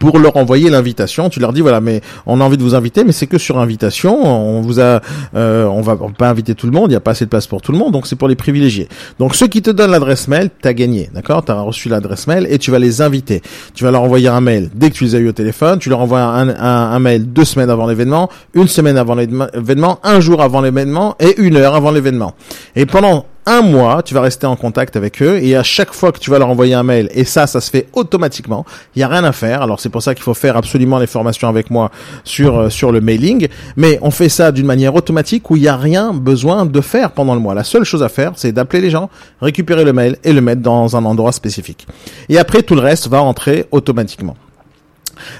[0.00, 1.28] pour leur envoyer l'invitation.
[1.28, 3.58] Tu leur dis voilà, mais on a envie de vous inviter, mais c'est que sur
[3.58, 4.24] invitation.
[4.24, 5.00] On vous a,
[5.34, 6.90] euh, on va pas inviter tout le monde.
[6.90, 8.36] Il y a pas assez de place pour tout le monde, donc c'est pour les
[8.36, 8.88] privilégiés.
[9.18, 11.44] Donc ceux qui te donnent l'adresse mail, t'as gagné, d'accord?
[11.44, 13.42] T'as reçu l'adresse mail et tu vas les inviter.
[13.74, 15.78] Tu vas leur envoyer un mail dès que tu les as eu au téléphone.
[15.78, 20.00] Tu leur envoies un, un, un mail deux semaines avant l'événement, une semaine avant l'événement,
[20.02, 22.34] un jour avant l'événement et une heure avant l'événement.
[22.74, 26.10] Et pendant un mois, tu vas rester en contact avec eux et à chaque fois
[26.10, 29.02] que tu vas leur envoyer un mail, et ça, ça se fait automatiquement, il y
[29.02, 29.62] a rien à faire.
[29.62, 31.90] Alors c'est pour ça qu'il faut faire absolument les formations avec moi
[32.24, 35.68] sur euh, sur le mailing, mais on fait ça d'une manière automatique où il y
[35.68, 37.54] a rien besoin de faire pendant le mois.
[37.54, 40.62] La seule chose à faire, c'est d'appeler les gens, récupérer le mail et le mettre
[40.62, 41.86] dans un endroit spécifique.
[42.28, 44.36] Et après tout le reste va entrer automatiquement.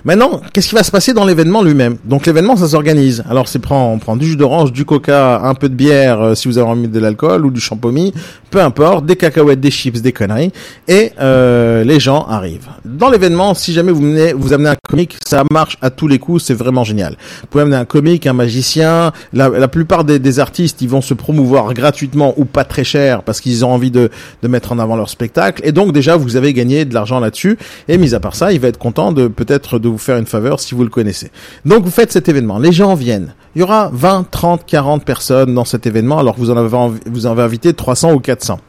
[0.05, 3.25] Maintenant, qu'est-ce qui va se passer dans l'événement lui-même Donc l'événement, ça s'organise.
[3.29, 6.35] Alors c'est prend, on prend du jus d'orange, du coca, un peu de bière euh,
[6.35, 8.13] si vous avez envie de l'alcool ou du champomis,
[8.51, 10.53] peu importe, des cacahuètes, des chips, des conneries,
[10.89, 12.69] et euh, les gens arrivent.
[12.85, 16.19] Dans l'événement, si jamais vous menez, vous amenez un comique, ça marche à tous les
[16.19, 17.17] coups, c'est vraiment génial.
[17.41, 19.13] Vous pouvez amener un comique, un magicien.
[19.33, 23.23] La, la plupart des, des artistes, ils vont se promouvoir gratuitement ou pas très cher
[23.23, 24.11] parce qu'ils ont envie de,
[24.43, 25.63] de mettre en avant leur spectacle.
[25.65, 27.59] Et donc déjà, vous avez gagné de l'argent là-dessus.
[27.89, 30.27] Et mis à part ça, il va être content de peut-être de vous faire une
[30.27, 31.31] faveur si vous le connaissez.
[31.65, 32.59] Donc vous faites cet événement.
[32.59, 33.35] Les gens viennent.
[33.57, 36.77] Il y aura 20, 30, 40 personnes dans cet événement alors que vous en avez,
[36.77, 38.61] envi- vous en avez invité 300 ou 400.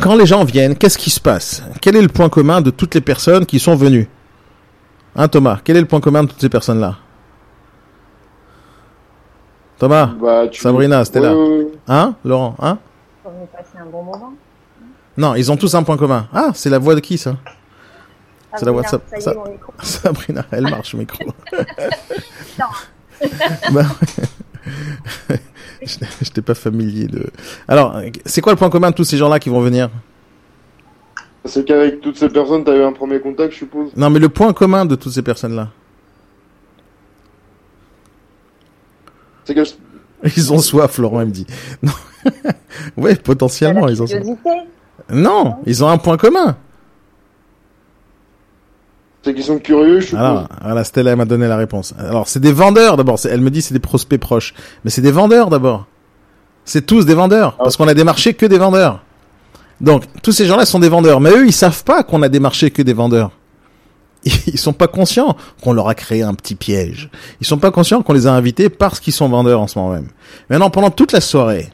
[0.00, 1.64] Quand les gens viennent, qu'est-ce qui se passe?
[1.80, 4.08] Quel est le point commun de toutes les personnes qui sont venues?
[5.16, 5.58] Hein Thomas?
[5.64, 6.98] Quel est le point commun de toutes ces personnes-là?
[9.80, 10.06] Thomas?
[10.06, 10.60] Bah, tu...
[10.60, 11.34] Sabrina, c'était là.
[11.88, 12.54] Hein Laurent?
[12.60, 12.78] Hein?
[13.26, 14.34] Un bon moment.
[15.16, 16.28] Non, ils ont tous un point commun.
[16.32, 17.34] Ah, c'est la voix de qui ça?
[18.56, 19.72] C'est la mon micro.
[19.82, 21.24] Sabrina, elle marche le micro.
[22.60, 22.66] Non.
[23.72, 23.84] Bah.
[25.80, 27.26] Je n'étais pas familier de.
[27.68, 29.88] Alors, c'est quoi le point commun de tous ces gens-là qui vont venir?
[31.44, 33.92] C'est qu'avec toutes ces personnes, t'as eu un premier contact, je suppose?
[33.96, 35.68] Non, mais le point commun de toutes ces personnes-là.
[39.44, 39.72] C'est que je-
[40.36, 41.46] Ils ont soif, Laurent, il me dit.
[41.82, 41.92] Non.
[42.96, 44.26] ouais, potentiellement, ils ont soif.
[45.10, 46.56] Non, ils ont un point commun.
[49.34, 50.16] Qu'ils sont curieux, je.
[50.16, 51.94] Alors, voilà, Stella m'a donné la réponse.
[51.98, 53.18] Alors, c'est des vendeurs d'abord.
[53.30, 54.54] Elle me dit c'est des prospects proches,
[54.84, 55.86] mais c'est des vendeurs d'abord.
[56.64, 59.02] C'est tous des vendeurs, parce qu'on a démarché que des vendeurs.
[59.80, 62.70] Donc, tous ces gens-là sont des vendeurs, mais eux, ils savent pas qu'on a démarché
[62.70, 63.30] que des vendeurs.
[64.48, 67.08] Ils sont pas conscients qu'on leur a créé un petit piège.
[67.40, 69.92] Ils sont pas conscients qu'on les a invités parce qu'ils sont vendeurs en ce moment
[69.94, 70.08] même.
[70.50, 71.68] Maintenant, pendant toute la soirée,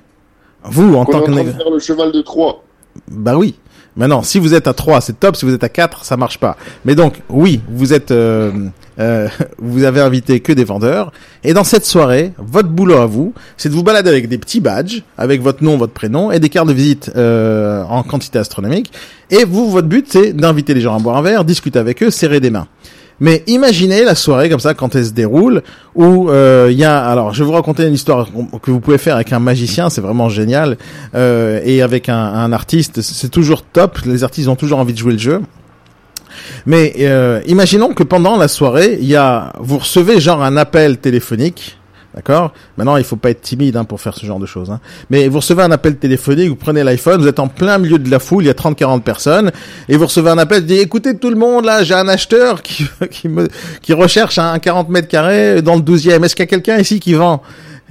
[0.62, 2.62] vous, en Qu'on est tant en que train de nég- faire le cheval de Troie.
[3.11, 3.55] bah oui.
[3.97, 5.36] Maintenant, si vous êtes à 3, c'est top.
[5.36, 6.57] Si vous êtes à 4, ça marche pas.
[6.84, 8.51] Mais donc, oui, vous êtes, euh,
[8.99, 9.28] euh,
[9.59, 11.12] vous avez invité que des vendeurs.
[11.45, 14.61] Et dans cette soirée, votre boulot à vous, c'est de vous balader avec des petits
[14.61, 18.92] badges, avec votre nom, votre prénom et des cartes de visite euh, en quantité astronomique.
[19.30, 22.11] Et vous, votre but, c'est d'inviter les gens à boire un verre, discuter avec eux,
[22.11, 22.66] serrer des mains.
[23.24, 25.62] Mais imaginez la soirée comme ça quand elle se déroule
[25.94, 28.28] où euh, il y a alors je vais vous raconter une histoire
[28.60, 30.76] que vous pouvez faire avec un magicien c'est vraiment génial
[31.14, 35.12] euh, et avec un, artiste c'est toujours top les artistes ont toujours envie de jouer
[35.12, 35.40] le jeu.
[36.66, 40.98] Mais euh, imaginons que pendant la soirée il y a vous recevez genre un appel
[40.98, 41.78] téléphonique
[42.14, 44.70] D'accord Maintenant, il faut pas être timide hein, pour faire ce genre de choses.
[44.70, 44.80] Hein.
[45.10, 48.08] Mais vous recevez un appel téléphonique, vous prenez l'iPhone, vous êtes en plein milieu de
[48.08, 49.50] la foule, il y a 30-40 personnes,
[49.88, 52.62] et vous recevez un appel, vous dites, écoutez tout le monde, là, j'ai un acheteur
[52.62, 53.48] qui, qui, me,
[53.82, 56.24] qui recherche un 40 mètres carrés dans le 12e.
[56.24, 57.42] Est-ce qu'il y a quelqu'un ici qui vend?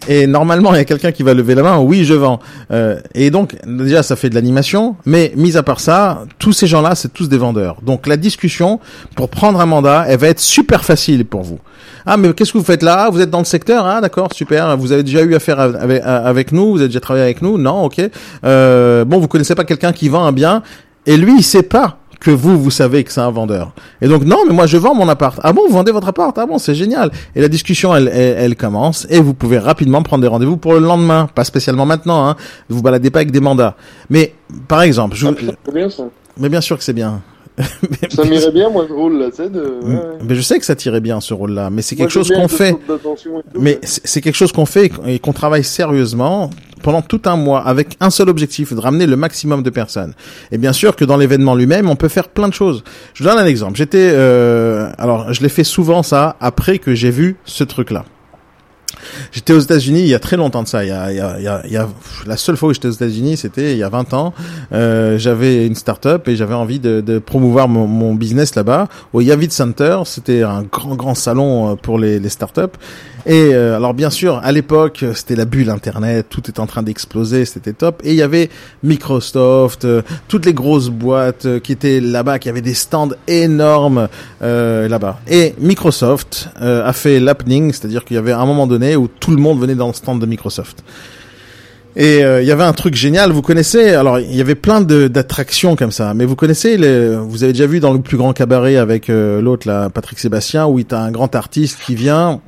[0.08, 1.78] Et normalement, il y a quelqu'un qui va lever la main.
[1.78, 2.40] Oui, je vends.
[2.72, 4.96] Euh, et donc, déjà, ça fait de l'animation.
[5.06, 7.78] Mais mis à part ça, tous ces gens-là, c'est tous des vendeurs.
[7.82, 8.80] Donc, la discussion
[9.16, 11.60] pour prendre un mandat, elle va être super facile pour vous.
[12.06, 13.10] Ah, mais qu'est-ce que vous faites là?
[13.10, 13.86] Vous êtes dans le secteur?
[13.86, 14.76] Ah, d'accord, super.
[14.78, 16.72] Vous avez déjà eu affaire avec, avec nous?
[16.72, 17.58] Vous avez déjà travaillé avec nous?
[17.58, 18.02] Non, ok.
[18.44, 20.64] Euh, bon, vous connaissez pas quelqu'un qui vend un bien
[21.06, 23.74] et lui, il sait pas que vous, vous savez que c'est un vendeur.
[24.02, 25.40] Et donc, non, mais moi, je vends mon appart.
[25.44, 26.36] Ah bon, vous vendez votre appart?
[26.38, 27.12] Ah bon, c'est génial.
[27.36, 30.74] Et la discussion, elle, elle, elle commence et vous pouvez rapidement prendre des rendez-vous pour
[30.74, 31.28] le lendemain.
[31.36, 32.36] Pas spécialement maintenant, hein.
[32.70, 33.76] Vous baladez pas avec des mandats.
[34.10, 34.34] Mais,
[34.68, 35.28] par exemple, je...
[35.28, 35.32] Ah,
[35.66, 36.04] c'est bien ça.
[36.38, 37.22] mais bien sûr que c'est bien.
[38.10, 39.62] Ça m'irait bien, moi, ce rôle-là, tu sais, de...
[39.84, 40.02] ouais, ouais.
[40.28, 42.76] Mais je sais que ça tirait bien ce rôle-là, mais c'est quelque chose qu'on fait.
[43.60, 46.50] Mais c'est quelque chose qu'on fait et qu'on travaille sérieusement
[46.84, 50.14] pendant tout un mois avec un seul objectif, de ramener le maximum de personnes.
[50.52, 52.84] Et bien sûr que dans l'événement lui-même, on peut faire plein de choses.
[53.16, 53.76] Je vous donne un exemple.
[53.76, 58.06] J'étais, euh, alors je l'ai fait souvent ça après que j'ai vu ce truc-là.
[59.32, 60.84] J'étais aux États-Unis il y a très longtemps de ça.
[60.84, 61.88] Il y a, il y a, il y a,
[62.26, 64.34] la seule fois où j'étais aux États-Unis, c'était il y a 20 ans.
[64.72, 69.22] Euh, j'avais une start-up et j'avais envie de, de promouvoir mon, mon business là-bas au
[69.22, 70.00] Yavid Center.
[70.06, 72.78] C'était un grand grand salon euh, pour les, les start-up.
[73.26, 76.84] Et euh, alors bien sûr, à l'époque, c'était la bulle Internet, tout était en train
[76.84, 78.02] d'exploser, c'était top.
[78.04, 78.50] Et il y avait
[78.84, 84.10] Microsoft, euh, toutes les grosses boîtes euh, qui étaient là-bas, qui avaient des stands énormes
[84.42, 85.20] euh, là-bas.
[85.30, 89.32] Et Microsoft euh, a fait l'happening, c'est-à-dire qu'il y avait un moment donné où tout
[89.32, 90.84] le monde venait dans le stand de Microsoft.
[91.96, 94.82] Et euh, il y avait un truc génial, vous connaissez, alors il y avait plein
[94.82, 98.34] d'attractions comme ça, mais vous connaissez, les, vous avez déjà vu dans le plus grand
[98.34, 102.42] cabaret avec euh, l'autre là, Patrick Sébastien, où il a un grand artiste qui vient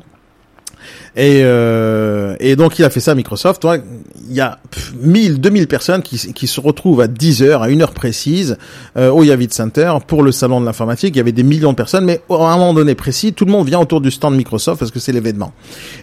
[1.16, 3.64] et, euh, et donc il a fait ça à Microsoft.
[3.64, 3.82] Ouais,
[4.28, 7.82] il y a pff, 1000, 2000 personnes qui, se retrouvent à 10 heures, à une
[7.82, 8.58] heure précise,
[8.98, 11.16] euh, au Yavid Center pour le salon de l'informatique.
[11.16, 13.52] Il y avait des millions de personnes, mais à un moment donné précis, tout le
[13.52, 15.54] monde vient autour du stand Microsoft parce que c'est l'événement.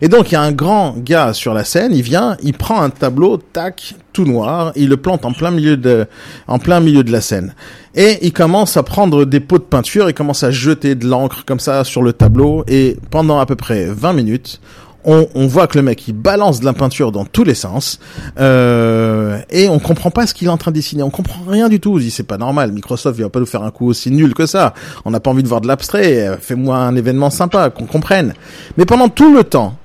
[0.01, 2.81] Et donc il y a un grand gars sur la scène, il vient, il prend
[2.81, 6.07] un tableau, tac, tout noir, il le plante en plein milieu de,
[6.47, 7.55] en plein milieu de la scène.
[7.95, 11.45] Et il commence à prendre des pots de peinture, il commence à jeter de l'encre
[11.45, 14.61] comme ça sur le tableau, et pendant à peu près 20 minutes,
[15.05, 17.99] on, on voit que le mec il balance de la peinture dans tous les sens
[18.39, 21.03] euh, et on comprend pas ce qu'il est en train de dessiner.
[21.03, 21.95] On comprend rien du tout.
[21.95, 22.73] On dit c'est pas normal.
[22.73, 24.75] Microsoft il va pas nous faire un coup aussi nul que ça.
[25.05, 26.39] On n'a pas envie de voir de l'abstrait.
[26.41, 28.35] Fais-moi un événement sympa qu'on comprenne.
[28.77, 29.77] Mais pendant tout le temps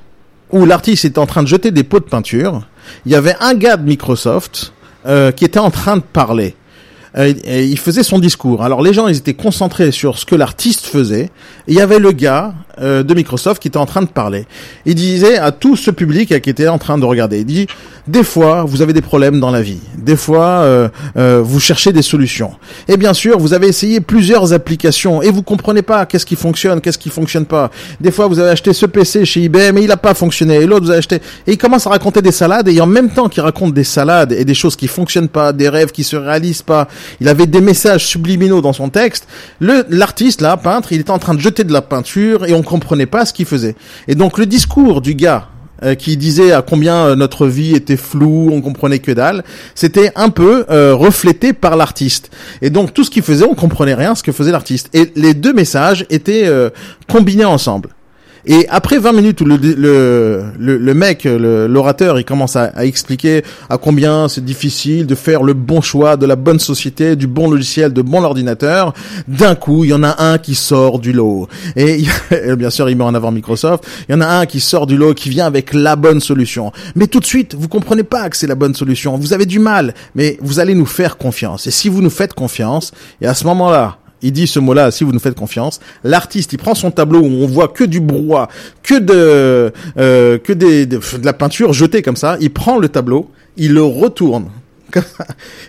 [0.52, 2.62] où l'artiste est en train de jeter des pots de peinture
[3.06, 4.74] il y avait un gars de Microsoft
[5.06, 6.56] euh, qui était en train de parler.
[7.18, 8.64] Euh, et il faisait son discours.
[8.64, 11.26] Alors les gens, ils étaient concentrés sur ce que l'artiste faisait.
[11.26, 11.30] Et
[11.70, 14.46] il y avait le gars euh, de Microsoft qui était en train de parler.
[14.86, 17.68] Il disait à tout ce public qui était en train de regarder, il dit,
[18.08, 19.80] des fois, vous avez des problèmes dans la vie.
[19.98, 22.52] Des fois, euh, euh, vous cherchez des solutions.
[22.88, 26.80] Et bien sûr, vous avez essayé plusieurs applications et vous comprenez pas qu'est-ce qui fonctionne,
[26.80, 27.70] qu'est-ce qui fonctionne pas.
[28.00, 30.56] Des fois, vous avez acheté ce PC chez eBay, mais il n'a pas fonctionné.
[30.56, 31.18] Et l'autre, vous avez acheté.
[31.46, 34.32] Et il commence à raconter des salades et en même temps qu'il raconte des salades
[34.32, 36.88] et des choses qui fonctionnent pas, des rêves qui se réalisent pas,
[37.20, 39.28] il avait des messages subliminaux dans son texte.
[39.60, 43.06] L'artiste là, peintre, il était en train de jeter de la peinture et on comprenait
[43.06, 43.76] pas ce qu'il faisait.
[44.08, 45.50] Et donc le discours du gars
[45.84, 49.44] euh, qui disait à combien euh, notre vie était floue, on comprenait que dalle,
[49.76, 52.32] c'était un peu euh, reflété par l'artiste.
[52.64, 54.90] Et donc tout ce qu'il faisait, on comprenait rien ce que faisait l'artiste.
[54.94, 56.50] Et les deux messages étaient
[57.08, 57.90] combinés ensemble.
[58.50, 62.86] Et après 20 minutes où le, le, le, le mec, l'orateur, il commence à, à,
[62.86, 67.28] expliquer à combien c'est difficile de faire le bon choix de la bonne société, du
[67.28, 68.94] bon logiciel, de bon ordinateur,
[69.28, 71.50] d'un coup, il y en a un qui sort du lot.
[71.76, 72.04] Et
[72.58, 73.86] bien sûr, il met en avant Microsoft.
[74.08, 76.72] Il y en a un qui sort du lot, qui vient avec la bonne solution.
[76.96, 79.18] Mais tout de suite, vous comprenez pas que c'est la bonne solution.
[79.18, 81.68] Vous avez du mal, mais vous allez nous faire confiance.
[81.68, 85.04] Et si vous nous faites confiance, et à ce moment-là, il dit ce mot-là, si
[85.04, 85.80] vous nous faites confiance.
[86.04, 88.50] L'artiste, il prend son tableau où on voit que du brouhaha,
[88.84, 92.38] que de, euh, que des, de, la peinture jetée comme ça.
[92.40, 94.50] Il prend le tableau, il le retourne.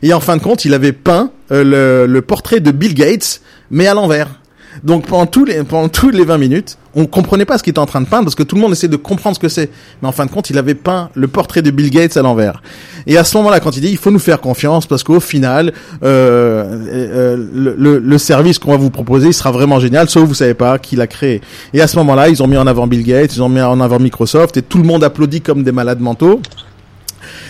[0.03, 1.65] Et en fin de compte, il avait peint euh,
[2.07, 3.41] le, le portrait de Bill Gates,
[3.71, 4.38] mais à l'envers.
[4.85, 7.79] Donc pendant tous les pendant tous les 20 minutes, on comprenait pas ce qu'il était
[7.79, 9.71] en train de peindre parce que tout le monde essayait de comprendre ce que c'est.
[10.03, 12.63] Mais en fin de compte, il avait peint le portrait de Bill Gates à l'envers.
[13.07, 15.73] Et à ce moment-là, quand il dit il faut nous faire confiance parce qu'au final,
[16.03, 20.35] euh, euh, le, le, service qu'on va vous proposer, il sera vraiment génial, sauf vous
[20.35, 21.41] savez pas qui l'a créé.
[21.73, 23.81] Et à ce moment-là, ils ont mis en avant Bill Gates, ils ont mis en
[23.81, 26.41] avant Microsoft et tout le monde applaudit comme des malades mentaux.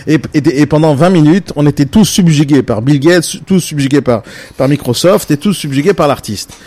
[0.07, 4.01] Et, et, et, pendant 20 minutes, on était tous subjugués par Bill Gates, tous subjugués
[4.01, 4.23] par,
[4.57, 6.57] par Microsoft et tous subjugués par l'artiste.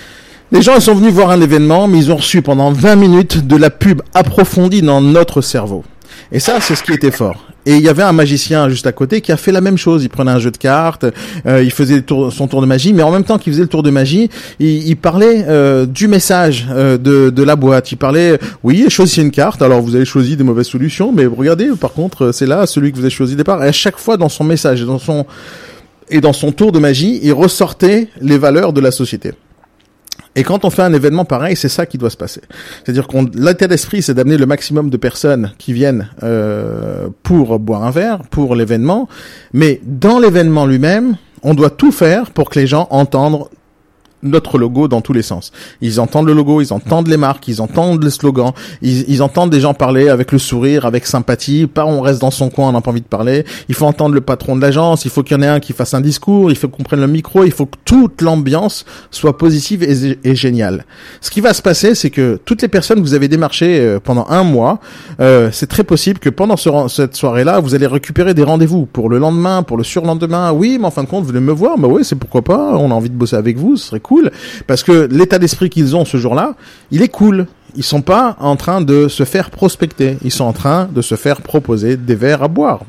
[0.53, 3.57] Les gens sont venus voir un événement, mais ils ont reçu pendant 20 minutes de
[3.57, 5.83] la pub approfondie dans notre cerveau.
[6.31, 7.47] Et ça, c'est ce qui était fort.
[7.65, 10.05] Et il y avait un magicien juste à côté qui a fait la même chose.
[10.05, 11.07] Il prenait un jeu de cartes,
[11.47, 13.83] euh, il faisait son tour de magie, mais en même temps qu'il faisait le tour
[13.83, 14.29] de magie,
[14.61, 17.91] il, il parlait euh, du message euh, de, de, la boîte.
[17.91, 19.63] Il parlait, oui, choisissez une carte.
[19.63, 22.99] Alors vous avez choisi des mauvaises solutions, mais regardez, par contre, c'est là celui que
[22.99, 23.65] vous avez choisi départ.
[23.65, 25.25] Et à chaque fois dans son message dans son
[26.11, 29.33] et dans son tour de magie, il ressortait les valeurs de la société.
[30.35, 32.41] Et quand on fait un événement pareil, c'est ça qui doit se passer.
[32.83, 37.85] C'est-à-dire qu'on l'état d'esprit, c'est d'amener le maximum de personnes qui viennent euh, pour boire
[37.85, 39.09] un verre, pour l'événement.
[39.53, 43.49] Mais dans l'événement lui-même, on doit tout faire pour que les gens entendent
[44.23, 45.53] notre logo dans tous les sens.
[45.81, 49.51] Ils entendent le logo, ils entendent les marques, ils entendent les slogans, ils, ils entendent
[49.51, 51.67] des gens parler avec le sourire, avec sympathie.
[51.67, 53.45] Pas on reste dans son coin, on n'a pas envie de parler.
[53.69, 55.73] Il faut entendre le patron de l'agence, il faut qu'il y en ait un qui
[55.73, 59.37] fasse un discours, il faut qu'on prenne le micro, il faut que toute l'ambiance soit
[59.37, 60.85] positive et, et, géniale.
[61.21, 63.99] Ce qui va se passer, c'est que toutes les personnes que vous avez démarchées euh,
[63.99, 64.79] pendant un mois,
[65.21, 69.09] euh, c'est très possible que pendant ce, cette soirée-là, vous allez récupérer des rendez-vous pour
[69.09, 70.53] le lendemain, pour le surlendemain.
[70.53, 72.77] Oui, mais en fin de compte, vous venez me voir, mais oui, c'est pourquoi pas.
[72.77, 74.12] On a envie de bosser avec vous, ce serait cool
[74.67, 76.55] parce que l'état d'esprit qu'ils ont ce jour-là,
[76.91, 77.47] il est cool.
[77.77, 81.15] Ils sont pas en train de se faire prospecter, ils sont en train de se
[81.15, 82.81] faire proposer des verres à boire.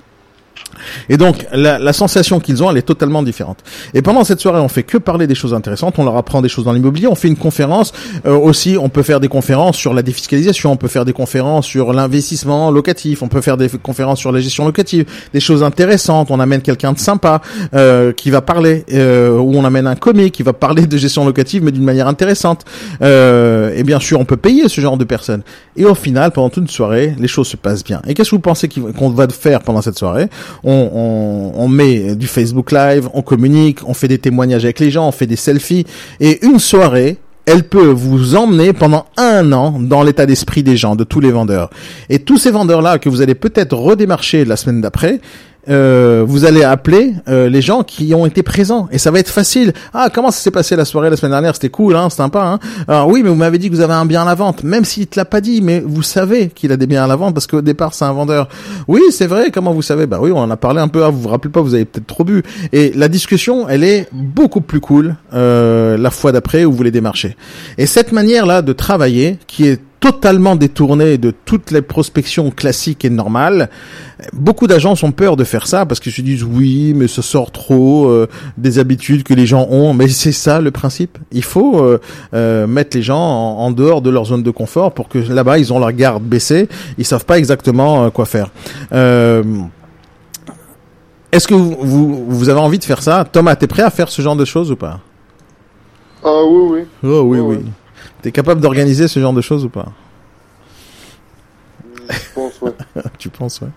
[1.10, 3.60] Et donc la, la sensation qu'ils ont, elle est totalement différente.
[3.94, 6.00] Et pendant cette soirée, on fait que parler des choses intéressantes.
[6.00, 7.08] On leur apprend des choses dans l'immobilier.
[7.08, 7.94] On fait une conférence
[8.26, 8.78] euh, aussi.
[8.80, 10.72] On peut faire des conférences sur la défiscalisation.
[10.72, 13.22] On peut faire des conférences sur l'investissement locatif.
[13.22, 15.06] On peut faire des conférences sur la gestion locative.
[15.34, 16.32] Des choses intéressantes.
[16.32, 17.42] On amène quelqu'un de sympa
[17.74, 18.86] euh, qui va parler.
[18.94, 22.08] Euh, ou on amène un comique qui va parler de gestion locative, mais d'une manière
[22.08, 22.66] intéressante.
[23.02, 25.44] Euh, et bien sûr, on peut payer ce genre de personnes.
[25.76, 28.02] Et au final, pendant toute une soirée, les choses se passent bien.
[28.08, 30.30] Et qu'est-ce que vous pensez qu'on va faire pendant cette soirée?
[30.64, 34.92] On, on, on, met du Facebook Live, on communique, on fait des témoignages avec les
[34.92, 35.86] gens, on fait des selfies.
[36.20, 40.96] Et une soirée, elle peut vous emmener pendant un an dans l'état d'esprit des gens,
[40.96, 41.70] de tous les vendeurs.
[42.10, 45.20] Et tous ces vendeurs-là que vous allez peut-être redémarcher la semaine d'après,
[45.70, 49.30] euh, vous allez appeler euh, les gens qui ont été présents et ça va être
[49.30, 49.74] facile.
[49.94, 51.54] Ah, comment ça s'est passé la soirée la semaine dernière?
[51.54, 52.44] C'était cool, hein, sympa.
[52.44, 54.64] Hein Alors oui, mais vous m'avez dit que vous avez un bien à la vente,
[54.64, 57.16] même s'il te l'a pas dit, mais vous savez qu'il a des biens à la
[57.16, 58.50] vente parce qu'au départ c'est un vendeur.
[58.88, 59.52] Oui, c'est vrai.
[59.52, 60.06] Comment vous savez?
[60.06, 61.04] Bah oui, on en a parlé un peu.
[61.04, 62.44] Ah, vous vous rappelez pas Vous avez peut-être trop bu.
[62.72, 66.92] Et la discussion, elle est beaucoup plus cool euh, la fois d'après où vous les
[66.92, 67.36] démarchez.
[67.78, 73.06] Et cette manière là de travailler, qui est totalement détourné de toutes les prospections classiques
[73.06, 73.70] et normales.
[74.34, 77.52] Beaucoup d'agents ont peur de faire ça parce qu'ils se disent oui, mais ça sort
[77.52, 78.28] trop euh,
[78.58, 79.94] des habitudes que les gens ont.
[79.94, 81.18] Mais c'est ça le principe.
[81.32, 82.02] Il faut euh,
[82.34, 85.72] euh, mettre les gens en, dehors de leur zone de confort pour que là-bas ils
[85.72, 86.68] ont leur garde baissée.
[86.98, 88.50] Ils savent pas exactement quoi faire.
[91.32, 93.24] Est-ce que vous, vous, vous avez envie de faire ça?
[93.24, 95.00] Thomas, t'es prêt à faire ce genre de choses ou pas?
[96.26, 97.10] Ah oui, oui.
[97.10, 97.60] Oh oui, oui.
[98.24, 99.86] T'es capable d'organiser ce genre de choses ou pas
[102.10, 102.72] Je pense, ouais.
[103.20, 103.68] Tu penses, ouais.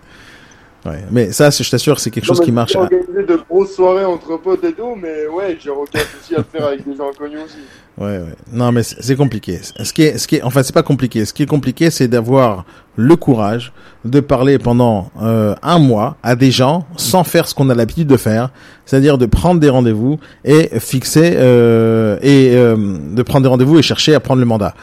[0.90, 2.76] Ouais, mais ça, je t'assure, c'est quelque Non, chose qui j'ai marche.
[2.76, 6.44] organisé de grosses soirées entre potes et tout, mais ouais, j'ai aucun souci à le
[6.44, 7.58] faire avec des gens inconnus aussi.
[7.98, 8.20] Ouais.
[8.52, 9.60] Non, mais c'est c'est compliqué.
[9.62, 11.24] Ce qui est, ce qui est, enfin, c'est pas compliqué.
[11.24, 12.64] Ce qui est compliqué, c'est d'avoir
[12.96, 13.72] le courage
[14.04, 18.08] de parler pendant euh, un mois à des gens sans faire ce qu'on a l'habitude
[18.08, 18.50] de faire,
[18.84, 22.76] c'est-à-dire de prendre des rendez-vous et fixer euh, et euh,
[23.14, 24.74] de prendre des rendez-vous et chercher à prendre le mandat.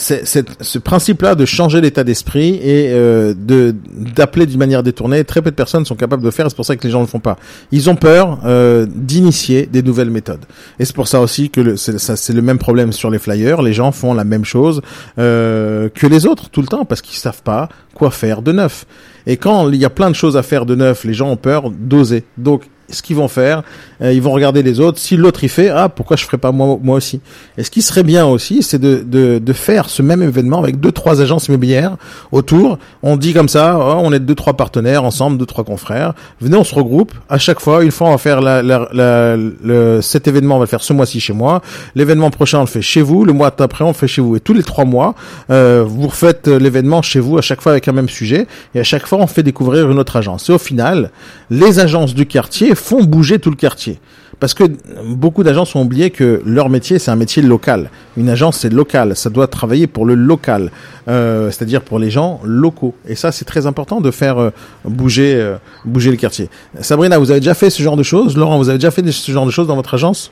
[0.00, 0.24] C'est,
[0.60, 3.74] ce principe-là de changer l'état d'esprit et euh, de
[4.14, 6.48] d'appeler d'une manière détournée, très peu de personnes sont capables de faire.
[6.48, 7.36] C'est pour ça que les gens ne le font pas.
[7.72, 10.44] Ils ont peur euh, d'initier des nouvelles méthodes.
[10.78, 13.60] Et c'est pour ça aussi que le, c'est le même problème sur les flyers.
[13.60, 14.82] Les gens font la même chose
[15.18, 18.86] euh, que les autres tout le temps parce qu'ils savent pas quoi faire de neuf.
[19.26, 21.36] Et quand il y a plein de choses à faire de neuf, les gens ont
[21.36, 22.22] peur d'oser.
[22.36, 23.62] Donc, ce qu'ils vont faire,
[24.02, 24.98] euh, ils vont regarder les autres.
[24.98, 27.20] Si l'autre il fait, ah pourquoi je ferais pas moi, moi aussi
[27.56, 30.80] Et ce qui serait bien aussi, c'est de, de, de faire ce même événement avec
[30.80, 31.96] deux trois agences immobilières
[32.32, 32.78] autour.
[33.02, 36.14] On dit comme ça, oh, on est deux trois partenaires ensemble, deux trois confrères.
[36.40, 37.12] Venez, on se regroupe.
[37.28, 40.58] À chaque fois, une fois on va faire la, la, la- le, cet événement, on
[40.58, 41.60] va le faire ce mois-ci chez moi.
[41.94, 43.24] L'événement prochain, on le fait chez vous.
[43.24, 44.36] Le mois d'après, on le fait chez vous.
[44.36, 45.14] Et tous les trois mois,
[45.50, 48.46] euh, vous refaites euh, l'événement chez vous à chaque fois avec un même sujet.
[48.74, 50.48] Et à chaque fois, on fait découvrir une autre agence.
[50.48, 51.10] Et au final,
[51.50, 54.00] les agences du quartier font bouger tout le quartier.
[54.40, 54.64] Parce que
[55.04, 57.90] beaucoup d'agences ont oublié que leur métier, c'est un métier local.
[58.16, 59.16] Une agence, c'est local.
[59.16, 60.70] Ça doit travailler pour le local,
[61.08, 62.94] euh, c'est-à-dire pour les gens locaux.
[63.08, 64.50] Et ça, c'est très important de faire euh,
[64.84, 66.50] bouger, euh, bouger le quartier.
[66.80, 68.36] Sabrina, vous avez déjà fait ce genre de choses?
[68.36, 70.30] Laurent, vous avez déjà fait ce genre de choses dans votre agence?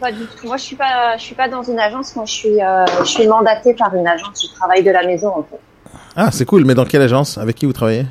[0.00, 0.46] Pas du tout.
[0.46, 2.14] Moi, je suis pas, je suis pas dans une agence.
[2.14, 2.58] Moi, je suis,
[3.00, 4.48] je suis mandatée par une agence.
[4.48, 5.58] Je travaille de la maison, en fait.
[6.14, 6.64] Ah, c'est cool.
[6.64, 7.38] Mais dans quelle agence?
[7.38, 8.06] Avec qui vous travaillez?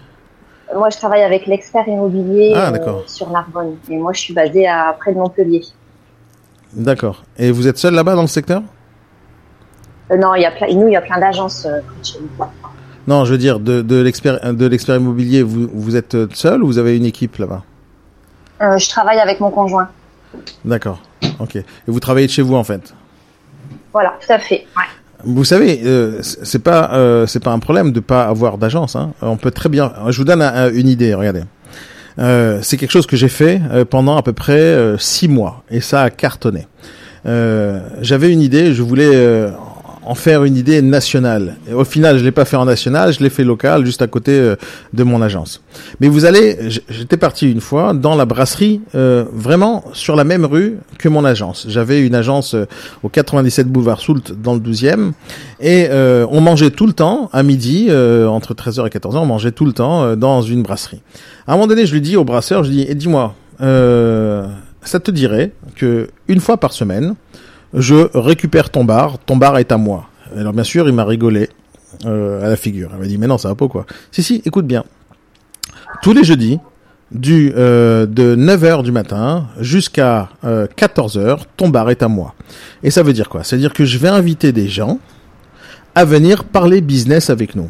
[0.75, 3.75] Moi, je travaille avec l'expert immobilier Ah, euh, sur Narbonne.
[3.89, 5.61] Et moi, je suis basée à près de Montpellier.
[6.73, 7.23] D'accord.
[7.37, 8.63] Et vous êtes seul là-bas dans le secteur?
[10.11, 11.79] Euh, non, il y a plein, nous, il y a plein d'agences euh.
[13.05, 15.43] Non, je veux dire de, de l'expert de l'expert immobilier.
[15.43, 17.63] Vous vous êtes seul ou vous avez une équipe là-bas?
[18.61, 19.89] Euh, je travaille avec mon conjoint.
[20.63, 20.99] D'accord.
[21.39, 21.55] Ok.
[21.57, 22.93] Et vous travaillez de chez vous en fait?
[23.91, 24.65] Voilà, tout à fait.
[24.75, 24.83] Ouais.
[25.25, 28.95] Vous savez, euh, c'est pas euh, c'est pas un problème de pas avoir d'agence.
[28.95, 29.11] Hein.
[29.21, 29.93] On peut très bien.
[30.09, 31.13] Je vous donne un- un- une idée.
[31.13, 31.41] Regardez.
[32.19, 35.63] Euh, c'est quelque chose que j'ai fait euh, pendant à peu près euh, six mois
[35.71, 36.67] et ça a cartonné.
[37.25, 38.73] Euh, J'avais une idée.
[38.73, 39.11] Je voulais
[40.05, 41.55] en faire une idée nationale.
[41.73, 43.13] Au final, je l'ai pas fait en national.
[43.13, 44.55] Je l'ai fait local, juste à côté euh,
[44.93, 45.61] de mon agence.
[45.99, 46.57] Mais vous allez,
[46.89, 51.25] j'étais parti une fois dans la brasserie, euh, vraiment sur la même rue que mon
[51.25, 51.65] agence.
[51.69, 52.65] J'avais une agence euh,
[53.03, 55.11] au 97 boulevard Soult dans le 12e
[55.59, 59.25] et euh, on mangeait tout le temps à midi euh, entre 13h et 14h, on
[59.25, 61.01] mangeait tout le temps euh, dans une brasserie.
[61.47, 64.47] À un moment donné, je lui dis au brasseur, je lui dis "Et dis-moi, euh,
[64.83, 67.15] ça te dirait que une fois par semaine,
[67.73, 71.49] je récupère ton bar, ton bar est à moi." Alors bien sûr, il m'a rigolé
[72.05, 72.89] euh, à la figure.
[72.93, 74.83] Il m'a dit "Mais non, ça va pas quoi." Si si, écoute bien.
[76.01, 76.59] Tous les jeudis,
[77.13, 82.33] du euh, de 9h du matin jusqu'à euh, 14h, ton bar est à moi.
[82.81, 83.43] Et ça veut dire quoi?
[83.43, 84.99] Ça veut dire que je vais inviter des gens
[85.95, 87.69] à venir parler business avec nous.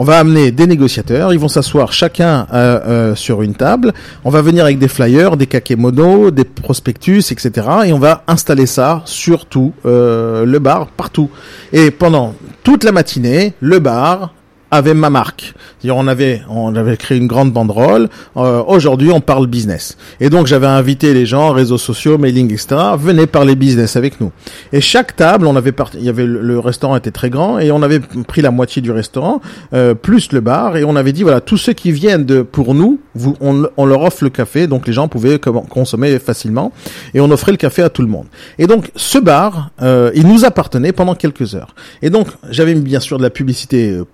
[0.00, 3.92] On va amener des négociateurs, ils vont s'asseoir chacun euh, euh, sur une table.
[4.24, 7.66] On va venir avec des flyers, des kakémonos, des prospectus, etc.
[7.86, 11.30] Et on va installer ça sur tout euh, le bar, partout.
[11.72, 14.34] Et pendant toute la matinée, le bar
[14.70, 15.54] avait ma marque.
[15.88, 18.08] On avait créé une grande banderole.
[18.36, 19.96] Euh, Aujourd'hui, on parle business.
[20.20, 22.76] Et donc, j'avais invité les gens, réseaux sociaux, mailing, etc.
[22.98, 24.32] Venez parler business avec nous.
[24.72, 25.98] Et chaque table, on avait parti.
[25.98, 28.90] Il y avait le, restaurant était très grand et on avait pris la moitié du
[28.90, 29.40] restaurant
[29.72, 32.74] euh, plus le bar et on avait dit voilà tous ceux qui viennent de pour
[32.74, 33.00] nous,
[33.40, 36.72] on, leur offre le café donc les gens pouvaient consommer facilement
[37.14, 38.26] et on offrait le café à tout le monde.
[38.58, 41.74] Et donc ce bar, euh, il nous appartenait pendant quelques heures.
[42.02, 44.04] Et donc j'avais bien sûr de la publicité euh,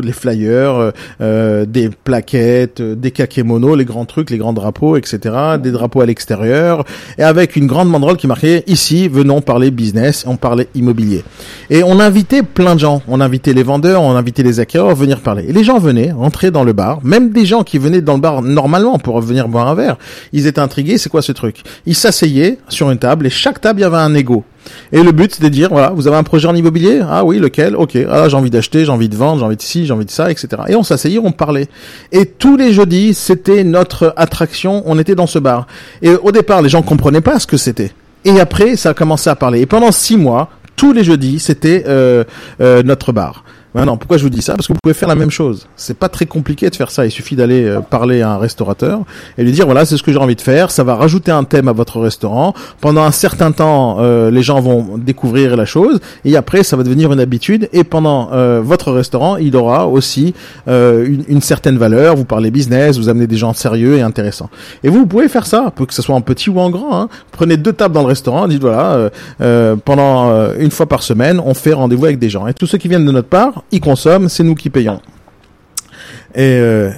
[0.00, 0.90] les flyers, euh,
[1.20, 5.18] euh, des plaquettes, euh, des kakémonos, les grands trucs, les grands drapeaux, etc.
[5.62, 6.84] Des drapeaux à l'extérieur
[7.18, 11.24] et avec une grande banderole qui marquait ici venons parler business, on parlait immobilier.
[11.70, 13.02] Et on invitait plein de gens.
[13.08, 15.44] On invitait les vendeurs, on invitait les acquéreurs à venir parler.
[15.48, 18.20] Et les gens venaient, entraient dans le bar, même des gens qui venaient dans le
[18.20, 19.96] bar normalement pour venir boire un verre.
[20.32, 21.62] Ils étaient intrigués, c'est quoi ce truc?
[21.86, 24.44] Ils s'asseyaient sur une table et chaque table il y avait un égo.
[24.92, 27.00] Et le but c'était de dire voilà, vous avez un projet en immobilier?
[27.08, 27.76] Ah oui, lequel?
[27.76, 27.96] Ok.
[28.08, 30.10] Ah j'ai envie d'acheter, j'ai envie de vendre, j'ai envie de ci, j'ai envie de
[30.10, 30.48] ça, etc.
[30.68, 31.68] Et on s'asseyait, on parlait.
[32.12, 34.82] Et tous les jeudis, c'était notre attraction.
[34.86, 35.66] On était dans ce bar.
[36.02, 37.92] Et au départ, les gens comprenaient pas ce que c'était.
[38.24, 39.60] Et après, ça a commencé à parler.
[39.60, 42.24] Et pendant six mois, tous les jeudis, c'était euh,
[42.60, 43.44] euh, notre bar.
[43.74, 44.54] Maintenant, pourquoi je vous dis ça?
[44.54, 45.66] Parce que vous pouvez faire la même chose.
[45.76, 47.06] C'est pas très compliqué de faire ça.
[47.06, 49.00] Il suffit d'aller euh, parler à un restaurateur
[49.38, 50.70] et lui dire voilà, c'est ce que j'ai envie de faire.
[50.70, 52.52] Ça va rajouter un thème à votre restaurant.
[52.82, 56.82] Pendant un certain temps, euh, les gens vont découvrir la chose et après, ça va
[56.82, 57.70] devenir une habitude.
[57.72, 60.34] Et pendant euh, votre restaurant, il aura aussi
[60.66, 62.14] une, une, certaine valeur.
[62.14, 64.50] Vous parlez business, vous amenez des gens sérieux et intéressants.
[64.84, 67.00] Et vous, vous pouvez faire ça, que ce soit en petit ou en grand.
[67.00, 67.08] Hein.
[67.30, 69.10] Prenez deux tables dans le restaurant, dites voilà,
[69.84, 72.46] pendant une fois par semaine, on fait rendez-vous avec des gens.
[72.46, 75.00] Et tous ceux qui viennent de notre part, ils consomment, c'est nous qui payons.
[76.34, 76.90] Et euh,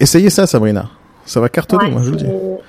[0.00, 0.88] essayez ça, Sabrina.
[1.24, 2.24] Ça va cartonner, moi je vous dis.
[2.24, 2.60] Ouais,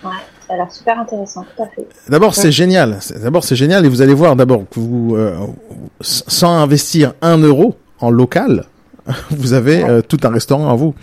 [0.48, 1.88] ça a l'air super intéressant, tout à fait.
[2.10, 3.00] D'abord, c'est génial.
[3.22, 5.38] D'abord, c'est génial et vous allez voir d'abord que vous, euh,
[6.02, 8.66] sans investir un euro en local,
[9.32, 10.94] vous avez euh, tout un restaurant à vous.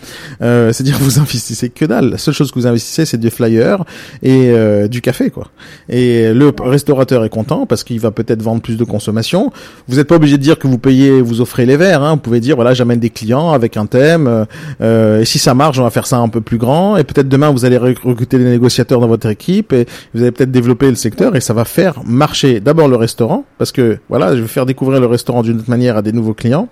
[0.41, 2.09] Euh, C'est-à-dire vous investissez que dalle.
[2.11, 3.83] La seule chose que vous investissez, c'est des flyers
[4.23, 5.49] et euh, du café, quoi.
[5.89, 9.51] Et le restaurateur est content parce qu'il va peut-être vendre plus de consommation.
[9.87, 12.03] Vous n'êtes pas obligé de dire que vous payez, vous offrez les verres.
[12.03, 12.15] Hein.
[12.15, 14.45] Vous pouvez dire voilà, j'amène des clients avec un thème.
[14.81, 16.97] Euh, et si ça marche, on va faire ça un peu plus grand.
[16.97, 20.51] Et peut-être demain, vous allez recruter des négociateurs dans votre équipe et vous allez peut-être
[20.51, 24.41] développer le secteur et ça va faire marcher d'abord le restaurant parce que voilà, je
[24.41, 26.69] vais faire découvrir le restaurant d'une autre manière à des nouveaux clients.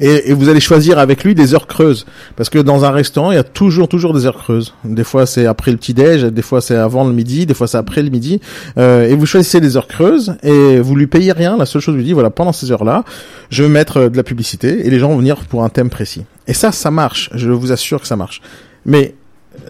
[0.00, 2.06] Et, et, vous allez choisir avec lui des heures creuses.
[2.36, 4.74] Parce que dans un restaurant il y a toujours toujours des heures creuses.
[4.84, 7.66] Des fois c'est après le petit déj des fois c'est avant le midi des fois
[7.66, 8.40] c'est après le midi.
[8.78, 11.56] Euh, et vous choisissez des heures creuses et vous lui payez rien.
[11.56, 13.04] La seule chose lui dit voilà pendant ces heures là
[13.50, 15.90] je vais mettre euh, de la publicité et les gens vont venir pour un thème
[15.90, 16.24] précis.
[16.46, 17.30] Et ça ça marche.
[17.34, 18.40] Je vous assure que ça marche.
[18.84, 19.14] Mais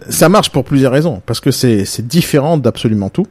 [0.09, 1.21] ça marche pour plusieurs raisons.
[1.25, 3.27] Parce que c'est différent d'absolument tout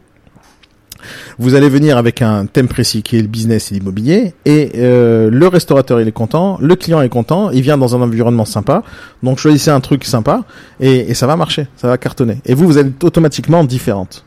[1.39, 5.31] vous allez venir avec un thème précis qui est le business et l'immobilier, et euh,
[5.31, 8.83] le restaurateur il est content, le client est content, il vient dans un environnement sympa,
[9.23, 10.45] donc choisissez un truc sympa
[10.81, 12.39] et, et ça va marcher, ça va cartonner.
[12.47, 14.25] Et vous, vous êtes automatiquement différente.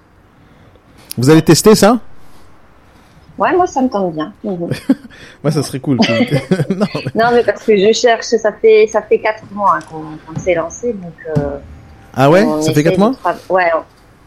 [1.18, 2.00] Vous allez tester ça?
[3.38, 4.34] Ouais, moi ça me tente bien.
[4.44, 5.98] moi ça serait cool.
[6.00, 7.02] non, mais...
[7.16, 7.44] non, mais...
[7.44, 11.38] parce que je cherche, ça fait ça fait quatre mois qu'on s'est lancé, donc.
[11.38, 11.58] Euh,
[12.14, 13.14] ah ouais, ça fait quatre mois?
[13.50, 13.70] Ouais,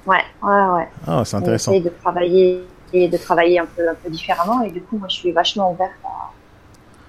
[0.08, 0.88] Ouais, ouais, ouais.
[1.06, 1.72] Ah, c'est intéressant.
[1.72, 4.62] On de travailler et de travailler un peu, un peu différemment.
[4.62, 5.90] Et du coup, moi, je suis vachement ouverte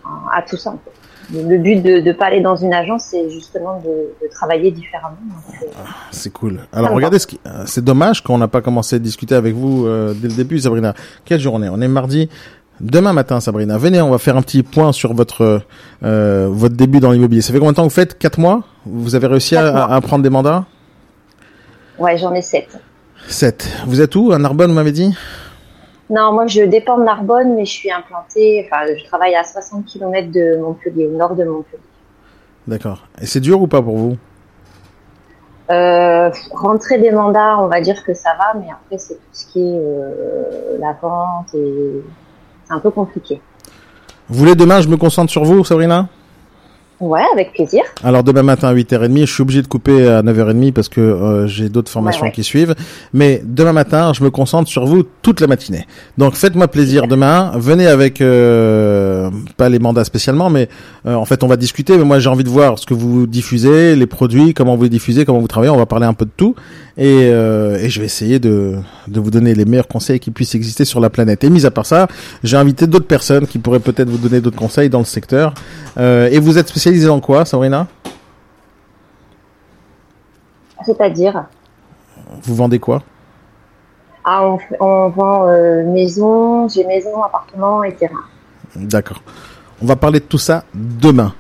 [0.04, 0.76] à, à, tout ça.
[1.32, 5.16] Le but de ne pas aller dans une agence, c'est justement de, de, travailler différemment.
[5.62, 6.60] Euh, ah, c'est cool.
[6.74, 7.40] Alors, regardez, ce qui...
[7.46, 10.60] Euh, c'est dommage qu'on n'a pas commencé à discuter avec vous euh, dès le début,
[10.60, 10.94] Sabrina.
[11.24, 11.70] Quelle journée?
[11.72, 12.30] On est mardi.
[12.82, 15.62] Demain matin, Sabrina, venez, on va faire un petit point sur votre
[16.04, 17.42] euh, votre début dans l'immobilier.
[17.42, 18.18] Ça fait combien de temps que vous faites?
[18.18, 18.64] Quatre mois?
[18.86, 20.66] Vous avez réussi à, à, prendre des mandats?
[21.98, 22.80] Ouais, j'en ai sept.
[23.30, 23.84] 7.
[23.86, 25.16] Vous êtes où À Narbonne, vous m'avez dit?
[26.10, 29.86] Non, moi je dépends de Narbonne, mais je suis implantée, enfin je travaille à 60
[29.86, 31.84] km de Montpellier, au nord de Montpellier.
[32.68, 33.08] D'accord.
[33.22, 34.18] Et c'est dur ou pas pour vous?
[35.70, 39.46] Euh, Rentrer des mandats, on va dire que ça va, mais après c'est tout ce
[39.46, 42.02] qui est euh, la vente et
[42.66, 43.40] c'est un peu compliqué.
[44.30, 46.08] Vous voulez demain, je me concentre sur vous, Sabrina?
[47.00, 47.82] Ouais, avec plaisir.
[48.04, 51.48] Alors demain matin à 8h30, je suis obligé de couper à 9h30 parce que euh,
[51.48, 52.76] j'ai d'autres formations qui suivent.
[53.14, 55.88] Mais demain matin, je me concentre sur vous toute la matinée.
[56.18, 57.54] Donc faites-moi plaisir demain.
[57.56, 60.68] Venez avec euh, pas les mandats spécialement, mais
[61.06, 61.98] euh, en fait on va discuter.
[61.98, 64.90] Mais moi j'ai envie de voir ce que vous diffusez, les produits, comment vous les
[64.90, 65.72] diffusez, comment vous travaillez.
[65.72, 66.56] On va parler un peu de tout
[67.00, 68.76] et, et je vais essayer de,
[69.08, 71.44] de vous donner les meilleurs conseils qui puissent exister sur la planète.
[71.44, 72.08] Et mis à part ça,
[72.44, 75.54] j'ai invité d'autres personnes qui pourraient peut-être vous donner d'autres conseils dans le secteur.
[75.98, 77.88] et vous êtes spécialisé spécialisé en quoi, Sabrina?
[80.86, 81.46] C'est-à-dire?
[82.44, 83.04] Vous vendez quoi?
[84.24, 84.46] Ah,
[84.80, 88.24] on, vend euh, maison, j'ai maison, appartement et terrain.
[88.76, 89.22] D'accord.
[89.82, 91.34] On va parler de tout ça demain.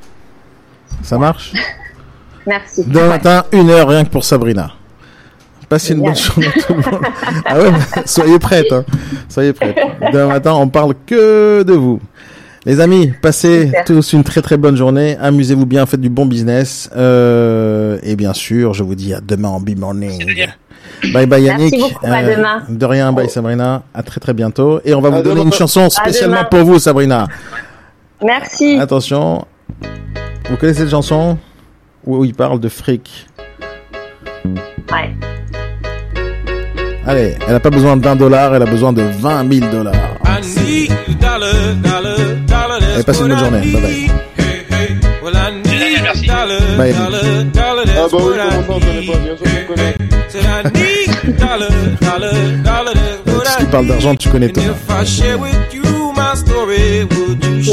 [1.03, 1.53] Ça marche?
[2.47, 2.83] Merci.
[2.85, 4.71] Demain matin, une heure rien que pour Sabrina.
[5.69, 7.01] Passez une bonne journée tout le monde.
[7.45, 7.71] ah ouais,
[8.05, 8.71] soyez prêtes.
[8.71, 8.83] Hein.
[9.29, 9.77] Soyez prêtes.
[10.11, 11.99] Demain matin, on parle que de vous.
[12.65, 15.15] Les amis, passez tous une très très bonne journée.
[15.21, 16.89] Amusez-vous bien, faites du bon business.
[16.95, 20.47] Euh, et bien sûr, je vous dis à demain en B-Morning.
[21.13, 21.71] Bye bye Yannick.
[21.71, 22.63] Merci beaucoup, à demain.
[22.67, 23.83] De rien, bye Sabrina.
[23.93, 24.81] À très très bientôt.
[24.83, 27.27] Et on va vous donner une chanson spécialement pour vous, Sabrina.
[28.23, 28.77] Merci.
[28.79, 29.45] Attention.
[30.49, 31.37] Vous connaissez cette chanson?
[32.05, 33.27] Où il parle de fric
[34.91, 35.15] Ouais.
[37.09, 39.95] Allez, elle n'a pas besoin d'un dollar, elle a besoin de 20 000 dollars.
[42.93, 43.61] Allez, passez une bonne journée.
[43.73, 44.11] Bye bye.
[46.03, 46.27] Merci.
[46.77, 46.93] Bye.
[47.97, 48.33] Ah bah oui,
[48.67, 49.95] comment ça, on connaît pas, bien sûr qu'on connaît.
[53.49, 54.61] Si tu parles d'argent, tu connais tout.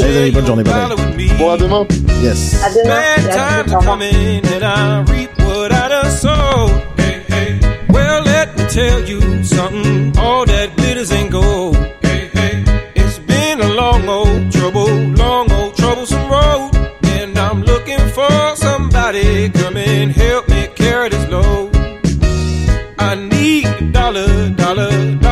[0.03, 0.63] Allez, amis, bonne journée.
[0.63, 0.87] Bye bye.
[1.37, 1.85] Bon, à demain.
[2.23, 2.59] Yes.
[2.65, 2.95] À demain.
[8.77, 10.15] tell you something.
[10.19, 11.75] All that glitters ain't gold.
[12.05, 12.53] Hey, hey.
[13.01, 14.91] It's been a long old trouble,
[15.23, 16.71] long old troublesome road.
[17.15, 21.75] And I'm looking for somebody come and help me carry this load.
[22.99, 25.26] I need a dollar, dollar, dollar.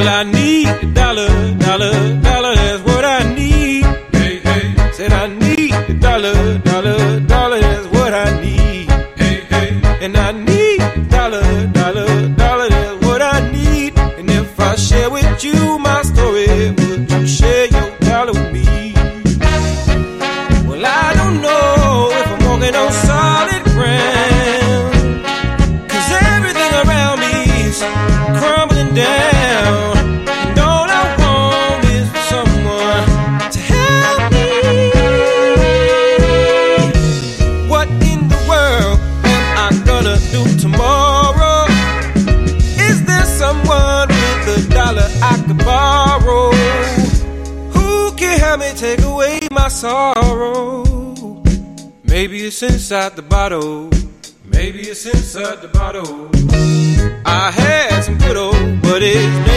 [0.00, 1.09] Well, I need.
[52.50, 53.88] it's inside the bottle.
[54.44, 56.28] Maybe it's inside the bottle.
[57.24, 59.49] I had some good old, buddies.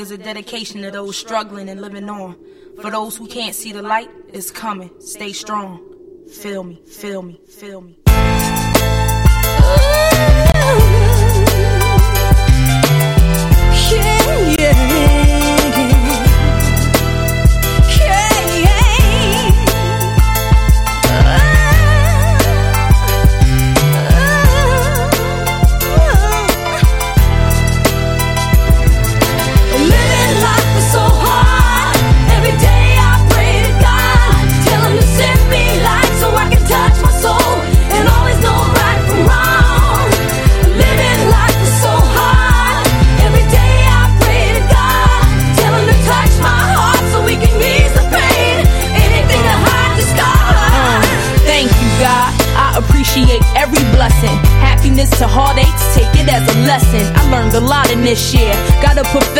[0.00, 2.36] is a dedication to those struggling and living on.
[2.80, 4.90] For those who can't see the light, it's coming.
[5.00, 5.80] Stay strong.
[6.40, 8.09] Feel me, feel me, feel me.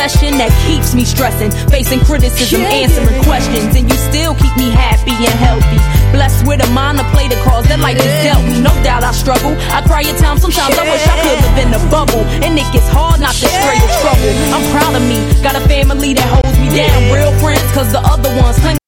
[0.00, 5.12] Profession that keeps me stressing, facing criticism, answering questions, and you still keep me happy
[5.12, 5.76] and healthy.
[6.16, 8.64] Blessed with a mind to play the cause that life has dealt me.
[8.64, 9.52] No doubt I struggle.
[9.68, 10.40] I cry at times.
[10.40, 13.44] Sometimes I wish I could live in a bubble, and it gets hard not to
[13.44, 14.32] stray with trouble.
[14.56, 15.20] I'm proud of me.
[15.44, 17.12] Got a family that holds me down.
[17.12, 18.79] Real friends, cause the other ones claim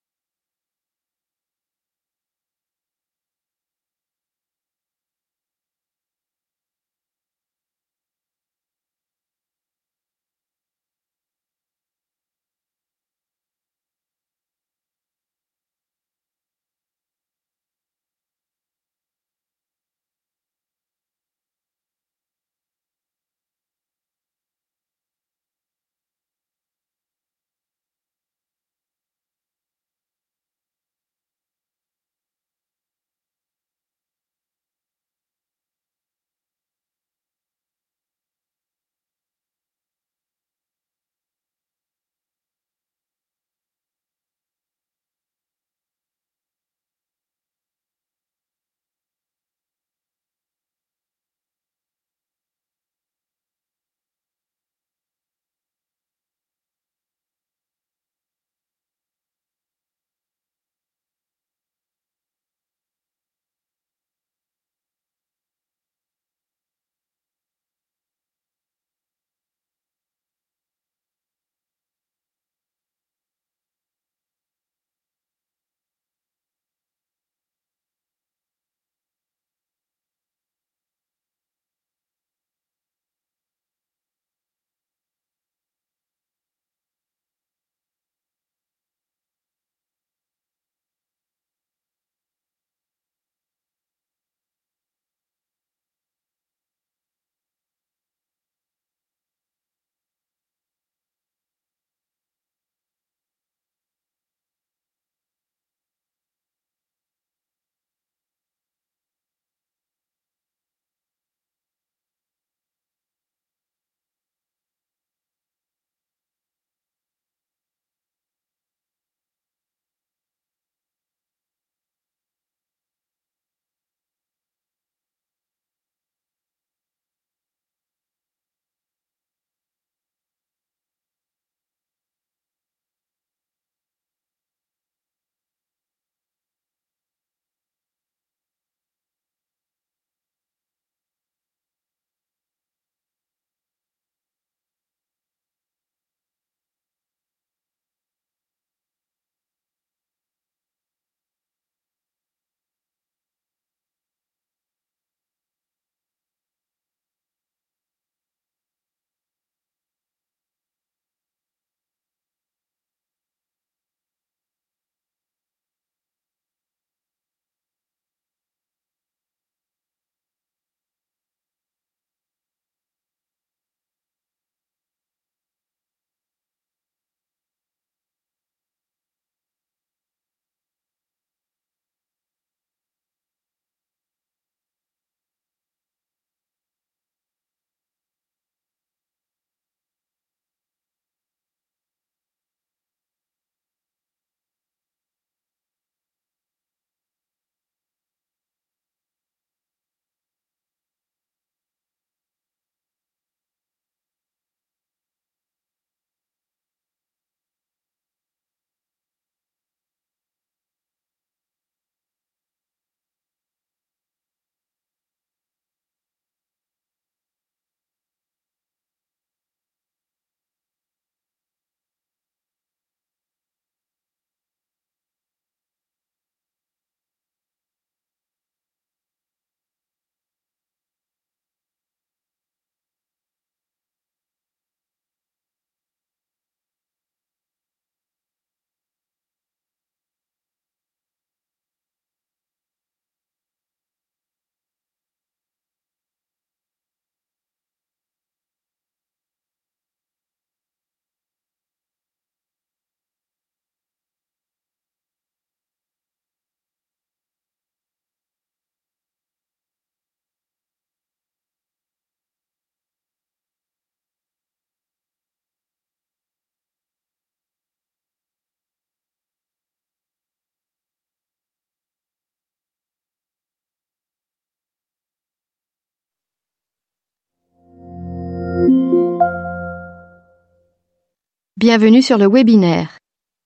[281.63, 282.99] Bienvenue sur le webinaire.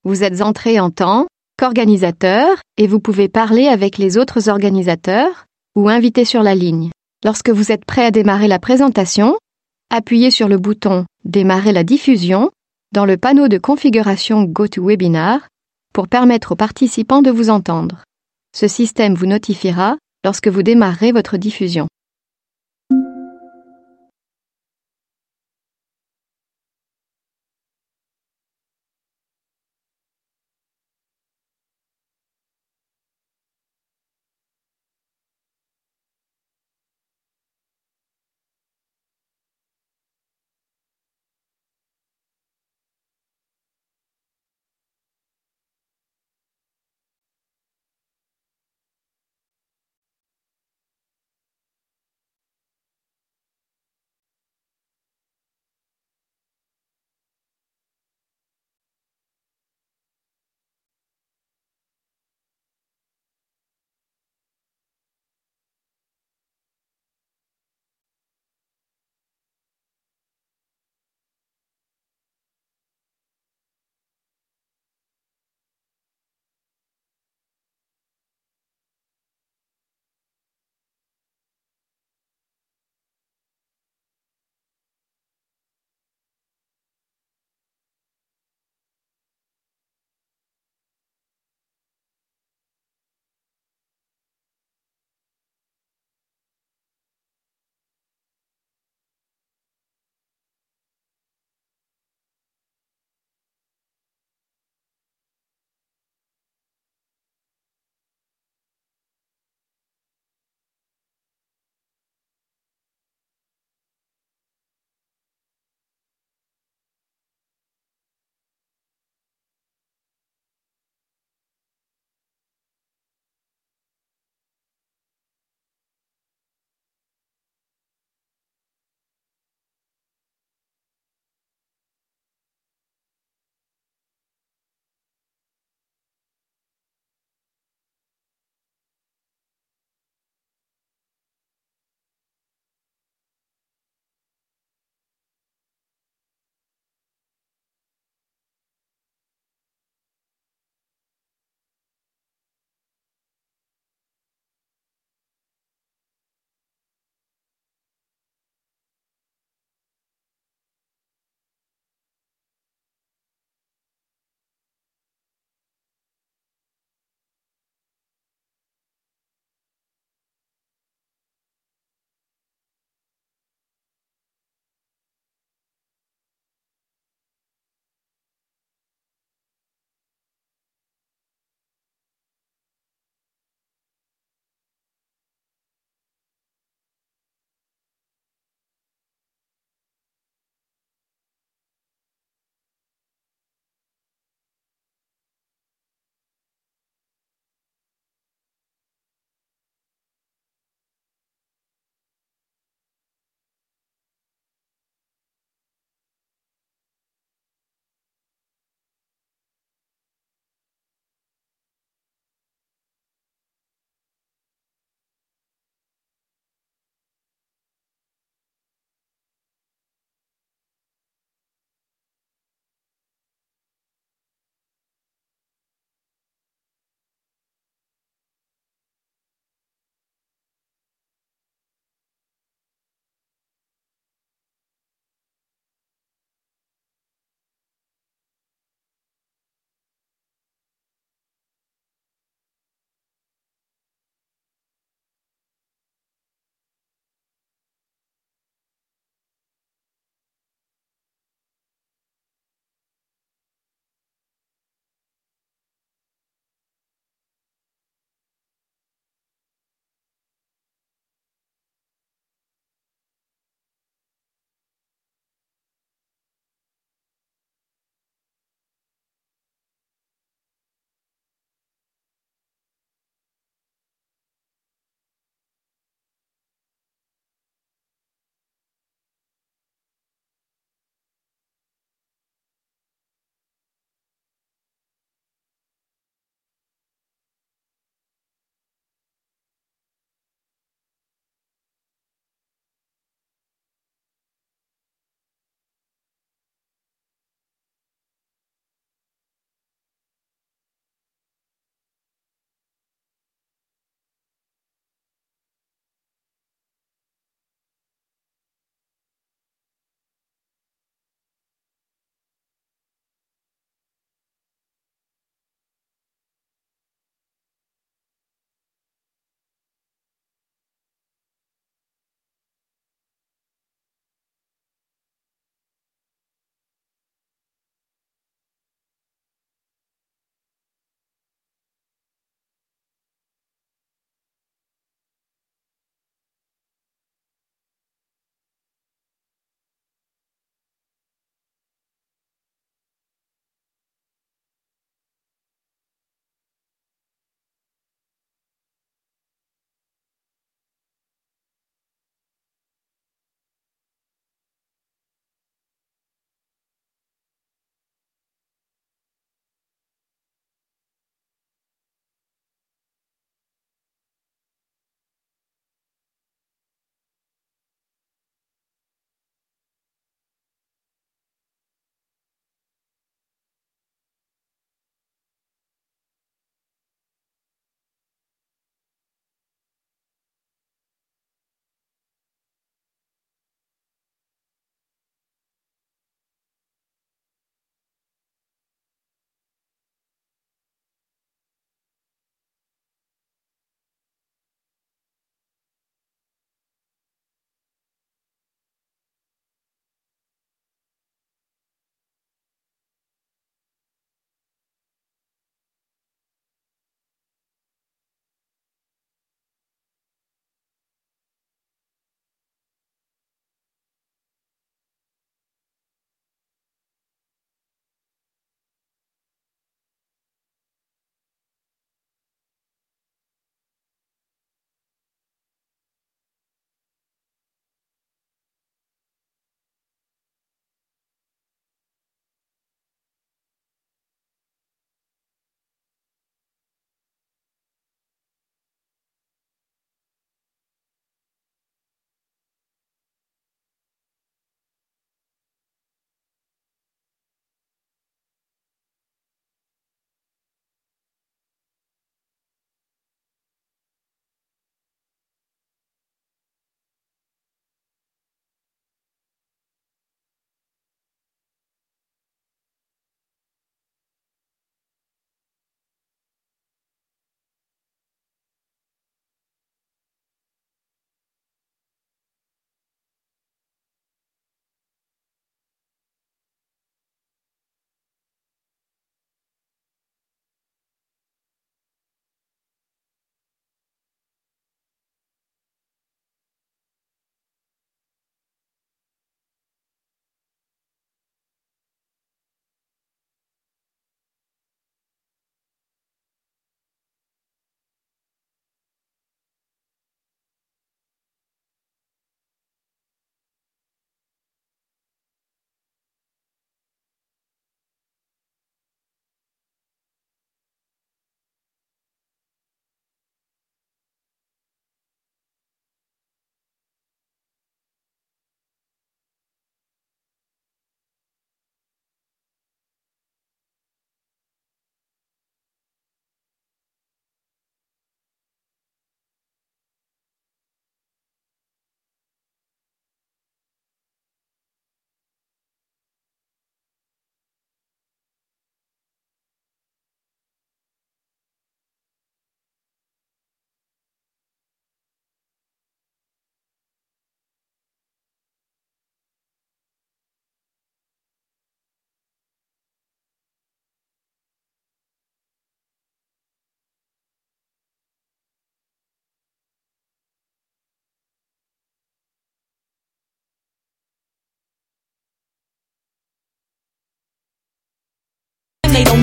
[0.03, 1.27] Vous êtes entré en tant
[1.59, 2.49] qu'organisateur
[2.79, 5.45] et vous pouvez parler avec les autres organisateurs
[5.77, 6.89] ou invités sur la ligne.
[7.27, 9.37] Lorsque vous êtes prêt à démarrer la présentation,
[9.91, 12.51] appuyez sur le bouton Démarrer la diffusion
[12.91, 15.47] dans le panneau de configuration GoToWebinar
[15.93, 18.03] pour permettre aux participants de vous entendre.
[18.57, 21.87] Ce système vous notifiera lorsque vous démarrerez votre diffusion.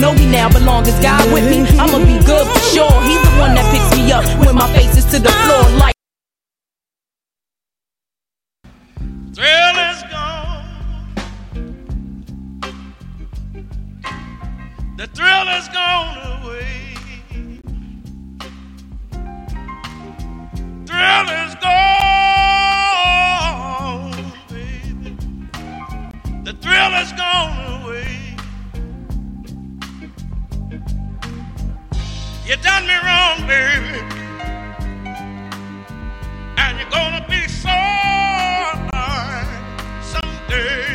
[0.04, 2.92] Know me now, but long as God with me, I'ma be good for sure.
[3.08, 5.64] He's the one that picks me up when my face is to the floor.
[5.80, 5.96] Like
[9.34, 10.66] Thrill is gone.
[14.98, 16.96] The thrill is gone away.
[20.88, 21.74] Thrill is gone,
[24.50, 25.12] baby.
[26.44, 28.23] The thrill is gone away.
[32.46, 34.00] You done me wrong, baby.
[36.58, 38.90] And you're gonna be sorry
[40.02, 40.93] someday.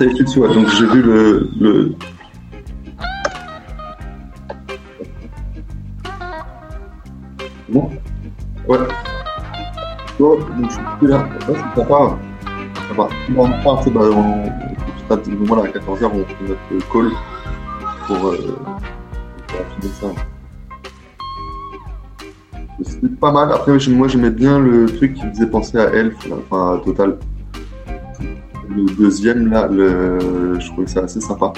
[0.00, 1.92] Donc j'ai vu le, le...
[7.68, 7.90] Bon
[8.66, 8.78] Ouais.
[10.18, 11.18] Donc je suis plus là.
[11.18, 12.18] Ouais, c'est sympa.
[12.88, 13.08] Ça va.
[13.36, 15.44] On c'est bah, on...
[15.44, 17.10] voilà, à 14h, on fait notre call
[18.06, 18.58] pour, euh,
[19.48, 20.06] pour ça.
[22.82, 23.52] C'était pas mal.
[23.52, 26.78] Après, moi, j'aimais bien le truc qui me faisait penser à Elf, là, enfin, à
[26.78, 27.18] Total.
[28.70, 30.58] Le deuxième, là, le...
[30.60, 31.52] je trouvais ça assez sympa.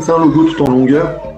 [0.00, 1.29] Comme ça un logo tout en longueur.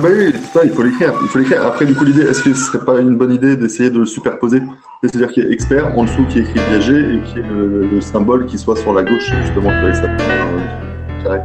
[0.00, 0.32] Bah oui,
[0.64, 1.12] il faut l'écrire.
[1.22, 1.66] Il faut l'écrire.
[1.66, 4.06] Après, du coup, l'idée, est-ce que ce serait pas une bonne idée d'essayer de le
[4.06, 4.62] superposer?
[5.02, 7.48] C'est-à-dire qu'il y ait expert, en dessous qui est écrit viager, et qu'il y ait
[7.48, 10.04] le, le symbole qui soit sur la gauche, justement, avec ça.
[10.04, 11.38] euh.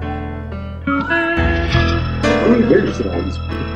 [2.23, 3.72] Ah oui, oui,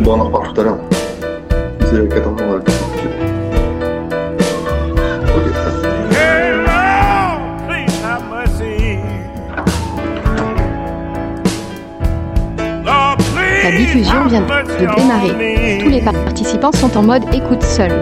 [0.00, 0.78] bon, on en reparle tout à l'heure.
[1.80, 2.58] C'est 14 ans, le
[5.34, 5.70] Ok, ça.
[6.16, 8.98] Hey, Lord, please have mercy.
[12.84, 15.78] Lord, please La diffusion vient de démarrer.
[15.82, 17.92] Tous les participants sont en mode écoute seul.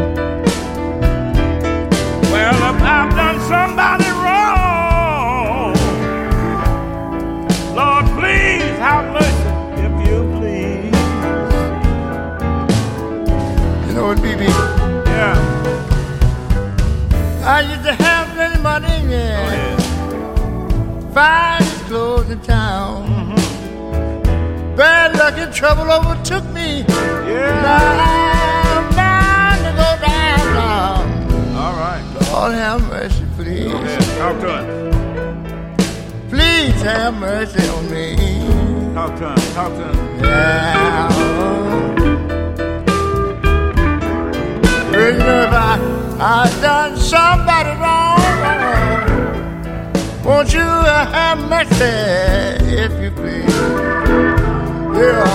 [21.12, 23.34] Clothes in town.
[24.76, 26.84] Bad luck and trouble overtook me.
[26.86, 27.66] Yeah.
[28.76, 31.56] I'm bound to go down.
[31.56, 32.04] All right.
[32.32, 33.66] Lord have mercy, please.
[33.66, 34.66] Yeah, talk to him.
[36.28, 38.14] Please have mercy on me.
[38.94, 39.38] Talk to him.
[39.54, 39.96] Talk to him.
[40.22, 41.08] Yeah.
[44.92, 45.78] Know, if I,
[46.20, 47.70] I done somebody
[50.31, 51.74] won't you have mercy
[52.73, 53.52] if you please?
[54.97, 55.27] Yeah.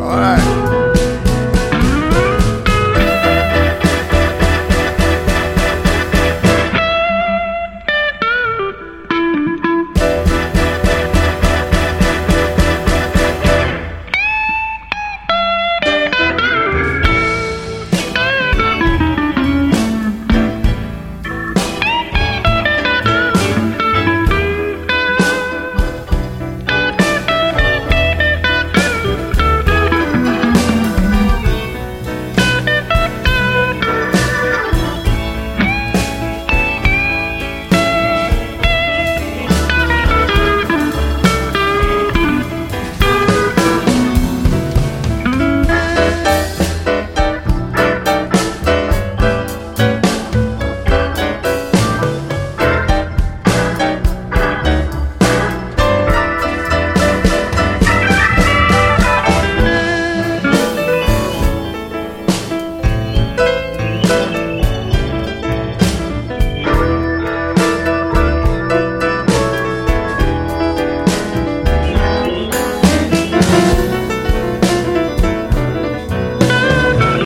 [0.00, 0.85] All right.